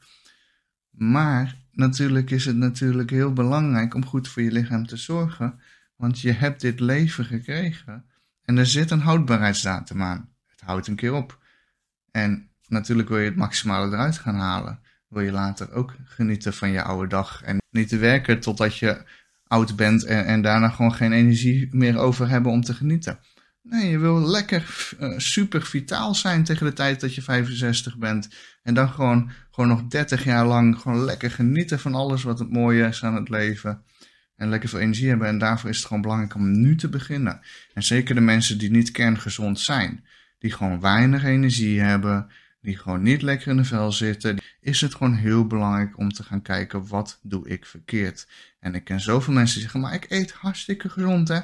Maar 0.89 1.55
natuurlijk 1.71 2.29
is 2.29 2.45
het 2.45 2.55
natuurlijk 2.55 3.09
heel 3.09 3.33
belangrijk 3.33 3.93
om 3.93 4.05
goed 4.05 4.27
voor 4.27 4.41
je 4.41 4.51
lichaam 4.51 4.87
te 4.87 4.97
zorgen. 4.97 5.59
Want 5.95 6.21
je 6.21 6.31
hebt 6.31 6.61
dit 6.61 6.79
leven 6.79 7.25
gekregen. 7.25 8.05
En 8.45 8.57
er 8.57 8.65
zit 8.65 8.91
een 8.91 8.99
houdbaarheidsdatum 8.99 10.01
aan. 10.01 10.29
Het 10.45 10.61
houdt 10.61 10.87
een 10.87 10.95
keer 10.95 11.13
op. 11.13 11.43
En 12.11 12.49
natuurlijk 12.67 13.09
wil 13.09 13.19
je 13.19 13.25
het 13.25 13.35
maximale 13.35 13.91
eruit 13.91 14.17
gaan 14.17 14.35
halen. 14.35 14.79
Wil 15.07 15.21
je 15.21 15.31
later 15.31 15.71
ook 15.71 15.95
genieten 16.03 16.53
van 16.53 16.69
je 16.69 16.83
oude 16.83 17.07
dag. 17.07 17.41
En 17.41 17.61
niet 17.69 17.87
te 17.87 17.97
werken 17.97 18.39
totdat 18.39 18.77
je 18.77 19.03
oud 19.47 19.75
bent 19.75 20.03
en, 20.03 20.25
en 20.25 20.41
daarna 20.41 20.69
gewoon 20.69 20.93
geen 20.93 21.11
energie 21.11 21.67
meer 21.71 21.97
over 21.97 22.29
hebben 22.29 22.51
om 22.51 22.61
te 22.61 22.73
genieten. 22.73 23.19
Nee, 23.67 23.89
je 23.89 23.99
wil 23.99 24.21
lekker 24.21 24.93
uh, 24.99 25.17
super 25.17 25.61
vitaal 25.61 26.15
zijn 26.15 26.43
tegen 26.43 26.65
de 26.65 26.73
tijd 26.73 26.99
dat 26.99 27.15
je 27.15 27.21
65 27.21 27.97
bent. 27.97 28.29
En 28.63 28.73
dan 28.73 28.89
gewoon, 28.89 29.31
gewoon 29.51 29.69
nog 29.69 29.83
30 29.87 30.23
jaar 30.23 30.45
lang 30.45 30.79
gewoon 30.79 31.05
lekker 31.05 31.31
genieten 31.31 31.79
van 31.79 31.95
alles 31.95 32.23
wat 32.23 32.39
het 32.39 32.51
mooie 32.51 32.87
is 32.87 33.03
aan 33.03 33.15
het 33.15 33.29
leven. 33.29 33.83
En 34.35 34.49
lekker 34.49 34.69
veel 34.69 34.79
energie 34.79 35.07
hebben. 35.07 35.27
En 35.27 35.37
daarvoor 35.37 35.69
is 35.69 35.77
het 35.77 35.85
gewoon 35.85 36.01
belangrijk 36.01 36.35
om 36.35 36.61
nu 36.61 36.75
te 36.75 36.89
beginnen. 36.89 37.41
En 37.73 37.83
zeker 37.83 38.15
de 38.15 38.21
mensen 38.21 38.57
die 38.57 38.71
niet 38.71 38.91
kerngezond 38.91 39.59
zijn. 39.59 40.05
Die 40.39 40.51
gewoon 40.51 40.79
weinig 40.79 41.23
energie 41.23 41.81
hebben. 41.81 42.27
Die 42.61 42.77
gewoon 42.77 43.01
niet 43.01 43.21
lekker 43.21 43.47
in 43.47 43.57
de 43.57 43.63
vel 43.63 43.91
zitten. 43.91 44.37
Is 44.59 44.81
het 44.81 44.95
gewoon 44.95 45.15
heel 45.15 45.47
belangrijk 45.47 45.97
om 45.97 46.11
te 46.11 46.23
gaan 46.23 46.41
kijken 46.41 46.87
wat 46.87 47.19
doe 47.23 47.47
ik 47.47 47.65
verkeerd. 47.65 48.27
En 48.59 48.75
ik 48.75 48.83
ken 48.83 48.99
zoveel 48.99 49.33
mensen 49.33 49.53
die 49.53 49.63
zeggen, 49.63 49.79
maar 49.79 49.93
ik 49.93 50.05
eet 50.09 50.31
hartstikke 50.31 50.89
gezond 50.89 51.27
hè 51.27 51.39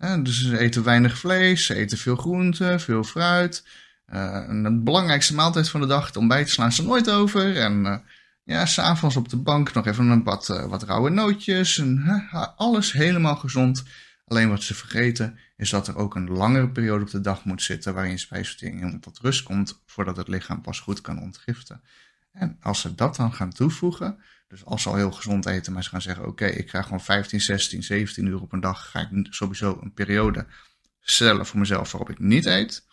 dus 0.00 0.40
ze 0.48 0.58
eten 0.58 0.82
weinig 0.82 1.18
vlees, 1.18 1.66
ze 1.66 1.74
eten 1.74 1.98
veel 1.98 2.16
groente, 2.16 2.78
veel 2.78 3.04
fruit. 3.04 3.64
Uh, 4.12 4.48
de 4.48 4.80
belangrijkste 4.82 5.34
maaltijd 5.34 5.68
van 5.68 5.80
de 5.80 5.86
dag, 5.86 6.06
het 6.06 6.16
ontbijt, 6.16 6.50
slaan 6.50 6.72
ze 6.72 6.82
nooit 6.82 7.10
over. 7.10 7.56
En 7.56 7.84
uh, 7.84 7.96
ja, 8.44 8.66
s'avonds 8.66 9.16
op 9.16 9.28
de 9.28 9.36
bank 9.36 9.72
nog 9.72 9.86
even 9.86 10.08
een 10.08 10.22
bad 10.22 10.48
uh, 10.48 10.64
wat 10.64 10.82
rauwe 10.82 11.10
nootjes. 11.10 11.78
En, 11.78 12.28
alles 12.56 12.92
helemaal 12.92 13.36
gezond. 13.36 13.84
Alleen 14.26 14.48
wat 14.48 14.62
ze 14.62 14.74
vergeten 14.74 15.38
is 15.56 15.70
dat 15.70 15.88
er 15.88 15.96
ook 15.96 16.14
een 16.14 16.30
langere 16.30 16.68
periode 16.68 17.04
op 17.04 17.10
de 17.10 17.20
dag 17.20 17.44
moet 17.44 17.62
zitten 17.62 17.94
waarin 17.94 18.18
spijsvertering 18.18 19.02
tot 19.02 19.18
rust 19.18 19.42
komt 19.42 19.82
voordat 19.86 20.16
het 20.16 20.28
lichaam 20.28 20.60
pas 20.60 20.80
goed 20.80 21.00
kan 21.00 21.20
ontgiften. 21.20 21.80
En 22.32 22.56
als 22.60 22.80
ze 22.80 22.94
dat 22.94 23.16
dan 23.16 23.32
gaan 23.32 23.52
toevoegen, 23.52 24.18
dus 24.50 24.64
als 24.64 24.82
ze 24.82 24.88
al 24.88 24.94
heel 24.94 25.10
gezond 25.10 25.46
eten, 25.46 25.72
maar 25.72 25.82
ze 25.82 25.88
gaan 25.88 26.02
zeggen: 26.02 26.26
Oké, 26.26 26.46
ik 26.46 26.70
ga 26.70 26.82
gewoon 26.82 27.00
15, 27.00 27.40
16, 27.40 27.82
17 27.82 28.26
uur 28.26 28.40
op 28.40 28.52
een 28.52 28.60
dag. 28.60 28.90
Ga 28.90 29.00
ik 29.00 29.26
sowieso 29.30 29.78
een 29.82 29.92
periode 29.92 30.46
stellen 31.00 31.46
voor 31.46 31.58
mezelf 31.58 31.92
waarop 31.92 32.10
ik 32.10 32.18
niet 32.18 32.46
eet. 32.46 32.86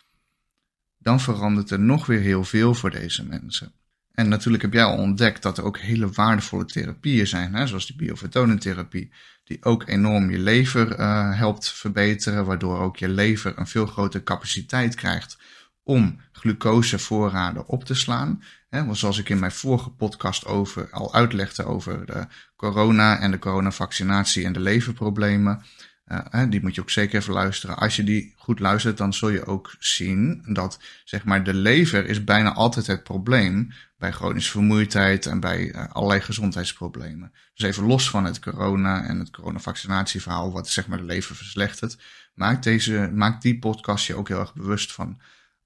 Dan 0.98 1.20
verandert 1.20 1.70
er 1.70 1.80
nog 1.80 2.06
weer 2.06 2.20
heel 2.20 2.44
veel 2.44 2.74
voor 2.74 2.90
deze 2.90 3.24
mensen. 3.24 3.72
En 4.12 4.28
natuurlijk 4.28 4.62
heb 4.62 4.72
jij 4.72 4.84
al 4.84 4.96
ontdekt 4.96 5.42
dat 5.42 5.58
er 5.58 5.64
ook 5.64 5.78
hele 5.78 6.10
waardevolle 6.10 6.64
therapieën 6.64 7.26
zijn, 7.26 7.54
hè, 7.54 7.66
zoals 7.66 7.86
die 7.86 7.96
biofotonentherapie, 7.96 9.12
die 9.44 9.64
ook 9.64 9.88
enorm 9.88 10.30
je 10.30 10.38
lever 10.38 10.98
uh, 10.98 11.36
helpt 11.38 11.72
verbeteren, 11.72 12.44
waardoor 12.44 12.78
ook 12.78 12.96
je 12.96 13.08
lever 13.08 13.58
een 13.58 13.66
veel 13.66 13.86
grotere 13.86 14.24
capaciteit 14.24 14.94
krijgt 14.94 15.38
om 15.82 16.20
glucosevoorraden 16.32 17.66
op 17.66 17.84
te 17.84 17.94
slaan. 17.94 18.42
Hè, 18.68 18.94
zoals 18.94 19.18
ik 19.18 19.28
in 19.28 19.38
mijn 19.38 19.52
vorige 19.52 19.90
podcast 19.90 20.46
over, 20.46 20.90
al 20.90 21.14
uitlegde 21.14 21.64
over 21.64 22.06
de 22.06 22.26
corona 22.56 23.18
en 23.18 23.30
de 23.30 23.38
coronavaccinatie 23.38 24.44
en 24.44 24.52
de 24.52 24.60
leverproblemen. 24.60 25.62
Uh, 26.06 26.42
die 26.48 26.60
moet 26.62 26.74
je 26.74 26.80
ook 26.80 26.90
zeker 26.90 27.18
even 27.20 27.32
luisteren. 27.32 27.76
Als 27.76 27.96
je 27.96 28.04
die 28.04 28.34
goed 28.36 28.58
luistert, 28.58 28.96
dan 28.96 29.14
zul 29.14 29.28
je 29.28 29.46
ook 29.46 29.74
zien 29.78 30.42
dat 30.46 30.78
zeg 31.04 31.24
maar, 31.24 31.44
de 31.44 31.54
lever 31.54 32.06
is 32.06 32.24
bijna 32.24 32.52
altijd 32.52 32.86
het 32.86 33.02
probleem 33.02 33.72
bij 33.98 34.12
chronische 34.12 34.50
vermoeidheid 34.50 35.26
en 35.26 35.40
bij 35.40 35.74
uh, 35.74 35.88
allerlei 35.88 36.20
gezondheidsproblemen. 36.20 37.32
Dus 37.54 37.68
even 37.68 37.84
los 37.84 38.10
van 38.10 38.24
het 38.24 38.40
corona 38.40 39.04
en 39.04 39.18
het 39.18 39.30
coronavaccinatieverhaal, 39.30 40.52
wat 40.52 40.68
zeg 40.68 40.86
maar 40.86 40.98
de 40.98 41.04
lever 41.04 41.36
verslechtert, 41.36 41.98
maakt, 42.34 42.64
deze, 42.64 43.10
maakt 43.14 43.42
die 43.42 43.58
podcast 43.58 44.06
je 44.06 44.14
ook 44.14 44.28
heel 44.28 44.40
erg 44.40 44.54
bewust 44.54 44.92
van 44.92 45.20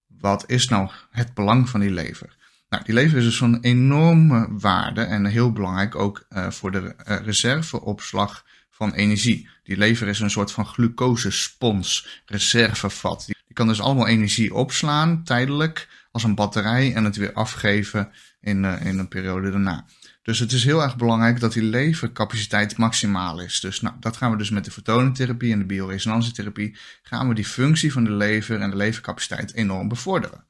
wat 0.07 0.45
is 0.47 0.69
nou 0.69 0.91
het 1.11 1.35
belang 1.35 1.69
van 1.69 1.81
die 1.81 1.91
lever? 1.91 2.37
Nou, 2.72 2.85
die 2.85 2.94
lever 2.94 3.18
is 3.18 3.24
dus 3.24 3.37
van 3.37 3.58
enorme 3.61 4.48
waarde 4.50 5.00
en 5.00 5.26
heel 5.26 5.52
belangrijk 5.52 5.94
ook 5.94 6.26
uh, 6.30 6.50
voor 6.50 6.70
de 6.70 6.94
uh, 7.08 7.16
reserveopslag 7.24 8.44
van 8.70 8.92
energie. 8.92 9.48
Die 9.62 9.76
lever 9.76 10.08
is 10.08 10.20
een 10.20 10.30
soort 10.30 10.52
van 10.52 10.66
glucosespons, 10.66 12.22
reservevat. 12.26 13.24
Die, 13.26 13.37
kan 13.52 13.66
dus 13.66 13.80
allemaal 13.80 14.06
energie 14.06 14.54
opslaan, 14.54 15.24
tijdelijk, 15.24 15.88
als 16.11 16.22
een 16.22 16.35
batterij 16.35 16.94
en 16.94 17.04
het 17.04 17.16
weer 17.16 17.32
afgeven 17.32 18.11
in, 18.40 18.64
uh, 18.64 18.85
in 18.85 18.98
een 18.98 19.08
periode 19.08 19.50
daarna. 19.50 19.87
Dus 20.22 20.38
het 20.38 20.52
is 20.52 20.64
heel 20.64 20.82
erg 20.82 20.96
belangrijk 20.96 21.40
dat 21.40 21.52
die 21.52 21.62
levercapaciteit 21.62 22.76
maximaal 22.76 23.40
is. 23.40 23.61
Dus 23.61 23.80
nou, 23.80 23.96
dat 24.00 24.16
gaan 24.16 24.30
we 24.30 24.37
dus 24.37 24.50
met 24.50 24.64
de 24.64 24.70
fotonentherapie 24.70 25.52
en 25.52 25.58
de 25.58 25.64
bioresonantietherapie, 25.64 26.76
gaan 27.02 27.28
we 27.28 27.35
die 27.35 27.44
functie 27.44 27.92
van 27.92 28.04
de 28.04 28.12
lever 28.12 28.61
en 28.61 28.70
de 28.70 28.76
levercapaciteit 28.76 29.54
enorm 29.54 29.88
bevorderen. 29.88 30.44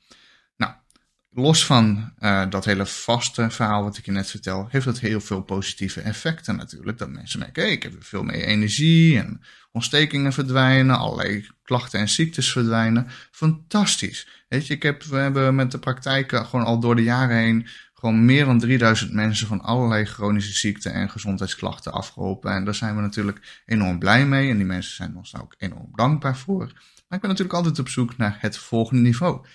Los 1.34 1.66
van 1.66 2.12
uh, 2.20 2.50
dat 2.50 2.64
hele 2.64 2.86
vaste 2.86 3.50
verhaal 3.50 3.82
wat 3.82 3.96
ik 3.96 4.04
je 4.04 4.12
net 4.12 4.30
vertel, 4.30 4.66
heeft 4.70 4.84
dat 4.84 4.98
heel 4.98 5.20
veel 5.20 5.42
positieve 5.42 6.00
effecten 6.00 6.56
natuurlijk. 6.56 6.98
Dat 6.98 7.10
mensen 7.10 7.38
merken, 7.38 7.70
ik 7.70 7.82
heb 7.82 8.04
veel 8.04 8.22
meer 8.22 8.44
energie 8.44 9.18
en 9.18 9.40
ontstekingen 9.70 10.32
verdwijnen, 10.32 10.98
allerlei 10.98 11.46
klachten 11.62 12.00
en 12.00 12.08
ziektes 12.08 12.52
verdwijnen. 12.52 13.06
Fantastisch. 13.30 14.28
Weet 14.48 14.66
je, 14.66 14.74
ik 14.74 14.82
heb, 14.82 15.02
we 15.02 15.16
hebben 15.16 15.54
met 15.54 15.70
de 15.70 15.78
praktijken 15.78 16.46
gewoon 16.46 16.64
al 16.64 16.80
door 16.80 16.96
de 16.96 17.02
jaren 17.02 17.36
heen 17.36 17.66
gewoon 17.94 18.24
meer 18.24 18.44
dan 18.44 18.58
3000 18.58 19.12
mensen 19.12 19.46
van 19.46 19.60
allerlei 19.60 20.04
chronische 20.04 20.58
ziekten 20.58 20.92
en 20.92 21.10
gezondheidsklachten 21.10 21.92
afgeholpen. 21.92 22.52
En 22.52 22.64
daar 22.64 22.74
zijn 22.74 22.96
we 22.96 23.00
natuurlijk 23.00 23.62
enorm 23.66 23.98
blij 23.98 24.26
mee. 24.26 24.50
En 24.50 24.56
die 24.56 24.66
mensen 24.66 24.94
zijn 24.94 25.16
ons 25.16 25.30
daar 25.30 25.42
ook 25.42 25.54
enorm 25.58 25.88
dankbaar 25.94 26.36
voor. 26.36 26.66
Maar 27.08 27.20
ik 27.20 27.20
ben 27.20 27.30
natuurlijk 27.30 27.56
altijd 27.56 27.78
op 27.78 27.88
zoek 27.88 28.16
naar 28.16 28.36
het 28.40 28.58
volgende 28.58 29.02
niveau. 29.02 29.46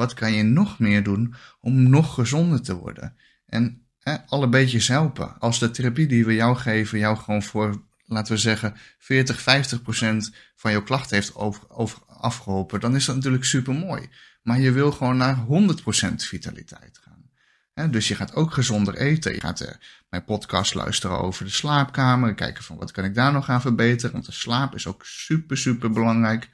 Wat 0.00 0.14
kan 0.14 0.32
je 0.32 0.42
nog 0.42 0.78
meer 0.78 1.02
doen 1.02 1.34
om 1.60 1.90
nog 1.90 2.14
gezonder 2.14 2.62
te 2.62 2.76
worden? 2.76 3.16
En 3.46 3.86
eh, 4.00 4.14
alle 4.26 4.48
beetjes 4.48 4.88
helpen. 4.88 5.38
Als 5.38 5.58
de 5.58 5.70
therapie 5.70 6.06
die 6.06 6.24
we 6.24 6.34
jou 6.34 6.56
geven, 6.56 6.98
jou 6.98 7.16
gewoon 7.16 7.42
voor, 7.42 7.82
laten 8.04 8.32
we 8.32 8.38
zeggen, 8.38 8.74
40, 8.98 9.40
50 9.40 9.82
procent 9.82 10.32
van 10.56 10.70
jouw 10.70 10.82
klachten 10.82 11.16
heeft 11.16 11.34
over, 11.34 11.70
over 11.70 11.98
afgeholpen, 12.06 12.80
dan 12.80 12.94
is 12.94 13.04
dat 13.04 13.14
natuurlijk 13.14 13.44
super 13.44 13.74
mooi. 13.74 14.08
Maar 14.42 14.60
je 14.60 14.72
wil 14.72 14.92
gewoon 14.92 15.16
naar 15.16 15.36
100 15.36 15.82
procent 15.82 16.24
vitaliteit 16.24 16.98
gaan 17.02 17.10
dus 17.88 18.08
je 18.08 18.14
gaat 18.14 18.34
ook 18.34 18.52
gezonder 18.52 18.94
eten. 18.94 19.34
Je 19.34 19.40
gaat 19.40 19.62
uh, 19.62 19.68
mijn 20.08 20.24
podcast 20.24 20.74
luisteren 20.74 21.18
over 21.18 21.44
de 21.44 21.50
slaapkamer. 21.50 22.34
Kijken 22.34 22.64
van 22.64 22.76
wat 22.76 22.90
kan 22.90 23.04
ik 23.04 23.14
daar 23.14 23.32
nog 23.32 23.48
aan 23.48 23.60
verbeteren. 23.60 24.12
Want 24.12 24.26
de 24.26 24.32
slaap 24.32 24.74
is 24.74 24.86
ook 24.86 25.04
super, 25.04 25.56
super 25.56 25.90
belangrijk. 25.90 26.48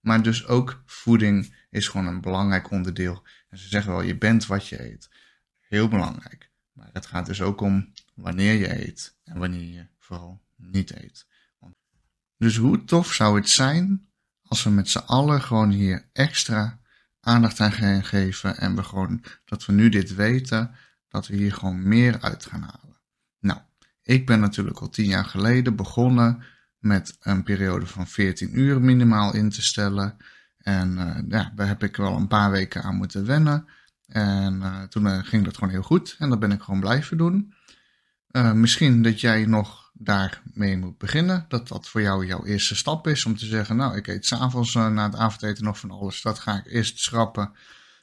Maar 0.00 0.22
dus 0.22 0.46
ook 0.46 0.82
voeding 0.86 1.54
is 1.74 1.88
gewoon 1.88 2.06
een 2.06 2.20
belangrijk 2.20 2.70
onderdeel. 2.70 3.22
En 3.48 3.58
ze 3.58 3.68
zeggen 3.68 3.92
wel, 3.92 4.02
je 4.02 4.18
bent 4.18 4.46
wat 4.46 4.68
je 4.68 4.92
eet. 4.92 5.10
Heel 5.58 5.88
belangrijk. 5.88 6.50
Maar 6.72 6.90
het 6.92 7.06
gaat 7.06 7.26
dus 7.26 7.42
ook 7.42 7.60
om 7.60 7.92
wanneer 8.14 8.54
je 8.54 8.86
eet. 8.86 9.16
En 9.24 9.38
wanneer 9.38 9.72
je 9.72 9.86
vooral 9.98 10.42
niet 10.56 11.02
eet. 11.02 11.26
Dus 12.36 12.56
hoe 12.56 12.84
tof 12.84 13.12
zou 13.12 13.36
het 13.36 13.48
zijn 13.48 14.08
als 14.42 14.62
we 14.62 14.70
met 14.70 14.88
z'n 14.88 14.98
allen 14.98 15.42
gewoon 15.42 15.70
hier 15.70 16.08
extra 16.12 16.80
aandacht 17.20 17.60
aan 17.60 17.72
gaan 17.72 18.04
geven 18.04 18.56
en 18.56 18.76
we 18.76 18.82
gewoon, 18.82 19.24
dat 19.44 19.66
we 19.66 19.72
nu 19.72 19.88
dit 19.88 20.14
weten, 20.14 20.74
dat 21.08 21.26
we 21.26 21.36
hier 21.36 21.52
gewoon 21.52 21.88
meer 21.88 22.20
uit 22.20 22.46
gaan 22.46 22.62
halen. 22.62 23.00
Nou, 23.38 23.60
ik 24.02 24.26
ben 24.26 24.40
natuurlijk 24.40 24.78
al 24.78 24.88
tien 24.88 25.06
jaar 25.06 25.24
geleden 25.24 25.76
begonnen 25.76 26.44
met 26.78 27.16
een 27.20 27.42
periode 27.42 27.86
van 27.86 28.06
14 28.06 28.58
uur 28.58 28.80
minimaal 28.80 29.34
in 29.34 29.50
te 29.50 29.62
stellen. 29.62 30.16
En 30.64 30.92
uh, 30.92 31.18
ja, 31.28 31.52
daar 31.54 31.66
heb 31.66 31.82
ik 31.82 31.96
wel 31.96 32.16
een 32.16 32.28
paar 32.28 32.50
weken 32.50 32.82
aan 32.82 32.96
moeten 32.96 33.26
wennen. 33.26 33.68
En 34.06 34.54
uh, 34.54 34.82
toen 34.82 35.04
uh, 35.04 35.18
ging 35.22 35.44
dat 35.44 35.54
gewoon 35.54 35.72
heel 35.72 35.82
goed 35.82 36.16
en 36.18 36.28
dat 36.28 36.38
ben 36.38 36.52
ik 36.52 36.62
gewoon 36.62 36.80
blijven 36.80 37.16
doen. 37.16 37.54
misschien 38.54 39.02
dat 39.02 39.20
jij 39.20 39.46
nog 39.46 39.84
daarmee 39.94 40.76
moet 40.76 40.98
beginnen. 40.98 41.44
Dat 41.48 41.68
dat 41.68 41.88
voor 41.88 42.00
jou 42.00 42.26
jouw 42.26 42.44
eerste 42.44 42.76
stap 42.76 43.06
is 43.06 43.24
om 43.24 43.36
te 43.36 43.46
zeggen, 43.46 43.76
nou, 43.76 43.96
ik 43.96 44.06
eet 44.06 44.26
s'avonds 44.26 44.74
uh, 44.74 44.88
na 44.88 45.04
het 45.04 45.16
avondeten 45.16 45.64
nog 45.64 45.78
van 45.78 45.90
alles. 45.90 46.22
Dat 46.22 46.38
ga 46.38 46.56
ik 46.56 46.72
eerst 46.72 46.98
schrappen, 46.98 47.52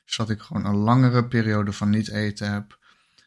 zodat 0.05 0.31
ik 0.31 0.41
gewoon 0.41 0.65
een 0.65 0.75
langere 0.75 1.27
periode 1.27 1.71
van 1.71 1.89
niet 1.89 2.09
eten 2.09 2.51
heb. 2.51 2.79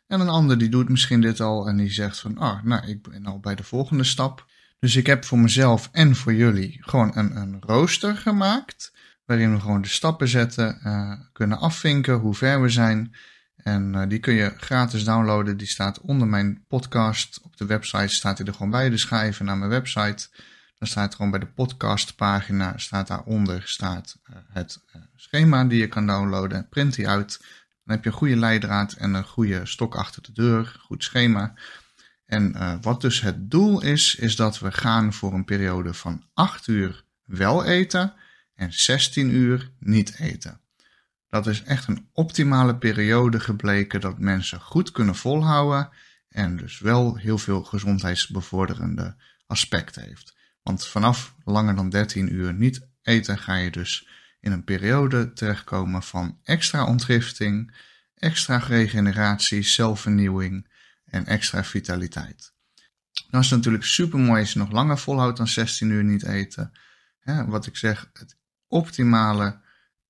En 0.06 0.20
een 0.20 0.28
ander 0.28 0.58
die 0.58 0.68
doet 0.68 0.88
misschien 0.88 1.20
dit 1.20 1.40
al 1.40 1.68
en 1.68 1.76
die 1.76 1.92
zegt 1.92 2.18
van, 2.18 2.42
oh, 2.42 2.62
nou, 2.62 2.86
ik 2.86 3.02
ben 3.02 3.26
al 3.26 3.40
bij 3.40 3.54
de 3.54 3.62
volgende 3.62 4.04
stap. 4.04 4.46
Dus 4.78 4.96
ik 4.96 5.06
heb 5.06 5.24
voor 5.24 5.38
mezelf 5.38 5.88
en 5.92 6.16
voor 6.16 6.34
jullie 6.34 6.78
gewoon 6.80 7.10
een, 7.14 7.36
een 7.36 7.56
rooster 7.60 8.16
gemaakt, 8.16 8.92
waarin 9.24 9.52
we 9.52 9.60
gewoon 9.60 9.82
de 9.82 9.88
stappen 9.88 10.28
zetten, 10.28 10.78
uh, 10.84 11.12
kunnen 11.32 11.58
afvinken 11.58 12.14
hoe 12.14 12.34
ver 12.34 12.62
we 12.62 12.68
zijn. 12.68 13.14
En 13.56 13.94
uh, 13.94 14.02
die 14.08 14.18
kun 14.18 14.34
je 14.34 14.54
gratis 14.56 15.04
downloaden. 15.04 15.56
Die 15.56 15.66
staat 15.66 16.00
onder 16.00 16.28
mijn 16.28 16.64
podcast. 16.68 17.40
Op 17.42 17.56
de 17.56 17.66
website 17.66 18.14
staat 18.14 18.38
hij 18.38 18.46
er 18.46 18.52
gewoon 18.52 18.70
bij. 18.70 18.90
Dus 18.90 19.04
ga 19.04 19.30
naar 19.38 19.58
mijn 19.58 19.70
website. 19.70 20.28
Dan 20.78 20.88
staat 20.88 21.14
gewoon 21.14 21.30
bij 21.30 21.40
de 21.40 21.46
podcastpagina, 21.46 22.78
staat 22.78 23.06
daaronder 23.06 23.62
staat, 23.64 24.18
uh, 24.30 24.36
het 24.48 24.84
schema 25.16 25.64
die 25.64 25.80
je 25.80 25.88
kan 25.88 26.06
downloaden. 26.06 26.68
Print 26.68 26.94
die 26.94 27.08
uit. 27.08 27.38
Dan 27.84 27.94
heb 27.94 28.04
je 28.04 28.10
een 28.10 28.16
goede 28.16 28.36
leidraad 28.36 28.92
en 28.92 29.14
een 29.14 29.24
goede 29.24 29.66
stok 29.66 29.94
achter 29.94 30.22
de 30.22 30.32
deur, 30.32 30.76
goed 30.80 31.04
schema. 31.04 31.54
En 32.26 32.78
wat 32.80 33.00
dus 33.00 33.20
het 33.20 33.50
doel 33.50 33.82
is, 33.82 34.14
is 34.14 34.36
dat 34.36 34.58
we 34.58 34.72
gaan 34.72 35.12
voor 35.12 35.32
een 35.34 35.44
periode 35.44 35.94
van 35.94 36.24
8 36.34 36.66
uur 36.66 37.04
wel 37.24 37.64
eten 37.64 38.14
en 38.54 38.72
16 38.72 39.30
uur 39.30 39.70
niet 39.78 40.18
eten. 40.18 40.60
Dat 41.28 41.46
is 41.46 41.62
echt 41.62 41.88
een 41.88 42.08
optimale 42.12 42.76
periode 42.76 43.40
gebleken 43.40 44.00
dat 44.00 44.18
mensen 44.18 44.60
goed 44.60 44.90
kunnen 44.90 45.14
volhouden 45.14 45.90
en 46.28 46.56
dus 46.56 46.78
wel 46.78 47.16
heel 47.16 47.38
veel 47.38 47.62
gezondheidsbevorderende 47.62 49.16
aspecten 49.46 50.02
heeft. 50.02 50.36
Want 50.62 50.86
vanaf 50.86 51.34
langer 51.44 51.76
dan 51.76 51.90
13 51.90 52.32
uur 52.32 52.54
niet 52.54 52.86
eten 53.02 53.38
ga 53.38 53.54
je 53.54 53.70
dus 53.70 54.08
in 54.40 54.52
een 54.52 54.64
periode 54.64 55.32
terechtkomen 55.32 56.02
van 56.02 56.38
extra 56.42 56.86
ontgifting, 56.86 57.76
extra 58.14 58.56
regeneratie, 58.56 59.62
zelfvernieuwing 59.62 60.68
en 61.04 61.26
extra 61.26 61.64
vitaliteit. 61.64 62.52
Dan 63.30 63.40
is 63.40 63.50
het 63.50 63.56
natuurlijk 63.58 63.84
super 63.84 64.18
mooi 64.18 64.40
als 64.40 64.52
je 64.52 64.58
nog 64.58 64.70
langer 64.70 64.98
volhoudt 64.98 65.36
dan 65.36 65.48
16 65.48 65.90
uur 65.90 66.04
niet 66.04 66.24
eten. 66.24 66.72
wat 67.46 67.66
ik 67.66 67.76
zeg, 67.76 68.10
het 68.12 68.36
optimale, 68.74 69.58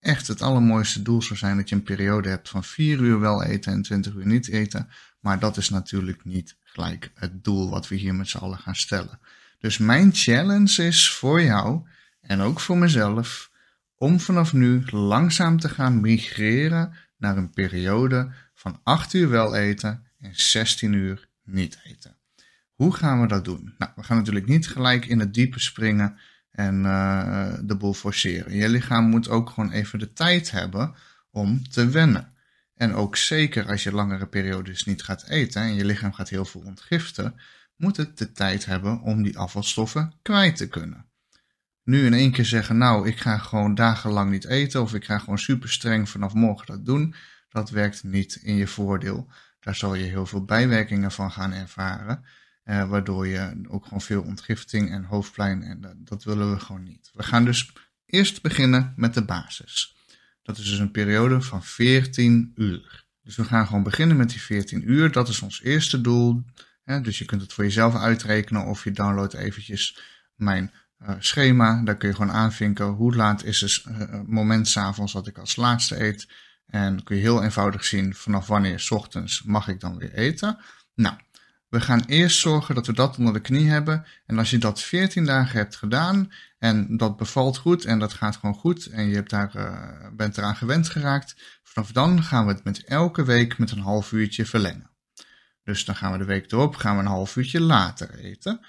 echt 0.00 0.26
het 0.26 0.42
allermooiste 0.42 1.02
doel 1.02 1.22
zou 1.22 1.38
zijn 1.38 1.56
dat 1.56 1.68
je 1.68 1.74
een 1.74 1.82
periode 1.82 2.28
hebt 2.28 2.48
van 2.48 2.64
4 2.64 2.98
uur 2.98 3.20
wel 3.20 3.42
eten 3.42 3.72
en 3.72 3.82
20 3.82 4.14
uur 4.14 4.26
niet 4.26 4.48
eten. 4.48 4.88
Maar 5.20 5.38
dat 5.38 5.56
is 5.56 5.68
natuurlijk 5.68 6.24
niet 6.24 6.56
gelijk 6.62 7.10
het 7.14 7.44
doel 7.44 7.70
wat 7.70 7.88
we 7.88 7.94
hier 7.94 8.14
met 8.14 8.28
z'n 8.28 8.38
allen 8.38 8.58
gaan 8.58 8.74
stellen. 8.76 9.18
Dus 9.58 9.78
mijn 9.78 10.14
challenge 10.14 10.84
is 10.84 11.10
voor 11.10 11.42
jou 11.42 11.88
en 12.20 12.40
ook 12.40 12.60
voor 12.60 12.78
mezelf 12.78 13.50
om 13.96 14.20
vanaf 14.20 14.52
nu 14.52 14.84
langzaam 14.86 15.58
te 15.58 15.68
gaan 15.68 16.00
migreren 16.00 16.94
naar 17.16 17.36
een 17.36 17.50
periode 17.50 18.32
van 18.54 18.80
8 18.82 19.14
uur 19.14 19.28
wel 19.28 19.54
eten 19.56 20.06
en 20.18 20.30
16 20.32 20.92
uur 20.92 21.28
niet 21.42 21.78
eten. 21.84 22.16
Hoe 22.74 22.94
gaan 22.94 23.20
we 23.20 23.26
dat 23.26 23.44
doen? 23.44 23.74
Nou, 23.78 23.92
we 23.96 24.02
gaan 24.02 24.16
natuurlijk 24.16 24.46
niet 24.46 24.68
gelijk 24.68 25.06
in 25.06 25.18
het 25.18 25.34
diepe 25.34 25.60
springen 25.60 26.18
en 26.54 26.84
uh, 26.84 27.52
de 27.62 27.76
boel 27.76 27.94
forceren. 27.94 28.54
Je 28.54 28.68
lichaam 28.68 29.08
moet 29.08 29.28
ook 29.28 29.50
gewoon 29.50 29.70
even 29.70 29.98
de 29.98 30.12
tijd 30.12 30.50
hebben 30.50 30.94
om 31.30 31.68
te 31.68 31.88
wennen. 31.88 32.32
En 32.74 32.94
ook 32.94 33.16
zeker 33.16 33.68
als 33.68 33.82
je 33.82 33.92
langere 33.92 34.26
periodes 34.26 34.84
niet 34.84 35.02
gaat 35.02 35.28
eten 35.28 35.62
en 35.62 35.74
je 35.74 35.84
lichaam 35.84 36.12
gaat 36.12 36.28
heel 36.28 36.44
veel 36.44 36.60
ontgiften, 36.60 37.40
moet 37.76 37.96
het 37.96 38.18
de 38.18 38.32
tijd 38.32 38.64
hebben 38.64 39.00
om 39.00 39.22
die 39.22 39.38
afvalstoffen 39.38 40.12
kwijt 40.22 40.56
te 40.56 40.68
kunnen. 40.68 41.06
Nu 41.82 42.06
in 42.06 42.14
één 42.14 42.32
keer 42.32 42.44
zeggen, 42.44 42.78
nou, 42.78 43.08
ik 43.08 43.18
ga 43.18 43.38
gewoon 43.38 43.74
dagenlang 43.74 44.30
niet 44.30 44.46
eten 44.46 44.82
of 44.82 44.94
ik 44.94 45.04
ga 45.04 45.18
gewoon 45.18 45.38
super 45.38 45.68
streng 45.68 46.08
vanaf 46.08 46.34
morgen 46.34 46.66
dat 46.66 46.84
doen, 46.84 47.14
dat 47.48 47.70
werkt 47.70 48.04
niet 48.04 48.34
in 48.34 48.54
je 48.54 48.66
voordeel. 48.66 49.28
Daar 49.60 49.74
zal 49.74 49.94
je 49.94 50.04
heel 50.04 50.26
veel 50.26 50.44
bijwerkingen 50.44 51.12
van 51.12 51.30
gaan 51.30 51.52
ervaren, 51.52 52.24
eh, 52.64 52.88
waardoor 52.88 53.26
je 53.26 53.64
ook 53.68 53.84
gewoon 53.84 54.00
veel 54.00 54.22
ontgifting 54.22 54.90
en 54.90 55.04
hoofdpijn 55.04 55.62
en 55.62 55.80
dat, 55.80 55.94
dat 55.98 56.24
willen 56.24 56.52
we 56.52 56.60
gewoon 56.60 56.82
niet. 56.82 57.10
We 57.12 57.22
gaan 57.22 57.44
dus 57.44 57.72
eerst 58.06 58.42
beginnen 58.42 58.92
met 58.96 59.14
de 59.14 59.24
basis. 59.24 59.96
Dat 60.42 60.58
is 60.58 60.68
dus 60.68 60.78
een 60.78 60.90
periode 60.90 61.40
van 61.40 61.64
14 61.64 62.52
uur. 62.54 63.04
Dus 63.22 63.36
we 63.36 63.44
gaan 63.44 63.66
gewoon 63.66 63.82
beginnen 63.82 64.16
met 64.16 64.30
die 64.30 64.40
14 64.40 64.90
uur. 64.90 65.12
Dat 65.12 65.28
is 65.28 65.40
ons 65.40 65.62
eerste 65.62 66.00
doel. 66.00 66.44
dus 67.02 67.18
je 67.18 67.24
kunt 67.24 67.40
het 67.40 67.52
voor 67.52 67.64
jezelf 67.64 67.94
uitrekenen 67.94 68.64
of 68.64 68.84
je 68.84 68.90
downloadt 68.90 69.34
eventjes 69.34 69.98
mijn 70.34 70.72
uh, 71.02 71.14
schema. 71.18 71.82
Daar 71.82 71.96
kun 71.96 72.08
je 72.08 72.14
gewoon 72.14 72.32
aanvinken 72.32 72.86
hoe 72.86 73.14
laat 73.14 73.44
is 73.44 73.60
het 73.60 73.84
uh, 73.88 74.20
moment 74.26 74.68
s'avonds 74.68 75.12
dat 75.12 75.26
ik 75.26 75.38
als 75.38 75.56
laatste 75.56 76.04
eet. 76.04 76.28
En 76.66 77.02
kun 77.02 77.16
je 77.16 77.22
heel 77.22 77.42
eenvoudig 77.42 77.84
zien 77.84 78.14
vanaf 78.14 78.46
wanneer 78.46 78.80
s 78.80 78.90
ochtends 78.90 79.42
mag 79.42 79.68
ik 79.68 79.80
dan 79.80 79.98
weer 79.98 80.12
eten. 80.12 80.58
Nou, 80.94 81.16
we 81.74 81.80
gaan 81.80 82.02
eerst 82.06 82.38
zorgen 82.38 82.74
dat 82.74 82.86
we 82.86 82.92
dat 82.92 83.18
onder 83.18 83.32
de 83.32 83.40
knie 83.40 83.68
hebben. 83.68 84.04
En 84.26 84.38
als 84.38 84.50
je 84.50 84.58
dat 84.58 84.82
14 84.82 85.24
dagen 85.24 85.58
hebt 85.58 85.76
gedaan 85.76 86.32
en 86.58 86.96
dat 86.96 87.16
bevalt 87.16 87.56
goed 87.56 87.84
en 87.84 87.98
dat 87.98 88.12
gaat 88.12 88.36
gewoon 88.36 88.54
goed 88.54 88.86
en 88.86 89.08
je 89.08 89.14
hebt 89.14 89.30
daar, 89.30 89.56
uh, 89.56 90.08
bent 90.16 90.38
eraan 90.38 90.56
gewend 90.56 90.88
geraakt, 90.88 91.36
vanaf 91.62 91.92
dan 91.92 92.22
gaan 92.22 92.46
we 92.46 92.52
het 92.52 92.64
met 92.64 92.84
elke 92.84 93.24
week 93.24 93.58
met 93.58 93.70
een 93.70 93.78
half 93.78 94.12
uurtje 94.12 94.46
verlengen. 94.46 94.90
Dus 95.62 95.84
dan 95.84 95.96
gaan 95.96 96.12
we 96.12 96.18
de 96.18 96.24
week 96.24 96.52
erop 96.52 96.76
gaan 96.76 96.96
we 96.96 97.02
een 97.02 97.08
half 97.08 97.36
uurtje 97.36 97.60
later 97.60 98.14
eten. 98.14 98.60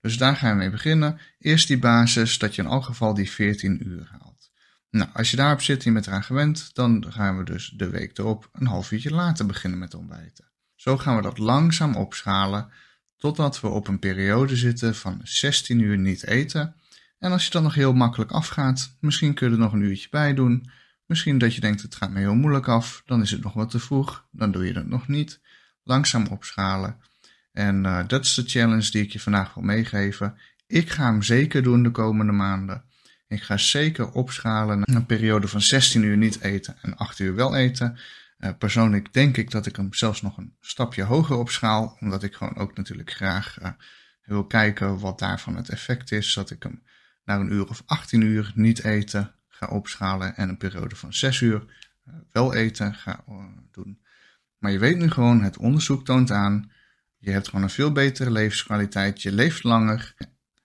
Dus 0.00 0.18
daar 0.18 0.36
gaan 0.36 0.50
we 0.50 0.56
mee 0.56 0.70
beginnen. 0.70 1.18
Eerst 1.38 1.68
die 1.68 1.78
basis, 1.78 2.38
dat 2.38 2.54
je 2.54 2.62
in 2.62 2.68
elk 2.68 2.84
geval 2.84 3.14
die 3.14 3.30
14 3.30 3.88
uur 3.88 4.08
haalt. 4.10 4.50
Nou, 4.90 5.10
als 5.12 5.30
je 5.30 5.36
daarop 5.36 5.62
zit 5.62 5.78
en 5.78 5.84
je 5.84 5.92
bent 5.92 6.06
eraan 6.06 6.24
gewend, 6.24 6.74
dan 6.74 7.04
gaan 7.08 7.38
we 7.38 7.44
dus 7.44 7.72
de 7.76 7.90
week 7.90 8.18
erop 8.18 8.48
een 8.52 8.66
half 8.66 8.92
uurtje 8.92 9.10
later 9.10 9.46
beginnen 9.46 9.78
met 9.78 9.94
ontbijten. 9.94 10.49
Zo 10.80 10.96
gaan 10.96 11.16
we 11.16 11.22
dat 11.22 11.38
langzaam 11.38 11.96
opschalen, 11.96 12.68
totdat 13.16 13.60
we 13.60 13.68
op 13.68 13.88
een 13.88 13.98
periode 13.98 14.56
zitten 14.56 14.94
van 14.94 15.20
16 15.22 15.78
uur 15.78 15.98
niet 15.98 16.26
eten. 16.26 16.74
En 17.18 17.32
als 17.32 17.44
je 17.44 17.50
dan 17.50 17.62
nog 17.62 17.74
heel 17.74 17.92
makkelijk 17.92 18.30
afgaat, 18.30 18.96
misschien 19.00 19.34
kun 19.34 19.46
je 19.46 19.52
er 19.52 19.60
nog 19.60 19.72
een 19.72 19.80
uurtje 19.80 20.08
bij 20.10 20.34
doen. 20.34 20.70
Misschien 21.06 21.38
dat 21.38 21.54
je 21.54 21.60
denkt 21.60 21.82
het 21.82 21.94
gaat 21.94 22.10
me 22.10 22.18
heel 22.18 22.34
moeilijk 22.34 22.68
af, 22.68 23.02
dan 23.06 23.22
is 23.22 23.30
het 23.30 23.42
nog 23.42 23.52
wat 23.52 23.70
te 23.70 23.78
vroeg, 23.78 24.26
dan 24.30 24.52
doe 24.52 24.66
je 24.66 24.72
dat 24.72 24.86
nog 24.86 25.08
niet. 25.08 25.40
Langzaam 25.84 26.26
opschalen. 26.26 26.96
En 27.52 27.84
uh, 27.84 28.00
dat 28.06 28.24
is 28.24 28.34
de 28.34 28.44
challenge 28.46 28.90
die 28.90 29.02
ik 29.02 29.12
je 29.12 29.20
vandaag 29.20 29.54
wil 29.54 29.62
meegeven. 29.62 30.38
Ik 30.66 30.90
ga 30.90 31.04
hem 31.04 31.22
zeker 31.22 31.62
doen 31.62 31.82
de 31.82 31.90
komende 31.90 32.32
maanden. 32.32 32.84
Ik 33.28 33.42
ga 33.42 33.56
zeker 33.56 34.10
opschalen 34.10 34.78
naar 34.78 34.96
een 34.96 35.06
periode 35.06 35.48
van 35.48 35.60
16 35.60 36.02
uur 36.02 36.16
niet 36.16 36.40
eten 36.40 36.76
en 36.82 36.96
8 36.96 37.18
uur 37.18 37.34
wel 37.34 37.56
eten. 37.56 37.98
Uh, 38.40 38.50
persoonlijk 38.58 39.12
denk 39.12 39.36
ik 39.36 39.50
dat 39.50 39.66
ik 39.66 39.76
hem 39.76 39.94
zelfs 39.94 40.22
nog 40.22 40.36
een 40.36 40.56
stapje 40.60 41.02
hoger 41.02 41.36
opschaal, 41.36 41.96
omdat 42.00 42.22
ik 42.22 42.34
gewoon 42.34 42.56
ook 42.56 42.76
natuurlijk 42.76 43.10
graag 43.10 43.60
uh, 43.62 43.68
wil 44.22 44.46
kijken 44.46 44.98
wat 44.98 45.18
daarvan 45.18 45.56
het 45.56 45.68
effect 45.68 46.12
is. 46.12 46.34
Dat 46.34 46.50
ik 46.50 46.62
hem 46.62 46.82
naar 47.24 47.40
een 47.40 47.52
uur 47.52 47.68
of 47.68 47.82
18 47.86 48.20
uur 48.20 48.52
niet 48.54 48.84
eten 48.84 49.34
ga 49.48 49.66
opschalen 49.66 50.36
en 50.36 50.48
een 50.48 50.56
periode 50.56 50.96
van 50.96 51.12
6 51.12 51.40
uur 51.40 51.64
wel 52.32 52.54
eten 52.54 52.94
ga 52.94 53.24
doen. 53.70 54.00
Maar 54.58 54.72
je 54.72 54.78
weet 54.78 54.96
nu 54.96 55.10
gewoon, 55.10 55.42
het 55.42 55.56
onderzoek 55.56 56.04
toont 56.04 56.30
aan 56.30 56.70
je 57.20 57.30
hebt 57.30 57.48
gewoon 57.48 57.64
een 57.64 57.70
veel 57.70 57.92
betere 57.92 58.30
levenskwaliteit. 58.30 59.22
Je 59.22 59.32
leeft 59.32 59.62
langer. 59.62 60.14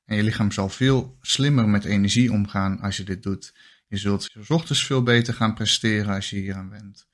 En 0.05 0.15
je 0.15 0.23
lichaam 0.23 0.51
zal 0.51 0.69
veel 0.69 1.17
slimmer 1.21 1.69
met 1.69 1.86
energie 1.86 2.32
omgaan 2.32 2.80
als 2.80 2.97
je 2.97 3.03
dit 3.03 3.23
doet. 3.23 3.53
Je 3.88 3.97
zult 3.97 4.23
s 4.23 4.49
ochtends 4.49 4.86
veel 4.86 5.03
beter 5.03 5.34
gaan 5.34 5.53
presteren 5.53 6.13
als 6.13 6.30
je 6.30 6.36
hier 6.36 6.55
aan 6.55 6.69
went. 6.69 7.07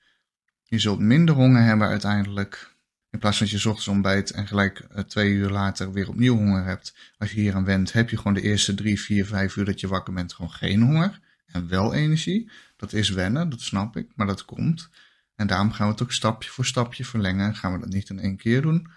Je 0.72 0.80
zult 0.80 0.99
minder 0.99 1.36
honger 1.36 1.63
hebben 1.63 1.88
uiteindelijk. 1.88 2.76
In 3.09 3.19
plaats 3.19 3.38
van 3.38 3.47
dat 3.47 3.61
je 3.61 3.69
ochtends 3.69 3.88
ontbijt 3.88 4.32
en 4.32 4.47
gelijk 4.47 4.80
eh, 4.80 5.03
twee 5.03 5.32
uur 5.32 5.49
later 5.49 5.91
weer 5.91 6.09
opnieuw 6.09 6.36
honger 6.36 6.63
hebt. 6.63 6.95
Als 7.17 7.32
je 7.32 7.39
hier 7.39 7.55
aan 7.55 7.63
went, 7.63 7.93
heb 7.93 8.09
je 8.09 8.17
gewoon 8.17 8.34
de 8.34 8.41
eerste 8.41 8.74
drie, 8.74 9.01
vier, 9.01 9.26
vijf 9.26 9.55
uur 9.55 9.65
dat 9.65 9.80
je 9.80 9.88
wakker 9.88 10.13
bent 10.13 10.34
gewoon 10.34 10.51
geen 10.51 10.82
honger. 10.82 11.19
En 11.45 11.67
wel 11.67 11.93
energie. 11.93 12.51
Dat 12.76 12.93
is 12.93 13.09
wennen, 13.09 13.49
dat 13.49 13.61
snap 13.61 13.97
ik, 13.97 14.07
maar 14.15 14.28
dat 14.28 14.45
komt. 14.45 14.89
En 15.36 15.47
daarom 15.47 15.72
gaan 15.72 15.86
we 15.86 15.91
het 15.91 16.01
ook 16.01 16.11
stapje 16.11 16.49
voor 16.49 16.65
stapje 16.65 17.05
verlengen. 17.05 17.55
Gaan 17.55 17.74
we 17.74 17.80
dat 17.80 17.89
niet 17.89 18.09
in 18.09 18.19
één 18.19 18.38
keer 18.38 18.61
doen. 18.61 18.88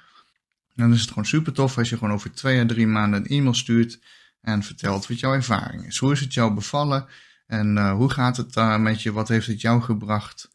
Dan 0.74 0.92
is 0.92 1.00
het 1.00 1.08
gewoon 1.08 1.26
super 1.26 1.52
tof 1.52 1.78
als 1.78 1.88
je 1.88 1.98
gewoon 1.98 2.14
over 2.14 2.32
twee 2.32 2.60
à 2.60 2.66
drie 2.66 2.86
maanden 2.86 3.20
een 3.20 3.26
e-mail 3.26 3.54
stuurt 3.54 4.00
en 4.40 4.62
vertelt 4.62 5.06
wat 5.06 5.20
jouw 5.20 5.32
ervaring 5.32 5.86
is. 5.86 5.98
Hoe 5.98 6.12
is 6.12 6.20
het 6.20 6.34
jou 6.34 6.54
bevallen 6.54 7.06
en 7.46 7.76
uh, 7.76 7.92
hoe 7.92 8.10
gaat 8.10 8.36
het 8.36 8.52
daar 8.52 8.80
met 8.80 9.02
je? 9.02 9.12
Wat 9.12 9.28
heeft 9.28 9.46
het 9.46 9.60
jou 9.60 9.82
gebracht? 9.82 10.52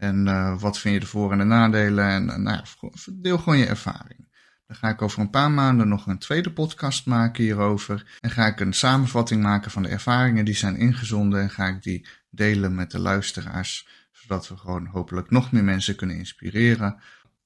En 0.00 0.26
uh, 0.26 0.60
wat 0.60 0.78
vind 0.78 0.94
je 0.94 1.00
de 1.00 1.06
voor- 1.06 1.32
en 1.32 1.38
de 1.38 1.44
nadelen? 1.44 2.04
En 2.04 2.28
uh, 2.28 2.36
nou 2.36 2.56
ja, 2.56 2.90
deel 3.12 3.38
gewoon 3.38 3.58
je 3.58 3.66
ervaring. 3.66 4.28
Dan 4.66 4.76
ga 4.76 4.88
ik 4.88 5.02
over 5.02 5.20
een 5.20 5.30
paar 5.30 5.50
maanden 5.50 5.88
nog 5.88 6.06
een 6.06 6.18
tweede 6.18 6.52
podcast 6.52 7.06
maken 7.06 7.44
hierover. 7.44 8.18
En 8.20 8.30
ga 8.30 8.46
ik 8.46 8.60
een 8.60 8.72
samenvatting 8.72 9.42
maken 9.42 9.70
van 9.70 9.82
de 9.82 9.88
ervaringen 9.88 10.44
die 10.44 10.54
zijn 10.54 10.76
ingezonden. 10.76 11.40
En 11.40 11.50
ga 11.50 11.66
ik 11.66 11.82
die 11.82 12.06
delen 12.30 12.74
met 12.74 12.90
de 12.90 12.98
luisteraars. 12.98 13.88
Zodat 14.12 14.48
we 14.48 14.56
gewoon 14.56 14.86
hopelijk 14.86 15.30
nog 15.30 15.52
meer 15.52 15.64
mensen 15.64 15.96
kunnen 15.96 16.16
inspireren 16.16 17.00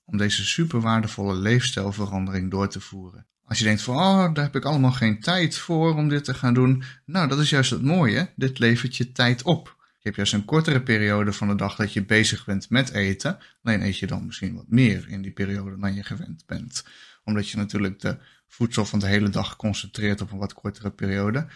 om 0.05 0.17
deze 0.17 0.45
super 0.45 0.81
waardevolle 0.81 1.35
leefstijlverandering 1.35 2.51
door 2.51 2.69
te 2.69 2.81
voeren. 2.81 3.27
Als 3.45 3.59
je 3.59 3.65
denkt 3.65 3.83
van, 3.83 3.97
oh, 3.97 4.35
daar 4.35 4.45
heb 4.45 4.57
ik 4.57 4.65
allemaal 4.65 4.93
geen 4.93 5.21
tijd 5.21 5.59
voor 5.59 5.95
om 5.95 6.09
dit 6.09 6.25
te 6.25 6.35
gaan 6.35 6.55
doen. 6.55 6.83
Nou, 7.07 7.29
dat 7.29 7.39
is 7.39 7.51
juist 7.51 7.71
het 7.71 7.83
mooie. 7.83 8.33
Dit 8.37 8.59
levert 8.59 8.97
je 8.97 9.13
tijd 9.13 9.43
op. 9.43 9.84
Je 10.05 10.11
hebt 10.11 10.23
juist 10.23 10.43
een 10.43 10.51
kortere 10.51 10.83
periode 10.83 11.33
van 11.33 11.49
de 11.49 11.55
dag 11.55 11.77
dat 11.77 11.93
je 11.93 12.05
bezig 12.05 12.45
bent 12.45 12.71
met 12.71 12.91
eten. 12.91 13.39
Alleen 13.63 13.83
eet 13.83 13.99
je 13.99 14.07
dan 14.07 14.27
misschien 14.27 14.55
wat 14.55 14.69
meer 14.69 15.09
in 15.09 15.23
die 15.23 15.31
periode 15.31 15.79
dan 15.79 15.95
je 15.95 16.03
gewend 16.03 16.47
bent. 16.47 16.85
Omdat 17.23 17.49
je 17.49 17.57
natuurlijk 17.57 18.01
de 18.01 18.19
voedsel 18.49 18.85
van 18.85 18.99
de 18.99 19.07
hele 19.07 19.29
dag 19.29 19.57
concentreert 19.57 20.21
op 20.21 20.33
een 20.33 20.39
wat 20.39 20.55
kortere 20.55 20.91
periode. 20.91 21.47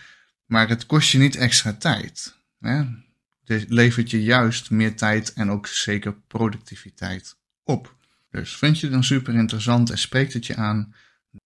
Maar 0.47 0.69
het 0.69 0.87
kost 0.87 1.11
je 1.11 1.19
niet 1.19 1.37
extra 1.37 1.73
tijd. 1.73 2.37
Hè? 2.61 2.85
Dit 3.45 3.65
levert 3.69 4.11
je 4.11 4.23
juist 4.23 4.71
meer 4.71 4.97
tijd 4.97 5.33
en 5.33 5.51
ook 5.51 5.67
zeker 5.67 6.15
productiviteit 6.15 7.37
op. 7.65 7.97
Dus 8.31 8.57
vind 8.57 8.79
je 8.79 8.87
het 8.87 8.95
dan 8.95 9.05
super 9.05 9.35
interessant 9.35 9.91
en 9.91 9.99
spreekt 9.99 10.33
het 10.33 10.47
je 10.47 10.57
aan? 10.57 10.95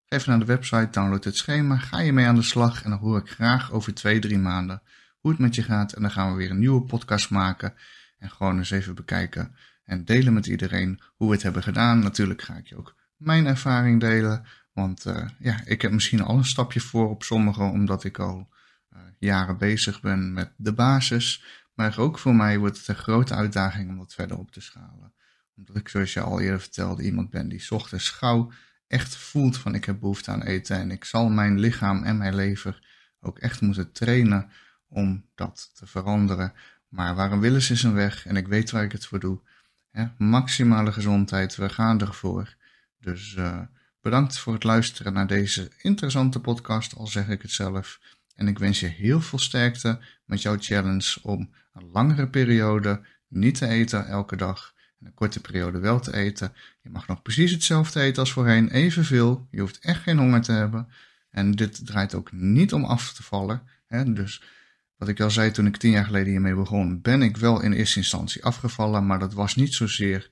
Even 0.08 0.30
naar 0.30 0.38
de 0.38 0.44
website, 0.44 0.88
download 0.90 1.24
het 1.24 1.36
schema, 1.36 1.76
ga 1.76 2.00
je 2.00 2.12
mee 2.12 2.26
aan 2.26 2.34
de 2.34 2.42
slag 2.42 2.84
en 2.84 2.90
dan 2.90 2.98
hoor 2.98 3.18
ik 3.18 3.30
graag 3.30 3.72
over 3.72 3.94
twee, 3.94 4.18
drie 4.18 4.38
maanden 4.38 4.82
hoe 5.22 5.30
het 5.30 5.40
met 5.40 5.54
je 5.54 5.62
gaat. 5.62 5.92
En 5.92 6.02
dan 6.02 6.10
gaan 6.10 6.30
we 6.30 6.36
weer 6.36 6.50
een 6.50 6.58
nieuwe 6.58 6.84
podcast 6.84 7.30
maken 7.30 7.74
en 8.18 8.30
gewoon 8.30 8.58
eens 8.58 8.70
even 8.70 8.94
bekijken 8.94 9.54
en 9.84 10.04
delen 10.04 10.32
met 10.32 10.46
iedereen 10.46 11.00
hoe 11.14 11.28
we 11.28 11.34
het 11.34 11.42
hebben 11.42 11.62
gedaan. 11.62 11.98
Natuurlijk 11.98 12.42
ga 12.42 12.56
ik 12.56 12.66
je 12.66 12.76
ook 12.76 12.96
mijn 13.16 13.46
ervaring 13.46 14.00
delen, 14.00 14.44
want 14.72 15.06
uh, 15.06 15.28
ja, 15.38 15.60
ik 15.64 15.82
heb 15.82 15.92
misschien 15.92 16.22
al 16.22 16.36
een 16.36 16.44
stapje 16.44 16.80
voor 16.80 17.10
op 17.10 17.22
sommigen, 17.22 17.70
omdat 17.70 18.04
ik 18.04 18.18
al 18.18 18.48
uh, 18.90 19.00
jaren 19.18 19.58
bezig 19.58 20.00
ben 20.00 20.32
met 20.32 20.52
de 20.56 20.72
basis. 20.72 21.44
Maar 21.74 21.98
ook 21.98 22.18
voor 22.18 22.34
mij 22.34 22.58
wordt 22.58 22.78
het 22.78 22.88
een 22.88 22.94
grote 22.94 23.34
uitdaging 23.34 23.88
om 23.88 23.98
dat 23.98 24.14
verder 24.14 24.38
op 24.38 24.50
te 24.50 24.60
schalen. 24.60 25.12
Omdat 25.56 25.76
ik, 25.76 25.88
zoals 25.88 26.12
je 26.12 26.20
al 26.20 26.40
eerder 26.40 26.60
vertelde, 26.60 27.02
iemand 27.02 27.30
ben 27.30 27.48
die 27.48 27.70
ochtends 27.70 28.10
gauw 28.10 28.52
echt 28.86 29.16
voelt 29.16 29.58
van 29.58 29.74
ik 29.74 29.84
heb 29.84 30.00
behoefte 30.00 30.30
aan 30.30 30.42
eten 30.42 30.76
en 30.76 30.90
ik 30.90 31.04
zal 31.04 31.28
mijn 31.28 31.58
lichaam 31.58 32.02
en 32.02 32.16
mijn 32.16 32.34
lever 32.34 32.88
ook 33.20 33.38
echt 33.38 33.60
moeten 33.60 33.92
trainen 33.92 34.50
om 34.92 35.24
dat 35.34 35.70
te 35.74 35.86
veranderen. 35.86 36.52
Maar 36.88 37.14
waar 37.14 37.32
een 37.32 37.40
wil 37.40 37.54
is, 37.54 37.82
een 37.82 37.94
weg 37.94 38.26
en 38.26 38.36
ik 38.36 38.48
weet 38.48 38.70
waar 38.70 38.84
ik 38.84 38.92
het 38.92 39.06
voor 39.06 39.20
doe. 39.20 39.40
maximale 40.18 40.92
gezondheid, 40.92 41.56
we 41.56 41.68
gaan 41.68 42.00
ervoor. 42.00 42.54
Dus 42.98 43.34
uh, 43.34 43.60
bedankt 44.00 44.38
voor 44.38 44.52
het 44.52 44.64
luisteren 44.64 45.12
naar 45.12 45.26
deze 45.26 45.70
interessante 45.78 46.40
podcast, 46.40 46.96
al 46.96 47.06
zeg 47.06 47.28
ik 47.28 47.42
het 47.42 47.50
zelf. 47.50 48.00
En 48.34 48.48
ik 48.48 48.58
wens 48.58 48.80
je 48.80 48.86
heel 48.86 49.20
veel 49.20 49.38
sterkte 49.38 49.98
met 50.24 50.42
jouw 50.42 50.56
challenge 50.58 51.18
om 51.22 51.50
een 51.72 51.90
langere 51.92 52.28
periode 52.28 53.00
niet 53.28 53.54
te 53.54 53.66
eten 53.66 54.06
elke 54.06 54.36
dag 54.36 54.74
en 55.00 55.06
een 55.06 55.14
korte 55.14 55.40
periode 55.40 55.78
wel 55.78 56.00
te 56.00 56.14
eten. 56.14 56.52
Je 56.80 56.90
mag 56.90 57.06
nog 57.06 57.22
precies 57.22 57.50
hetzelfde 57.50 58.00
eten 58.00 58.18
als 58.18 58.32
voorheen, 58.32 58.70
evenveel. 58.70 59.48
Je 59.50 59.60
hoeft 59.60 59.78
echt 59.78 60.02
geen 60.02 60.18
honger 60.18 60.42
te 60.42 60.52
hebben. 60.52 60.88
En 61.30 61.50
dit 61.52 61.86
draait 61.86 62.14
ook 62.14 62.32
niet 62.32 62.72
om 62.72 62.84
af 62.84 63.12
te 63.12 63.22
vallen. 63.22 63.62
Dus 64.06 64.42
wat 65.02 65.10
ik 65.10 65.20
al 65.20 65.30
zei 65.30 65.50
toen 65.50 65.66
ik 65.66 65.76
tien 65.76 65.90
jaar 65.90 66.04
geleden 66.04 66.30
hiermee 66.30 66.54
begon, 66.54 67.00
ben 67.00 67.22
ik 67.22 67.36
wel 67.36 67.62
in 67.62 67.72
eerste 67.72 67.98
instantie 67.98 68.44
afgevallen, 68.44 69.06
maar 69.06 69.18
dat 69.18 69.32
was 69.32 69.54
niet 69.54 69.74
zozeer 69.74 70.30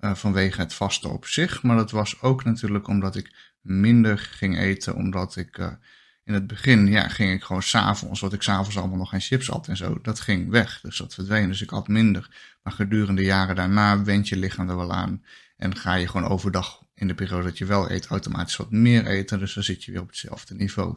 uh, 0.00 0.14
vanwege 0.14 0.60
het 0.60 0.74
vasten 0.74 1.12
op 1.12 1.26
zich, 1.26 1.62
maar 1.62 1.76
dat 1.76 1.90
was 1.90 2.20
ook 2.22 2.44
natuurlijk 2.44 2.88
omdat 2.88 3.16
ik 3.16 3.54
minder 3.60 4.18
ging 4.18 4.58
eten, 4.58 4.94
omdat 4.94 5.36
ik 5.36 5.58
uh, 5.58 5.72
in 6.24 6.34
het 6.34 6.46
begin, 6.46 6.86
ja, 6.86 7.08
ging 7.08 7.32
ik 7.32 7.42
gewoon 7.42 7.62
s'avonds, 7.62 8.20
wat 8.20 8.32
ik 8.32 8.42
s'avonds 8.42 8.78
allemaal 8.78 8.98
nog 8.98 9.10
geen 9.10 9.20
chips 9.20 9.46
had 9.46 9.68
en 9.68 9.76
zo, 9.76 9.98
dat 10.02 10.20
ging 10.20 10.50
weg, 10.50 10.80
dus 10.80 10.96
dat 10.96 11.14
verdween, 11.14 11.48
dus 11.48 11.62
ik 11.62 11.70
had 11.70 11.88
minder. 11.88 12.56
Maar 12.62 12.72
gedurende 12.72 13.22
jaren 13.22 13.56
daarna 13.56 14.02
wend 14.02 14.28
je 14.28 14.36
lichaam 14.36 14.68
er 14.68 14.76
wel 14.76 14.92
aan 14.92 15.24
en 15.56 15.76
ga 15.76 15.94
je 15.94 16.08
gewoon 16.08 16.28
overdag 16.28 16.82
in 16.94 17.08
de 17.08 17.14
periode 17.14 17.44
dat 17.44 17.58
je 17.58 17.64
wel 17.64 17.90
eet, 17.90 18.06
automatisch 18.06 18.56
wat 18.56 18.70
meer 18.70 19.06
eten, 19.06 19.38
dus 19.38 19.54
dan 19.54 19.62
zit 19.62 19.84
je 19.84 19.92
weer 19.92 20.00
op 20.00 20.08
hetzelfde 20.08 20.54
niveau. 20.54 20.96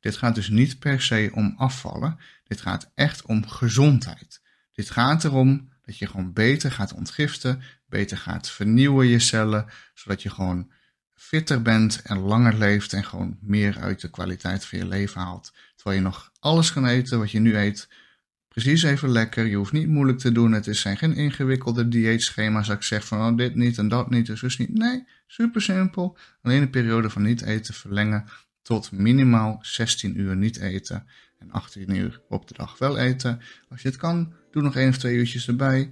Dit 0.00 0.16
gaat 0.16 0.34
dus 0.34 0.48
niet 0.48 0.78
per 0.78 1.02
se 1.02 1.30
om 1.34 1.54
afvallen. 1.56 2.18
Dit 2.44 2.60
gaat 2.60 2.90
echt 2.94 3.22
om 3.22 3.48
gezondheid. 3.48 4.42
Dit 4.72 4.90
gaat 4.90 5.24
erom 5.24 5.68
dat 5.82 5.98
je 5.98 6.06
gewoon 6.06 6.32
beter 6.32 6.72
gaat 6.72 6.92
ontgiften, 6.92 7.62
beter 7.86 8.16
gaat 8.16 8.50
vernieuwen 8.50 9.06
je 9.06 9.18
cellen, 9.18 9.66
zodat 9.94 10.22
je 10.22 10.30
gewoon 10.30 10.70
fitter 11.14 11.62
bent 11.62 12.02
en 12.02 12.18
langer 12.18 12.58
leeft 12.58 12.92
en 12.92 13.04
gewoon 13.04 13.38
meer 13.40 13.78
uit 13.78 14.00
de 14.00 14.10
kwaliteit 14.10 14.64
van 14.64 14.78
je 14.78 14.86
leven 14.86 15.20
haalt. 15.20 15.52
Terwijl 15.76 15.96
je 15.96 16.02
nog 16.02 16.32
alles 16.38 16.72
kan 16.72 16.86
eten 16.86 17.18
wat 17.18 17.30
je 17.30 17.40
nu 17.40 17.56
eet, 17.56 17.88
precies 18.48 18.82
even 18.82 19.08
lekker. 19.08 19.46
Je 19.46 19.56
hoeft 19.56 19.72
niet 19.72 19.88
moeilijk 19.88 20.18
te 20.18 20.32
doen. 20.32 20.52
Het 20.52 20.76
zijn 20.76 20.96
geen 20.96 21.14
ingewikkelde 21.14 21.88
dieetschema's 21.88 22.66
dat 22.66 22.76
ik 22.76 22.82
zeg 22.82 23.06
van 23.06 23.30
oh, 23.30 23.36
dit 23.36 23.54
niet 23.54 23.78
en 23.78 23.88
dat 23.88 24.10
niet 24.10 24.28
en 24.28 24.38
zus 24.38 24.58
niet. 24.58 24.78
Nee, 24.78 25.06
super 25.26 25.62
simpel. 25.62 26.16
Alleen 26.42 26.62
een 26.62 26.70
periode 26.70 27.10
van 27.10 27.22
niet 27.22 27.42
eten 27.42 27.74
verlengen 27.74 28.24
tot 28.62 28.92
minimaal 28.92 29.58
16 29.60 30.20
uur 30.20 30.36
niet 30.36 30.58
eten 30.58 31.06
en 31.38 31.50
18 31.50 31.94
uur 31.94 32.20
op 32.28 32.48
de 32.48 32.54
dag 32.54 32.78
wel 32.78 32.98
eten. 32.98 33.40
Als 33.68 33.82
je 33.82 33.88
het 33.88 33.96
kan, 33.96 34.32
doe 34.50 34.62
nog 34.62 34.76
één 34.76 34.88
of 34.88 34.98
twee 34.98 35.16
uurtjes 35.16 35.48
erbij. 35.48 35.90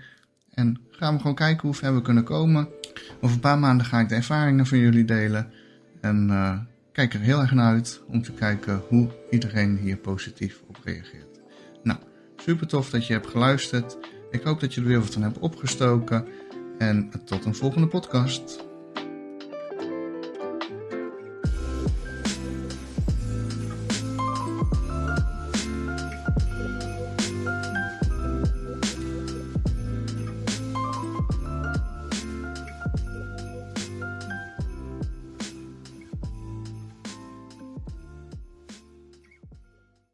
En 0.55 0.81
gaan 0.91 1.14
we 1.14 1.21
gewoon 1.21 1.37
kijken 1.37 1.62
hoe 1.62 1.75
ver 1.75 1.95
we 1.95 2.03
kunnen 2.03 2.25
komen. 2.25 2.69
Over 3.21 3.35
een 3.35 3.41
paar 3.41 3.59
maanden 3.59 3.87
ga 3.87 4.01
ik 4.01 4.09
de 4.09 4.14
ervaringen 4.14 4.66
van 4.66 4.79
jullie 4.79 5.05
delen. 5.05 5.53
En 6.01 6.29
uh, 6.31 6.59
kijk 6.93 7.14
er 7.14 7.21
heel 7.21 7.41
erg 7.41 7.53
naar 7.53 7.73
uit 7.73 8.03
om 8.07 8.23
te 8.23 8.33
kijken 8.33 8.83
hoe 8.89 9.11
iedereen 9.31 9.77
hier 9.77 9.97
positief 9.97 10.62
op 10.66 10.79
reageert. 10.85 11.41
Nou, 11.83 11.99
super 12.37 12.66
tof 12.66 12.91
dat 12.91 13.07
je 13.07 13.12
hebt 13.12 13.27
geluisterd. 13.27 13.99
Ik 14.31 14.43
hoop 14.43 14.61
dat 14.61 14.75
je 14.75 14.81
er 14.81 14.87
weer 14.87 15.01
wat 15.01 15.12
van 15.12 15.23
hebt 15.23 15.39
opgestoken. 15.39 16.27
En 16.79 17.11
tot 17.25 17.45
een 17.45 17.55
volgende 17.55 17.87
podcast. 17.87 18.68